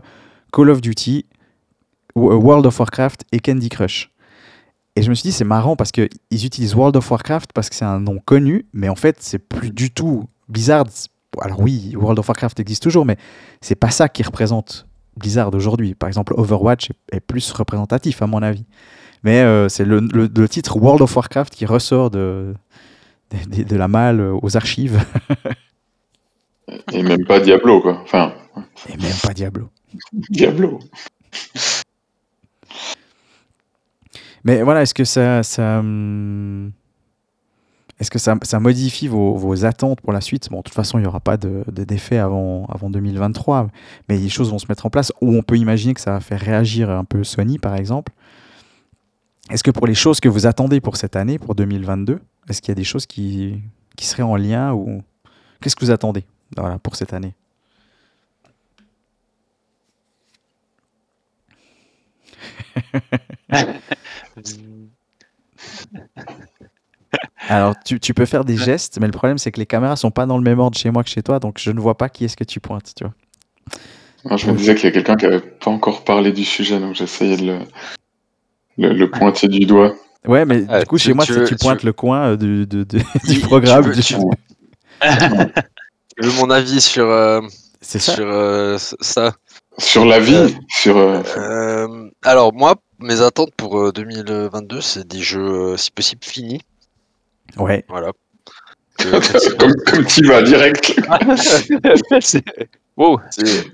[0.53, 1.26] Call of Duty,
[2.15, 4.09] Wo- World of Warcraft et Candy Crush.
[4.95, 7.76] Et je me suis dit, c'est marrant parce qu'ils utilisent World of Warcraft parce que
[7.76, 10.85] c'est un nom connu, mais en fait, c'est plus du tout Blizzard.
[11.41, 13.17] Alors oui, World of Warcraft existe toujours, mais
[13.59, 14.88] c'est pas ça qui représente
[15.18, 15.95] Blizzard aujourd'hui.
[15.95, 18.65] Par exemple, Overwatch est, est plus représentatif, à mon avis.
[19.23, 22.53] Mais euh, c'est le, le- le titre World of Warcraft qui ressort de,
[23.31, 25.03] de, de la malle aux archives,
[26.91, 28.02] Et même pas Diablo, quoi.
[28.03, 28.34] Enfin,
[28.89, 29.69] et même pas Diablo.
[30.30, 30.80] Diablo.
[34.44, 35.44] Mais voilà, est-ce que ça.
[35.44, 36.72] ça hum,
[37.99, 40.49] est-ce que ça, ça modifie vos, vos attentes pour la suite?
[40.51, 43.69] Bon, de toute façon, il n'y aura pas de, de- d'effet avant, avant 2023,
[44.09, 46.19] mais les choses vont se mettre en place, ou on peut imaginer que ça va
[46.19, 48.11] faire réagir un peu Sony, par exemple.
[49.49, 52.19] Est-ce que pour les choses que vous attendez pour cette année, pour 2022,
[52.49, 53.61] est-ce qu'il y a des choses qui,
[53.95, 55.01] qui seraient en lien ou
[55.61, 56.25] qu'est-ce que vous attendez
[56.57, 57.33] voilà, pour cette année?
[67.49, 70.11] Alors, tu, tu peux faire des gestes, mais le problème, c'est que les caméras sont
[70.11, 72.10] pas dans le même ordre chez moi que chez toi, donc je ne vois pas
[72.10, 73.14] qui est-ce que tu pointes, tu vois.
[74.26, 76.80] Alors, je me disais qu'il y a quelqu'un qui avait pas encore parlé du sujet,
[76.80, 77.60] donc j'essayais de le,
[78.77, 79.95] le, le pointer du doigt.
[80.26, 82.31] Ouais, mais Ah, du coup, tu- chez moi, tu veux- tu pointes veux- le coin
[82.31, 83.84] euh, du, du programme.
[83.84, 84.15] tu veux- du- tu-
[86.19, 87.41] Tu veux mon avis sur, euh,
[87.81, 88.14] C'est ça.
[88.15, 89.34] sur euh, ça
[89.77, 90.98] Sur la vie, Euh, sur.
[90.98, 96.61] euh, Euh, Alors, moi, mes attentes pour euh, 2022, c'est des jeux, si possible, finis.
[97.59, 97.85] Ouais.
[97.89, 98.11] Voilà.
[98.97, 100.99] Que- comme, comme tu vas direct.
[102.97, 103.19] Wow.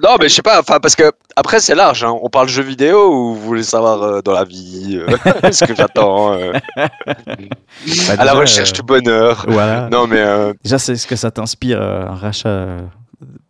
[0.04, 2.04] non, mais je sais pas, enfin, parce que après, c'est large.
[2.04, 2.14] hein.
[2.22, 5.74] On parle jeux vidéo ou vous voulez savoir euh, dans la vie euh, ce que
[5.74, 6.90] j'attends euh, Bah,
[8.18, 9.88] à la recherche euh, du bonheur Voilà.
[9.90, 12.82] Non, mais euh, Déjà, c'est ce que ça t'inspire, euh, un rachat euh,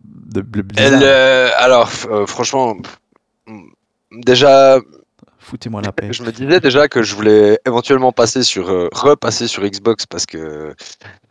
[0.04, 0.94] de, de Blizzard.
[0.94, 2.76] elle, euh, alors, euh, franchement,
[4.12, 4.78] déjà,
[5.44, 6.08] Foutez-moi la paix.
[6.12, 10.26] je me disais déjà que je voulais éventuellement passer sur, euh, repasser sur Xbox parce
[10.26, 10.74] que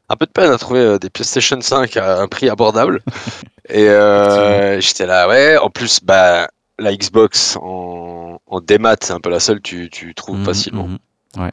[0.09, 3.01] un peu de peine à trouver euh, des PlayStation 5 à un prix abordable.
[3.71, 5.57] Et euh, j'étais là, ouais.
[5.57, 6.49] En plus, bah,
[6.79, 10.45] la Xbox en, en démat, c'est un peu la seule que tu, tu trouves Mhm,
[10.45, 10.89] facilement.
[10.89, 11.51] mhm.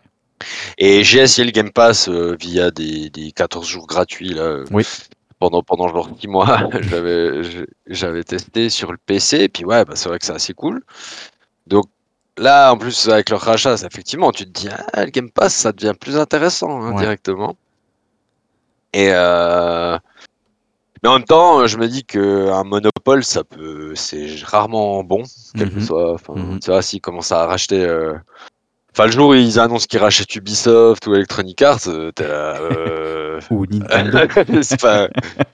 [0.78, 4.64] Et j'ai essayé le Game Pass euh, via des, des 14 jours gratuits là.
[4.72, 4.84] Oui.
[5.40, 6.70] Pendant, pendant genre 6 mois,
[7.88, 10.82] j'avais testé sur le PC, et puis ouais, bah, c'est vrai que c'est assez cool.
[11.68, 11.86] Donc
[12.40, 15.72] là, en plus, avec leur rachat, effectivement, tu te dis, ah, le Game Pass, ça
[15.72, 17.02] devient plus intéressant hein, Ouais.
[17.02, 17.56] directement.
[18.94, 19.98] Et euh,
[21.04, 25.24] mais en même temps, je me dis que un monopole, ça peut, c'est rarement bon,
[25.58, 25.86] quel que Mhm.
[25.86, 26.14] soit.
[26.14, 26.60] Enfin, Mhm.
[26.60, 27.82] tu vois, s'ils commencent à racheter.
[27.86, 28.16] euh,
[28.92, 32.58] Enfin, le jour où ils annoncent qu'ils rachètent Ubisoft ou Electronic Arts, euh, t'es là.
[32.60, 34.18] euh, Ou Nintendo.
[34.82, 35.08] pas...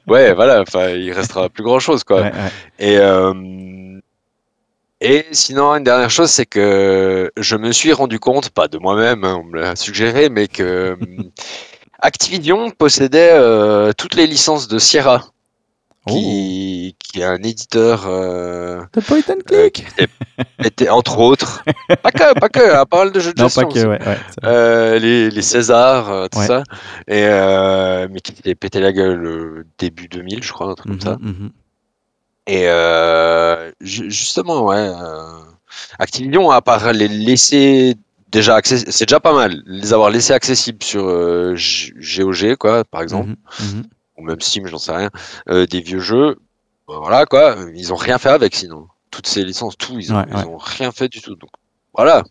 [0.08, 2.22] Ouais, voilà, enfin, il restera plus grand chose, quoi.
[2.22, 2.50] Ouais, ouais.
[2.80, 3.34] Et, euh,
[5.06, 9.24] et sinon, une dernière chose, c'est que je me suis rendu compte, pas de moi-même,
[9.24, 10.98] hein, on me l'a suggéré, mais que
[12.00, 15.24] Activision possédait euh, toutes les licences de Sierra,
[16.08, 16.12] Oh.
[16.14, 19.74] qui, qui est un éditeur euh, The point and euh, click.
[19.74, 20.08] qui était,
[20.64, 21.64] était, entre autres,
[22.04, 24.18] pas que, pas que, hein, pas mal de jeux de Non, gestion pas que, ouais.
[24.44, 26.46] Euh, les, les Césars, euh, tout Ouais.
[26.46, 26.62] ça,
[27.08, 31.18] et euh, mais qui pété la gueule début 2000, je crois, un truc comme ça.
[31.20, 31.50] Mhm, mhm.
[32.48, 35.40] Et euh, ju- justement, ouais, euh,
[36.00, 37.96] Activision, à part les laisser
[38.30, 42.84] déjà access- c'est déjà pas mal, les avoir laissés accessibles sur euh, G- GOG, quoi,
[42.86, 43.84] par exemple, Mhm, mhm.
[44.18, 45.10] ou même Steam, j'en sais rien,
[45.50, 46.38] euh, des vieux jeux,
[46.88, 48.88] bah, voilà, quoi, ils ont rien fait avec sinon.
[49.12, 50.46] Toutes ces licences, tout, ils ont, Ouais, ils ouais.
[50.46, 51.36] ont rien fait du tout.
[51.36, 51.50] Donc,
[51.94, 52.24] voilà.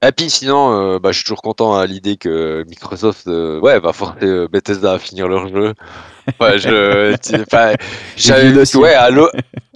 [0.00, 3.80] Et puis sinon, euh, bah, je suis toujours content à l'idée que Microsoft euh, ouais,
[3.80, 5.74] va forcer euh, Bethesda à finir leur jeu.
[6.40, 7.44] Ouais, je, tu-
[8.16, 9.28] j'avais ouais, Halo,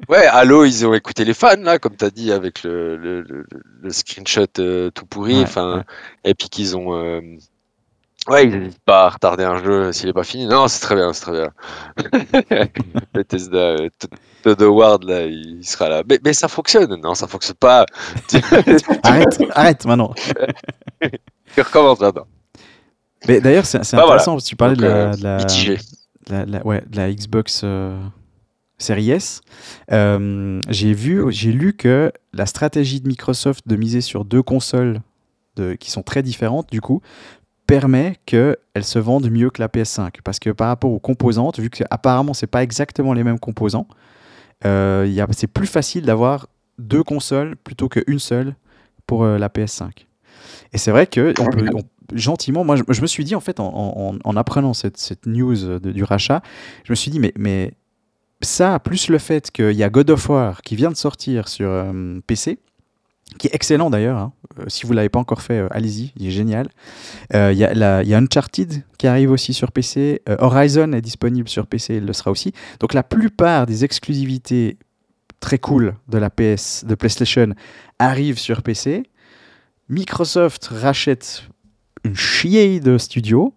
[0.08, 3.46] ouais, Halo, ils ont écouté les fans là, comme t'as dit avec le, le, le,
[3.82, 4.46] le screenshot
[4.94, 5.40] tout pourri.
[5.42, 5.82] Enfin, ouais.
[6.24, 6.92] et puis qu'ils ont,
[8.28, 10.46] ouais, ils n'hésitent pas à retarder un jeu s'il est pas fini.
[10.46, 11.50] Non, c'est très bien, c'est très bien.
[13.14, 13.76] Bethesda,
[14.42, 16.02] Todd Howard là, il sera là.
[16.08, 16.94] Mais, mais ça fonctionne.
[17.00, 17.86] Non, ça fonctionne pas.
[19.02, 20.12] Arrête, arrête maintenant.
[21.54, 22.26] tu recommences maintenant.
[23.28, 24.04] Mais d'ailleurs, c'est Bah, voilà.
[24.06, 25.76] intéressant parce que tu parlais Donc, de, la, euh, de la- mitigé.
[25.76, 27.96] de la- la- ouais, de la Xbox euh,
[28.78, 29.40] Series S.
[29.92, 35.00] Euh, j'ai vu, j'ai lu que la stratégie de Microsoft de miser sur deux consoles
[35.56, 37.00] de, qui sont très différentes, du coup,
[37.66, 40.16] permet qu'elles se vendent mieux que la PS5.
[40.24, 43.86] Parce que par rapport aux composantes, vu que apparemment c'est pas exactement les mêmes composants,
[44.64, 46.48] euh, c'est plus facile d'avoir
[46.78, 48.54] deux consoles plutôt qu'une seule
[49.06, 49.90] pour euh, la PS5.
[50.72, 51.82] Et c'est vrai que on peut, on-
[52.14, 55.26] gentiment, moi je, je me suis dit en fait en, en- en apprenant cette, cette
[55.26, 56.42] news de- du rachat,
[56.84, 57.72] je me suis dit mais, mais
[58.42, 61.68] ça, plus le fait qu'il y a God of War qui vient de sortir sur
[61.68, 62.58] euh, PC,
[63.38, 64.32] qui est excellent d'ailleurs, hein.
[64.58, 66.68] Euh, si vous ne l'avez pas encore fait, euh, allez-y, il est génial.
[67.34, 71.66] Euh, Il y, a y Uncharted qui arrive aussi sur PC, Horizon est disponible sur
[71.66, 72.52] PC, il le sera aussi.
[72.80, 74.78] Donc la plupart des exclusivités
[75.40, 77.48] très cool de la PS, de PlayStation
[77.98, 79.02] arrivent sur PC.
[79.88, 81.44] Microsoft rachète
[82.04, 83.54] une chier de studios.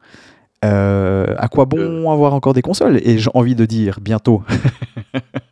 [0.63, 2.99] À quoi bon avoir encore des consoles?
[3.03, 4.41] Et j'ai envie de dire bientôt.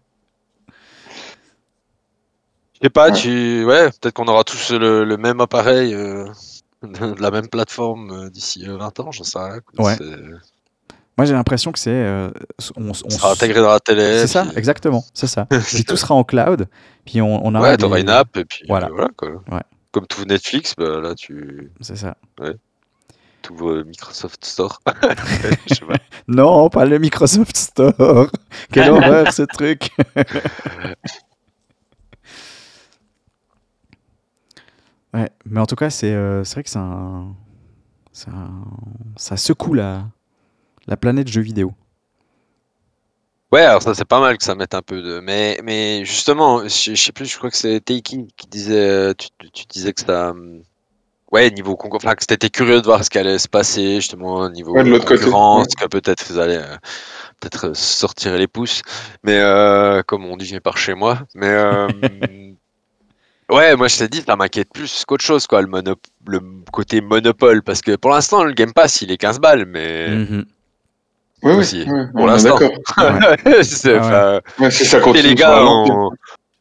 [2.84, 3.14] Sais pas, Ouais.
[3.14, 6.26] tu, ouais, peut-être qu'on aura tous le, le même appareil, euh,
[6.84, 9.60] de la même plateforme euh, d'ici euh, 20 ans, j'en sais rien.
[9.78, 9.96] Ouais.
[11.18, 11.92] Moi, j'ai l'impression que c'est.
[11.92, 12.30] euh,
[12.76, 14.20] on, sera intégré dans la télé.
[14.20, 15.46] C'est ça, puis- exactement, c'est ça.
[15.68, 16.68] puis tout sera en cloud.
[17.06, 17.70] Puis on, on aura.
[17.70, 18.90] Ouais, des- t'auras une app et puis Voilà.
[18.90, 19.10] voilà.
[19.16, 19.30] quoi.
[19.52, 19.62] Ouais.
[19.92, 22.18] Comme tout Netflix, bah, là tu C'est ça.
[23.44, 24.82] tout euh, Microsoft Store.
[24.86, 24.94] Pas.
[26.28, 28.28] Non, pas le Microsoft Store.
[28.72, 29.92] Quelle horreur ce truc.
[35.14, 37.36] Ouais, mais en tout cas, c'est euh, c'est vrai que c'est un,
[38.14, 38.66] c'est un-
[39.18, 40.08] ça secoue la,
[40.88, 41.74] la planète jeux vidéo.
[43.52, 45.20] Ouais, alors ça c'est pas mal que ça mette un peu de.
[45.20, 49.14] Mais, mais justement, je, je sais plus, je crois que c'est Teiki qui disait, euh,
[49.14, 50.32] tu, tu- tu disais que ça.
[50.32, 50.64] hum,
[51.32, 54.50] Ouais, niveau concours, enfin que t'étais curieux de voir ce qui allait se passer justement
[54.50, 56.78] niveau Ouais, de l'autre côté, concurrence, que peut-être ils allaient euh,
[57.42, 58.82] peut-être euh, sortir les pouces,
[59.24, 61.22] mais euh, comme on dit par chez moi.
[61.36, 61.90] Mais euh,
[63.52, 66.40] ouais, moi je t'ai dit, ça m'inquiète plus qu'autre chose quoi, le,
[66.72, 70.46] côté monopole, parce que pour l'instant le Game Pass il est 15 balles, mais Mhm.
[71.44, 72.58] Ouais, ouais, Aussi, ouais, pour l'instant.
[72.58, 72.72] d'accord.
[73.64, 74.64] C'est- Ah ouais.
[74.66, 75.28] Ouais, ça Et continue.
[75.28, 76.10] les gars, on...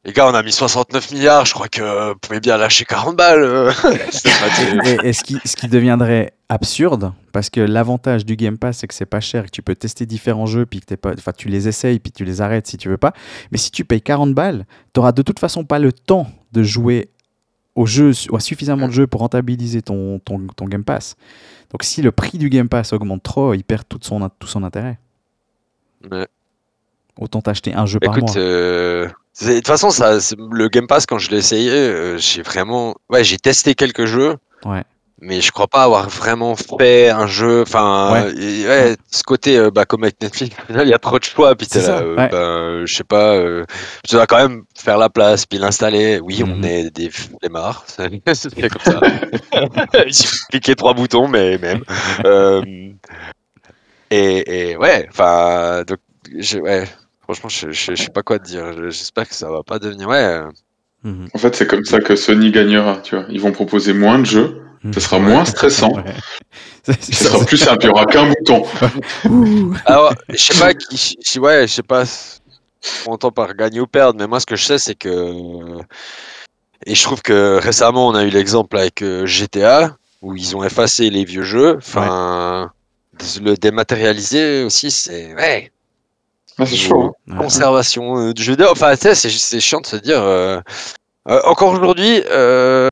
[0.05, 1.45] les gars, on a mis 69 milliards.
[1.47, 3.45] Je crois que vous pouvez bien lâcher 40 balles.
[3.45, 3.71] euh.
[4.85, 8.89] Et, et ce, qui, ce qui deviendrait absurde, parce que l'avantage du Game Pass, c'est
[8.89, 11.31] que c'est pas cher, que tu peux tester différents jeux, puis que t'es pas, enfin,
[11.37, 13.13] tu les essayes, puis tu les arrêtes si tu veux pas.
[13.53, 16.62] Mais si tu payes 40 balles, tu n'auras de toute façon pas le temps de
[16.62, 17.09] jouer
[17.74, 21.16] au jeu, ou à suffisamment de jeux pour rentabiliser ton, ton, ton Game Pass.
[21.70, 24.62] Donc si le prix du Game Pass augmente trop, il perd tout son, tout son
[24.62, 24.99] intérêt.
[26.11, 26.27] Ouais.
[27.19, 28.37] Autant t'acheter un jeu par mois.
[28.37, 29.09] euh,
[29.41, 33.24] de toute façon, ça, le Game Pass, quand je l'ai essayé, euh, j'ai vraiment, ouais,
[33.24, 34.37] j'ai testé quelques jeux.
[34.65, 34.85] Ouais.
[35.24, 37.62] Mais je crois pas avoir vraiment fait un jeu.
[37.62, 38.97] Enfin, Ouais.
[39.09, 41.55] ce côté, euh, bah, comme avec Netflix, il y a trop de choix.
[41.55, 42.28] Puis C'est t'es là, euh, ouais.
[42.28, 43.65] ben, je sais pas, euh,
[44.07, 46.19] tu dois quand même faire la place, puis l'installer.
[46.20, 46.65] Oui, on Mhm.
[46.65, 49.01] est des flemmards, c'est c'est comme ça.
[50.07, 51.82] Il suffit de cliquer trois boutons, mais même.
[52.24, 52.62] Euh,
[54.11, 55.99] et, et ouais, enfin, donc,
[56.39, 56.85] je- ouais,
[57.23, 58.73] franchement, je, je, je sais pas quoi te dire.
[58.77, 60.09] Je- J'espère que ça va pas devenir.
[60.09, 60.49] Ouais, euh,
[61.05, 61.27] Mhm.
[61.35, 63.24] En fait, c'est comme ça que Sony gagnera, tu vois.
[63.28, 64.61] Ils vont proposer moins de jeux,
[64.95, 65.23] ce sera Ouais.
[65.25, 66.95] moins stressant, Ouais.
[67.01, 68.65] Ce sera plus simple, il n'y aura qu'un bouton.
[69.87, 72.39] Alors, je sais pas qui, ouais, je sais pas ce
[73.05, 75.33] qu'on entend par gagner ou perdre, mais moi ce que je sais c'est que
[76.85, 80.65] et je trouve que récemment on a eu l'exemple avec euh, GTA où ils ont
[80.65, 82.73] effacé les vieux jeux, enfin
[83.41, 85.71] le dématérialiser aussi c'est ouais,
[86.59, 87.15] Ah, c'est chaud.
[87.31, 87.37] hein.
[87.37, 88.67] Conservation euh, du jeu vidéo.
[88.73, 90.21] Enfin, tu sais, c'est c'est chiant de se dire.
[90.21, 90.59] euh,
[91.29, 92.89] euh, encore aujourd'hui, euh,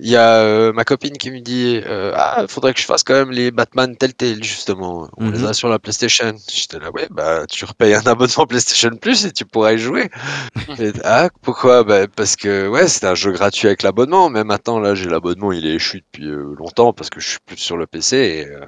[0.00, 3.02] il y a euh, ma copine qui me dit euh, Ah, faudrait que je fasse
[3.02, 5.08] quand même les Batman Telltale, justement.
[5.16, 5.46] On les Mhm.
[5.46, 6.34] a sur la PlayStation.
[6.52, 10.10] J'étais là, ouais, bah, tu repayes un abonnement PlayStation Plus et tu pourras y jouer.
[10.80, 11.84] Et, ah, pourquoi?
[11.84, 14.30] Bah, Parce que, ouais, c'était un jeu gratuit avec l'abonnement.
[14.30, 17.38] Mais maintenant, là, j'ai l'abonnement, il est échu depuis euh, longtemps parce que je suis
[17.46, 18.16] plus sur le PC.
[18.16, 18.66] Et euh,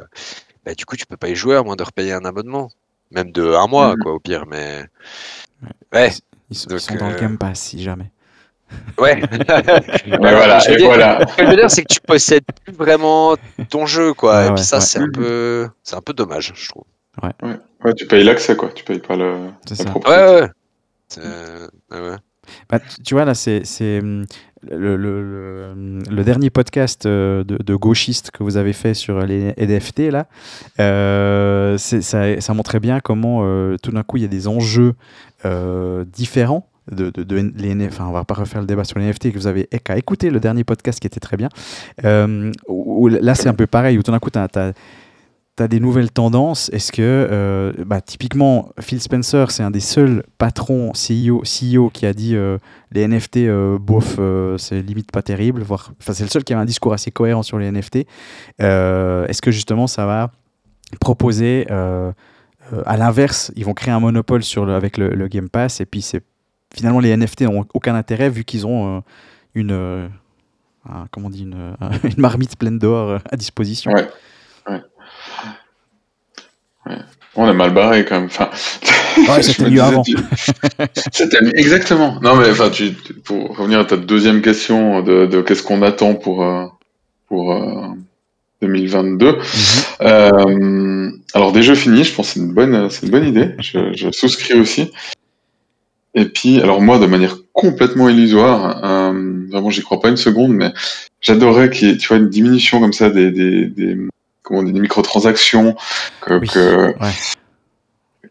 [0.67, 2.71] bah, du coup, tu peux pas y jouer à moins de repayer un abonnement.
[3.13, 4.03] Même de un mois, Mhm.
[4.03, 4.47] quoi, au pire.
[4.47, 4.85] Mais.
[5.93, 6.13] Ouais,
[6.51, 8.11] Ils sont, ils Donc, sont dans le euh, Game Pass, si jamais.
[8.99, 9.21] Ouais.
[10.07, 11.27] Et voilà, Je veux et dire- voilà.
[11.27, 13.37] Ce que je veux dire, c'est que tu possèdes plus vraiment
[13.71, 14.35] ton jeu, quoi.
[14.37, 14.83] Ouais, et ouais, puis ça, ouais.
[14.83, 16.85] c'est un peu, c'est un peu dommage, je trouve.
[17.23, 18.71] Ouais, tu payes l'accès, quoi.
[18.75, 19.99] Tu payes pas le, C'est la ça.
[19.99, 20.49] Ouais, ouais.
[21.93, 22.17] Ouais, ouais.
[22.69, 24.25] Bah, tu- vois, là, c'est c'est, hum,
[24.69, 29.21] le, le- le- le dernier podcast euh, de, de gauchiste que vous avez fait sur
[29.21, 30.27] les NFT, là.
[30.81, 34.49] euh, c'est- ça, ça montrait bien comment euh, tout d'un coup, il y a des
[34.49, 34.95] enjeux
[35.45, 36.67] euh, différents.
[36.91, 39.39] De, de, les NF enfin, on va pas refaire le débat sur les NFT que
[39.39, 41.49] vous avez qu'à écouter le dernier podcast qui était très bien.
[42.05, 44.73] Euh, où- là, c'est un peu pareil, où tout d'un coup, tu as,
[45.69, 46.71] des nouvelles tendances.
[46.73, 52.07] Est-ce que, euh, bah, typiquement, Phil Spencer, c'est un des seuls patrons CEO, CEO qui
[52.07, 52.57] a dit euh,
[52.93, 53.41] les NFT,
[53.79, 54.19] bof,
[54.57, 55.63] c'est limite pas terrible.
[55.63, 58.07] Voire, enfin, c'est le seul qui avait un discours assez cohérent sur les NFT.
[58.59, 60.33] Est-ce que justement, ça va
[60.99, 66.01] proposer, à l'inverse, ils vont créer un monopole sur avec le Game Pass et puis
[66.01, 66.23] c'est
[66.75, 69.01] finalement les NFT n'ont aucun intérêt vu qu'ils ont euh,
[69.55, 70.09] une, euh,
[70.89, 73.93] un- comment on dit, une, euh, une marmite pleine d'or à disposition.
[73.93, 74.09] Ouais.
[77.37, 78.25] On est mal barré quand même.
[78.27, 78.51] Enfin,
[79.17, 80.03] Ouais, je c'était mieux avant.
[80.03, 80.17] tu-
[81.55, 82.19] exactement.
[82.23, 82.91] Non, mais enfin, tu,
[83.25, 86.67] pour revenir à ta deuxième question de, de qu'est-ce qu'on attend pour euh,
[87.29, 87.87] pour euh,
[88.63, 89.33] 2022.
[89.33, 89.41] Mhm.
[90.03, 93.55] Euh, alors des jeux finis, je pense que c'est une bonne c'est une bonne idée.
[93.61, 94.91] Je, je souscris aussi.
[96.15, 100.53] Et puis, alors moi, de manière complètement illusoire, euh, vraiment, j'y crois pas une seconde,
[100.53, 100.73] mais
[101.21, 103.97] j'adorerais qu'il y ait, tu vois, une diminution comme ça des, des, des,
[104.43, 105.77] comment on dit, des microtransactions,
[106.21, 107.13] que, Oui, que- ouais.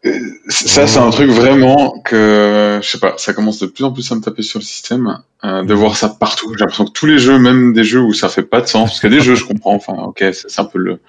[0.05, 3.91] Euh, ça, c'est un truc vraiment que, je sais pas, ça commence de plus en
[3.91, 5.79] plus à me taper sur le système, euh, de Mhm.
[5.79, 6.53] voir ça partout.
[6.53, 8.89] J'ai l'impression que tous les jeux, même des jeux où ça fait pas de sens,
[8.89, 10.99] parce qu'il y a des jeux, je comprends, enfin, ok, c'est un peu le,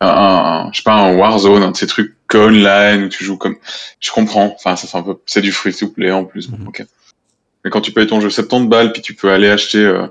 [0.00, 3.36] un, un- je sais pas, un Warzone, un de ces trucs online où tu joues
[3.36, 3.56] comme,
[4.00, 4.54] je comprends.
[4.56, 6.48] Enfin, ça c'est un peu, c'est du free to play en plus.
[6.48, 6.68] Bon, Mhm.
[6.68, 6.84] ok.
[7.64, 10.06] Mais quand tu payes ton jeu 70 balles, puis tu peux aller acheter, euh,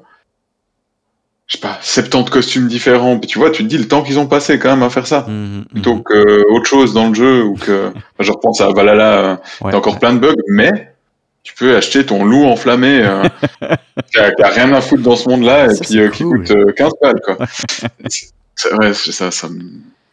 [1.47, 4.19] je sais pas, 70 costumes différents, puis tu vois, tu te dis le temps qu'ils
[4.19, 5.25] ont passé quand même à faire ça.
[5.27, 6.03] Mhm, Plutôt mhm.
[6.03, 9.71] que autre chose dans le jeu ou que, enfin, je repense à Valhalla, euh, Ouais,
[9.71, 9.99] T'as encore ouais.
[9.99, 10.93] plein de bugs, mais
[11.41, 13.23] tu peux acheter ton loup enflammé euh,
[14.11, 16.23] qui, a, qui a rien à foutre dans ce monde-là et Ça, puis euh, qui
[16.23, 17.21] coûte euh, 15 balles.
[17.25, 17.37] Quoi.
[18.77, 19.48] Ouais, c'est ça, ça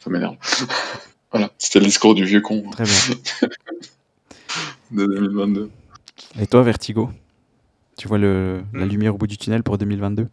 [0.09, 0.36] m'énerve.
[1.32, 3.48] voilà, c'était le discours du vieux con Très bien.
[4.93, 5.70] de 2022.
[6.40, 7.10] Et toi, Vertigo?
[7.98, 8.89] Tu vois le, la Hmm.
[8.89, 10.28] lumière au bout du tunnel pour 2022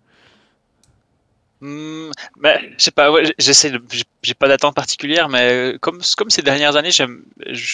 [1.66, 2.12] Hmm,
[2.42, 3.72] bah, je sais pas, ouais, j'essaie
[4.22, 7.04] j'ai- pas d'attente particulière, mais euh, comme, comme ces dernières années, je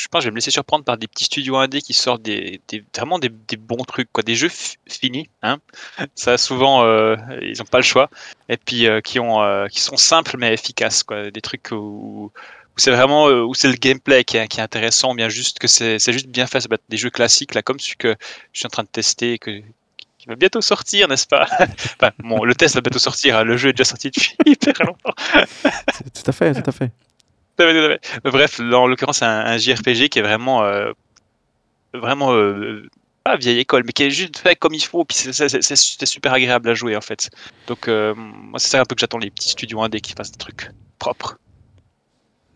[0.10, 2.61] pense que je vais me laisser surprendre par des petits studios indés qui sortent des,
[2.95, 5.57] vraiment des, bons trucs, quoi, des jeux fi- finis, hein.
[6.16, 8.10] Ça, souvent, euh, ils ont pas le choix.
[8.49, 11.32] Et puis, euh, qui ont, qui sont simples mais efficaces, quoi.
[11.32, 12.32] Des trucs où,
[12.78, 15.99] c'est vraiment, où c'est le gameplay qui est, qui est intéressant, bien juste que c'est,
[16.14, 16.61] juste bien fait.
[16.61, 18.16] Ça des jeux classiques, là, comme celui que
[18.53, 19.61] je suis en train de tester, que,
[20.30, 21.47] va bientôt sortir, n'est-ce pas?
[21.99, 24.73] Enfin, bon, le test va bientôt sortir, hein, le jeu est déjà sorti depuis hyper
[24.85, 25.14] longtemps.
[26.14, 26.91] Tout à fait, tout à fait.
[27.57, 28.22] Tout à fait, tout à fait.
[28.23, 30.91] Mais Bref, en l'occurrence, c'est un, un JRPG qui est vraiment, euh,
[31.93, 32.88] vraiment euh,
[33.23, 35.03] pas vieille école, mais qui est juste fait comme il faut.
[35.03, 37.30] Puis c'est super agréable à jouer en fait.
[37.68, 40.31] Donc euh, moi, c'est ça un peu que j'attends les petits studios indés qui fassent
[40.31, 41.38] des trucs propres.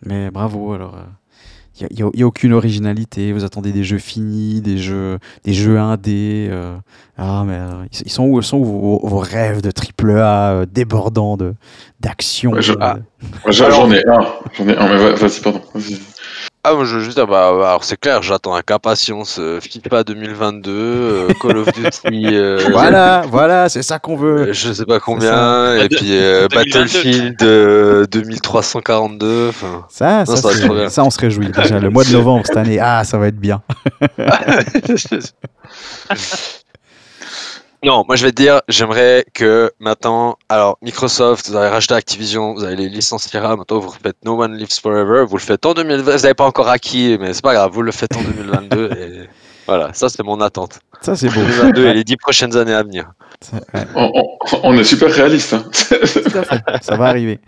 [0.05, 0.97] Mais bravo, alors.
[1.79, 3.33] Il n'y a, aucune originalité.
[3.33, 6.47] Vous attendez des jeux finis, des jeux, des jeux indés.
[6.51, 6.75] euh,
[7.17, 10.65] ah, mais euh, ils, sont où, sont où vos, vos rêves de triple A euh,
[10.71, 11.55] débordants de
[11.99, 12.97] d'action Ouais, je- euh, ah.
[13.49, 14.21] J'en ai un,
[14.55, 15.61] j'en ai un, mais va- vas-y, pardon.
[16.65, 19.59] Ah, moi je veux juste dire, bah, bah, alors c'est clair, j'attends avec impatience euh,
[19.59, 24.47] FIFA 2022, euh, Call of Duty, euh, Voilà, voilà, c'est ça qu'on veut.
[24.47, 26.55] euh, je sais pas combien, et puis euh, 2022.
[26.55, 29.85] Battlefield euh, 2342, enfin.
[29.89, 31.49] Ça, ça, ça va être ça, on se réjouit.
[31.49, 33.61] Déjà, le mois de novembre cette année, ah, ça va être bien.
[37.83, 42.53] Non, moi je vais te dire, j'aimerais que maintenant, alors Microsoft, vous avez racheté Activision,
[42.53, 45.65] vous avez les licences Sierra, maintenant vous refaites No One Lives Forever, vous le faites
[45.65, 48.21] en 2020, vous n'avez pas encore acquis, mais c'est pas grave, vous le faites en
[48.21, 49.29] 2022, et
[49.65, 50.79] voilà, ça c'est mon attente.
[51.01, 51.41] Ça, c'est beau.
[51.41, 53.11] 2022 et les 10 prochaines années à venir.
[53.51, 54.27] Ouais, On, on-
[54.63, 55.53] on est super réaliste.
[55.53, 55.63] Hein.
[56.81, 57.39] Ça va arriver.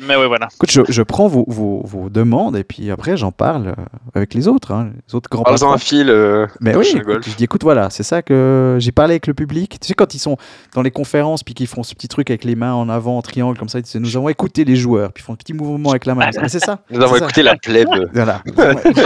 [0.00, 0.48] Mais ouais, voilà.
[0.54, 3.74] Écoute, je, je prends vos, vos, vos demandes et puis après, j'en parle euh,
[4.14, 6.08] avec les autres, hein, les autres grands Parle-en un fil.
[6.10, 9.34] euh, Mais oui, écoute, je dis écoute, voilà, c'est ça que j'ai parlé avec le
[9.34, 9.78] public.
[9.80, 10.36] Tu sais, quand ils sont
[10.74, 13.22] dans les conférences, puis qu'ils font ce petit truc avec les mains en avant, en
[13.22, 15.52] triangle, comme ça, ils disent nous avons écouté les joueurs, puis ils font un petit
[15.54, 16.30] mouvement avec la main.
[16.48, 16.80] C'est ça.
[16.90, 17.24] Nous avons ça.
[17.24, 17.88] écouté la plèbe.
[18.12, 18.42] Voilà.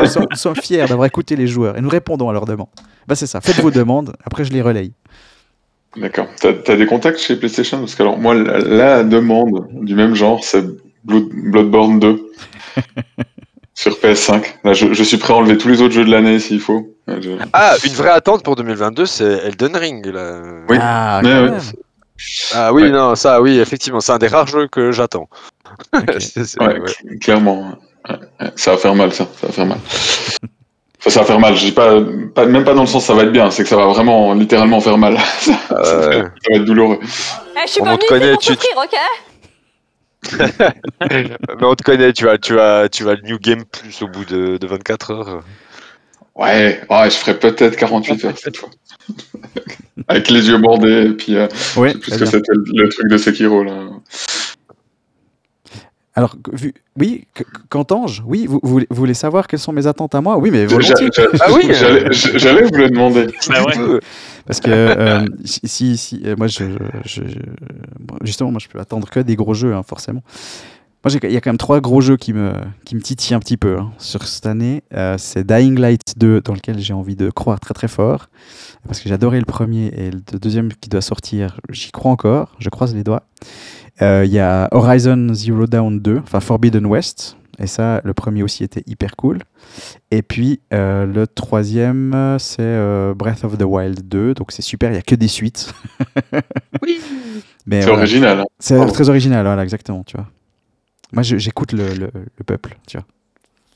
[0.01, 2.69] nous, sommes, nous sommes fiers d'avoir écouté les joueurs et nous répondons à leurs demandes.
[3.09, 3.41] Bah, c'est ça.
[3.41, 4.93] Faites vos demandes, après je les relaye.
[5.97, 6.27] D'accord.
[6.41, 7.79] T'as as des contacts chez PlayStation?
[7.81, 10.65] Parce que alors moi, la, la demande du même genre, c'est
[11.05, 12.31] Blood- Bloodborne 2
[13.75, 14.43] sur PS5.
[14.65, 16.95] Là, je, je suis prêt à enlever tous les autres jeux de l'année s'il faut.
[17.09, 20.07] Je- Ah, une vraie attente pour 2022, c'est Elden Ring.
[20.07, 20.41] Là.
[20.69, 20.77] Oui.
[20.81, 21.51] Ah, Ouais, ouais.
[22.55, 22.91] Ah oui, Ouais.
[22.91, 25.29] non, ça, oui, effectivement, c'est un des rares jeux que j'attends.
[27.21, 27.73] Clairement.
[28.57, 29.27] Ça va faire mal, ça.
[29.41, 29.79] Ça va faire mal.
[31.05, 31.57] Enfin, ça va faire mal.
[31.57, 32.01] Je dis pas,
[32.35, 33.51] pas, même pas dans le sens ça va être bien.
[33.51, 35.17] C'est que ça va vraiment, littéralement faire mal.
[35.41, 36.99] ça, va Euh, être- ça va être douloureux.
[37.03, 38.99] Eh, je suis On pas te connaît, pour tu- souffrir, ok
[41.11, 41.27] mais
[41.63, 44.25] on te connaît, tu vas, tu vas, tu vas le New Game Plus au bout
[44.25, 45.43] de, de 24 heures.
[46.37, 48.71] Ouais, ouais, je ferai peut-être 48 heures cette fois.
[50.09, 52.65] Avec les yeux bordés, et puis, euh, Ouais, je sais plus ce que c'était le,
[52.85, 53.73] le truc de Sekiro, là.
[56.15, 58.21] Alors, vu, oui, que- qu'entends-je?
[58.27, 60.37] Oui, vous, vous voulez- vous voulez savoir quelles sont mes attentes à moi?
[60.37, 61.09] Oui, mais volontiers.
[61.41, 62.13] Ah oui, j'allais euh.
[62.13, 63.29] j'allais vous le demander.
[63.49, 64.01] Bah ouais.
[64.47, 66.65] Parce que euh, si, si, si, euh, moi, je,
[67.07, 67.23] je-
[68.25, 70.23] justement, moi, je peux attendre que des gros jeux, hein, forcément.
[71.05, 72.53] Moi, j'ai- il y a quand même trois gros jeux qui me,
[72.85, 74.83] qui me titillent un petit peu hein, sur cette année.
[74.95, 78.29] Euh, c'est Dying Light 2, dans lequel j'ai envie de croire très très fort.
[78.87, 82.55] Parce que j'ai adoré le premier et le deuxième qui doit sortir, j'y crois encore,
[82.59, 83.23] je croise les doigts.
[84.01, 87.37] Euh, Il y a Horizon Zero Dawn 2, enfin Forbidden West.
[87.59, 89.39] Et ça, le premier aussi était hyper cool.
[90.11, 94.35] Et puis euh, le troisième, c'est euh, Breath of the Wild 2.
[94.35, 95.73] Donc c'est super, il n'y a que des suites.
[96.83, 96.99] Oui.
[97.71, 98.41] C'est voilà, original.
[98.41, 98.45] hein.
[98.59, 100.27] c'est très original, voilà, exactement, tu vois.
[101.13, 103.07] Moi, j'écoute le, le- le peuple, tu vois.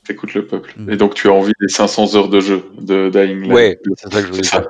[0.05, 0.73] T'écoutes le peuple.
[0.77, 0.89] Mm.
[0.91, 3.51] Et donc, tu as envie des 500 heures de jeu de Dying Light.
[3.53, 4.67] Ouais, c'est ça que je voulais dire.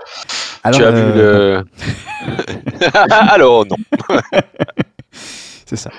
[0.64, 2.88] Alors, tu as euh, vu le.
[3.32, 3.76] Alors, non.
[5.68, 5.92] C'est ça.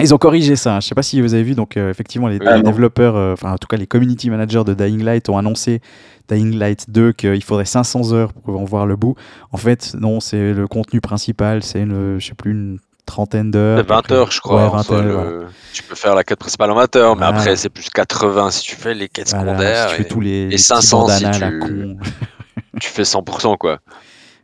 [0.00, 0.76] Ils ont corrigé ça.
[0.76, 0.80] hein.
[0.80, 1.54] Je sais pas si vous avez vu.
[1.54, 4.72] Donc, euh, effectivement, les, Ah, développeurs, euh, enfin, en tout cas, les community managers de
[4.72, 5.82] Dying Light ont annoncé
[6.28, 9.14] Dying Light 2 qu'il faudrait 500 heures pour en voir le bout.
[9.52, 11.62] En fait, non, c'est le contenu principal.
[11.62, 13.80] C'est une, je sais plus, une trentaine d'heures.
[13.80, 14.62] C'est 20 heures, je crois.
[14.62, 15.48] Ouais, en 20 soi, heures, le- voilà.
[15.74, 18.62] Tu peux faire la quête principale en 20 heures, mais après, c'est plus 80 si
[18.62, 19.88] tu fais les quêtes Voilà, secondaires.
[19.90, 21.96] si tu fais et tous les, les petits 500 si à la tu- con.
[22.80, 23.80] Tu fais 100%, quoi.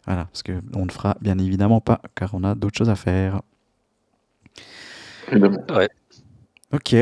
[0.07, 2.95] Voilà, parce que on ne fera bien évidemment pas, car on a d'autres choses à
[2.95, 3.41] faire.
[5.33, 5.65] Évidemment.
[6.73, 6.93] Ok.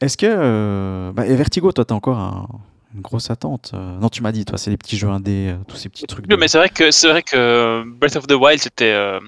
[0.00, 0.26] Est-ce que.
[0.28, 2.48] euh, bah, et Vertigo, toi, t'as encore un-
[2.94, 3.72] une grosse attente.
[3.74, 6.06] euh, Non, tu m'as dit, toi, c'est les petits jeux indés, euh, tous ces petits
[6.06, 6.26] trucs.
[6.26, 9.20] de- Mais c'est vrai que c'est vrai que Breath of the Wild c'était euh,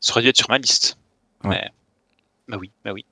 [0.00, 0.96] ça aurait dû être sur ma liste.
[1.44, 1.50] Ouais.
[1.50, 1.70] Mais
[2.48, 3.04] bah oui, bah oui.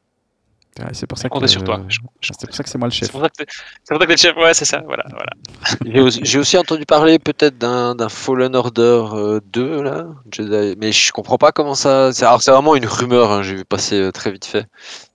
[0.78, 1.46] Ouais, c'est pour ça que.
[1.46, 3.06] sur toi, je- je C'est pour ça que c'est moi le chef.
[3.06, 4.36] C'est pour ça que t'es c'est pour ça que t'es le chef.
[4.36, 4.82] Ouais, c'est ça.
[4.86, 5.32] Voilà, voilà.
[6.22, 11.38] J'ai aussi, entendu parler peut-être d'un Fallen Order euh, 2, là, Jedi, mais je comprends
[11.38, 12.12] pas comment ça.
[12.12, 14.66] c'est- Alors, c'est vraiment une rumeur, hein, j'ai vu passer euh, très vite fait.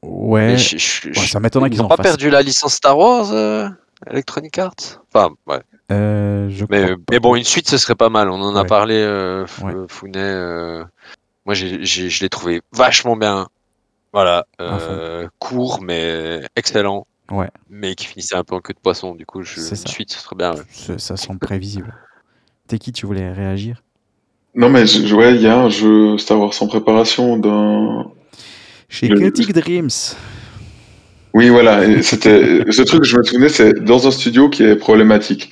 [0.01, 0.47] Ouais.
[0.47, 2.05] Mais je- je- Ouais, je- ça m'étonnerait ils qu'ils n'ont pas fassent.
[2.07, 3.69] perdu la licence Star Wars, euh,
[4.09, 4.73] Electronic Arts?
[5.13, 5.61] Enfin, ouais.
[5.91, 7.01] Euh, je Mais, crois pas.
[7.11, 8.29] mais bon, une suite, ce serait pas mal.
[8.29, 9.45] On en a parlé, euh.
[9.47, 10.19] Founet.
[10.19, 10.83] euh,
[11.45, 13.47] moi, je l'ai trouvé vachement bien.
[14.13, 14.45] Voilà.
[14.61, 17.07] Euh, court, mais excellent.
[17.31, 17.49] Ouais.
[17.69, 19.15] Mais qui finissait un peu en queue de poisson.
[19.15, 20.51] Du coup, je, C'est une suite, ce serait bien.
[20.53, 20.61] ouais.
[20.71, 21.93] Ça, ça semble prévisible.
[22.67, 23.81] T'es qui, tu voulais réagir?
[24.55, 28.11] Non, mais je- ouais, il y a un jeu Star Wars en préparation d'un.
[28.87, 29.89] Chez Le- Dreams.
[31.33, 31.83] Oui, voilà.
[31.85, 35.49] et C'était ce truc que je me souvenais, c'est dans un studio qui est problématique.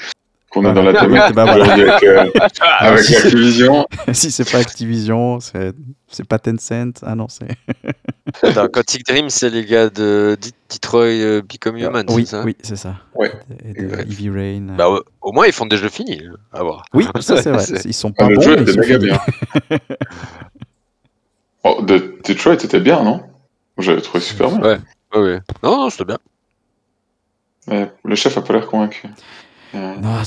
[0.52, 1.64] Qu'on est dans la thématique Bah voilà.
[1.64, 2.26] aujourd'hui avec, euh,
[2.80, 3.86] avec si c'est- Activision.
[4.12, 5.74] si c'est pas Activision, c'est
[6.10, 7.02] c'est pas Tencent.
[7.04, 7.48] Ah non, c'est.
[8.74, 12.56] Quantic Dream, c'est les gars de Det- Detroit euh, Become Human, oui, c'est ça oui,
[12.62, 12.96] c'est ça.
[13.16, 13.32] Ouais.
[13.64, 14.00] Et de.
[14.02, 14.76] Heavy Rain.
[14.78, 14.90] Bah,
[15.22, 16.22] au- moins, ils font des jeux finis.
[16.52, 16.84] À voir.
[16.94, 17.64] oui, ça c'est vrai.
[17.86, 19.06] Ils sont Ah, pas le bons, jeu mais était ils sont méga finis.
[19.70, 19.80] bien.
[21.64, 23.22] Oh, de Detroit était bien, non?
[23.78, 24.62] J'avais trouvé super bien.
[24.62, 24.78] Ouais.
[25.14, 25.40] Ouais, ouais.
[25.64, 26.18] Non, non, c'était bien.
[27.68, 29.08] Mais le chef a pas l'air convaincu.
[29.74, 30.22] Non,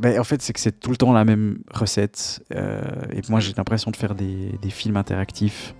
[0.00, 2.42] ben, en fait, c'est que c'est tout le temps la même recette.
[2.54, 2.80] euh,
[3.12, 5.74] et moi, j'ai l'impression de faire des, des films interactifs.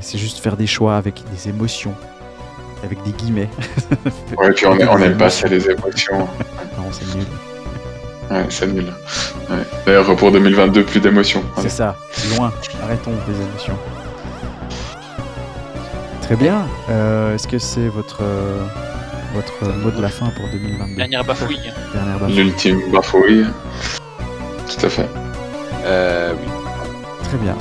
[0.00, 1.94] C'est juste faire des choix avec des émotions.
[2.82, 3.48] Avec des guillemets.
[4.38, 6.18] Ouais, puis on, on aime pas ça, les émotions.
[6.76, 7.26] non, c'est nul.
[8.30, 8.92] Ouais, c'est nul.
[9.48, 9.62] Ouais.
[9.86, 11.44] D'ailleurs, pour 2022, plus d'émotions.
[11.58, 11.96] C'est ça.
[12.36, 12.52] Loin.
[12.82, 13.78] Arrêtons les émotions.
[16.22, 16.66] Très bien.
[16.90, 18.66] Euh, Est-ce que c'est votre, euh,
[19.36, 21.60] votre mot de la fin pour 2022 Dernière bafouille.
[21.92, 22.36] Dernière bafouille.
[22.36, 23.44] L'ultime bafouille.
[24.66, 25.08] Tout à fait.
[25.84, 26.48] Euh, oui.
[27.24, 27.56] Très bien.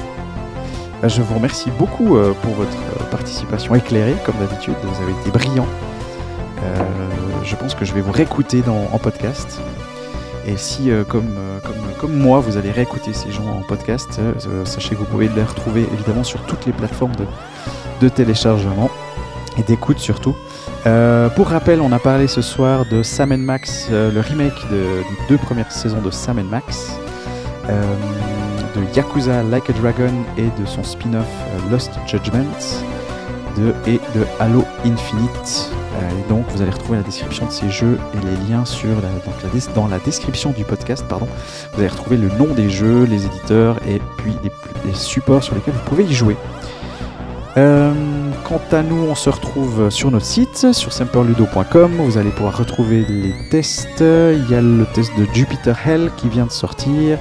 [1.01, 4.75] Bah, je vous remercie beaucoup euh, pour votre euh, participation éclairée, comme d'habitude.
[4.83, 5.67] Vous avez été brillant.
[6.63, 6.83] Euh,
[7.43, 9.59] je pense que je vais vous réécouter dans, en podcast.
[10.47, 14.19] Et si, euh, comme, euh, comme, comme moi, vous allez réécouter ces gens en podcast,
[14.63, 17.25] sachez que vous pouvez les retrouver évidemment sur toutes les plateformes de,
[18.01, 18.89] de téléchargement
[19.57, 20.35] et d'écoute surtout.
[20.85, 24.77] Euh, pour rappel, on a parlé ce soir de Sam Max, euh, le remake de-
[25.01, 26.91] des deux premières saisons de Sam Max,
[27.69, 27.81] euh,
[28.75, 31.25] de Yakuza Like a Dragon et de son spin-off
[31.71, 32.45] Lost Judgment,
[33.57, 35.71] de, et de Halo Infinite.
[36.29, 38.63] Donc, vous allez retrouver la description de ces jeux et les liens
[39.73, 41.05] dans la description du podcast.
[41.07, 41.27] Pardon.
[41.73, 44.51] Vous allez retrouver le nom des jeux, les éditeurs et puis les,
[44.85, 46.35] les supports sur lesquels vous pouvez y jouer.
[47.57, 47.93] Euh,
[48.45, 51.91] quant à nous, on se retrouve sur notre site, sur semperludo.com.
[51.97, 54.01] Vous allez pouvoir retrouver les tests.
[54.01, 57.17] Il y a le test de Jupiter Hell qui vient de sortir.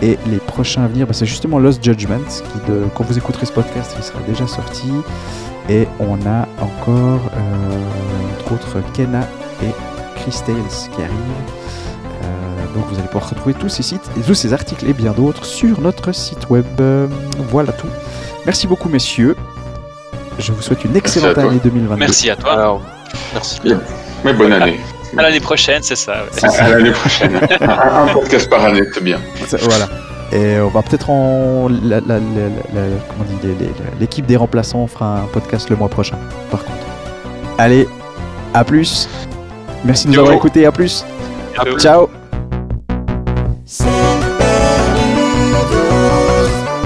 [0.00, 2.42] Et les prochains à venir, bah, c'est justement Lost Judgment.
[2.94, 4.90] Quand vous écouterez ce podcast, il sera déjà sorti.
[5.68, 9.20] Et on a encore, euh, entre autres, Kena
[9.62, 9.70] et
[10.16, 11.12] Chris qui arrivent.
[12.24, 15.12] Euh, donc vous allez pouvoir retrouver tous ces sites et tous ces articles et bien
[15.12, 16.64] d'autres sur notre site web.
[17.50, 17.88] Voilà tout.
[18.46, 19.36] Merci beaucoup messieurs.
[20.38, 21.96] Je vous souhaite une excellente année 2022.
[21.96, 22.52] Merci à toi.
[22.52, 22.82] Alors,
[23.32, 23.80] merci bien.
[24.24, 24.78] Mais bonne année.
[25.16, 26.24] À l'année prochaine, c'est ça.
[26.24, 26.48] ouais.
[26.58, 27.36] À, à l'année prochaine.
[27.60, 29.18] un, podcast par année, c'est bien.
[29.62, 29.86] Voilà.
[30.32, 31.68] Et on va peut-être en.
[31.68, 35.68] la- la- la- la- comment on dit les- les- L'équipe des remplaçants fera un podcast
[35.68, 36.16] le mois prochain,
[36.50, 36.86] par contre.
[37.58, 37.86] Allez,
[38.54, 39.08] à plus.
[39.84, 41.04] Merci de nous avoir écoutés, à plus.
[41.78, 41.78] Ciao.
[41.78, 42.08] Ciao.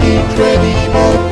[0.02, 1.26] Incredible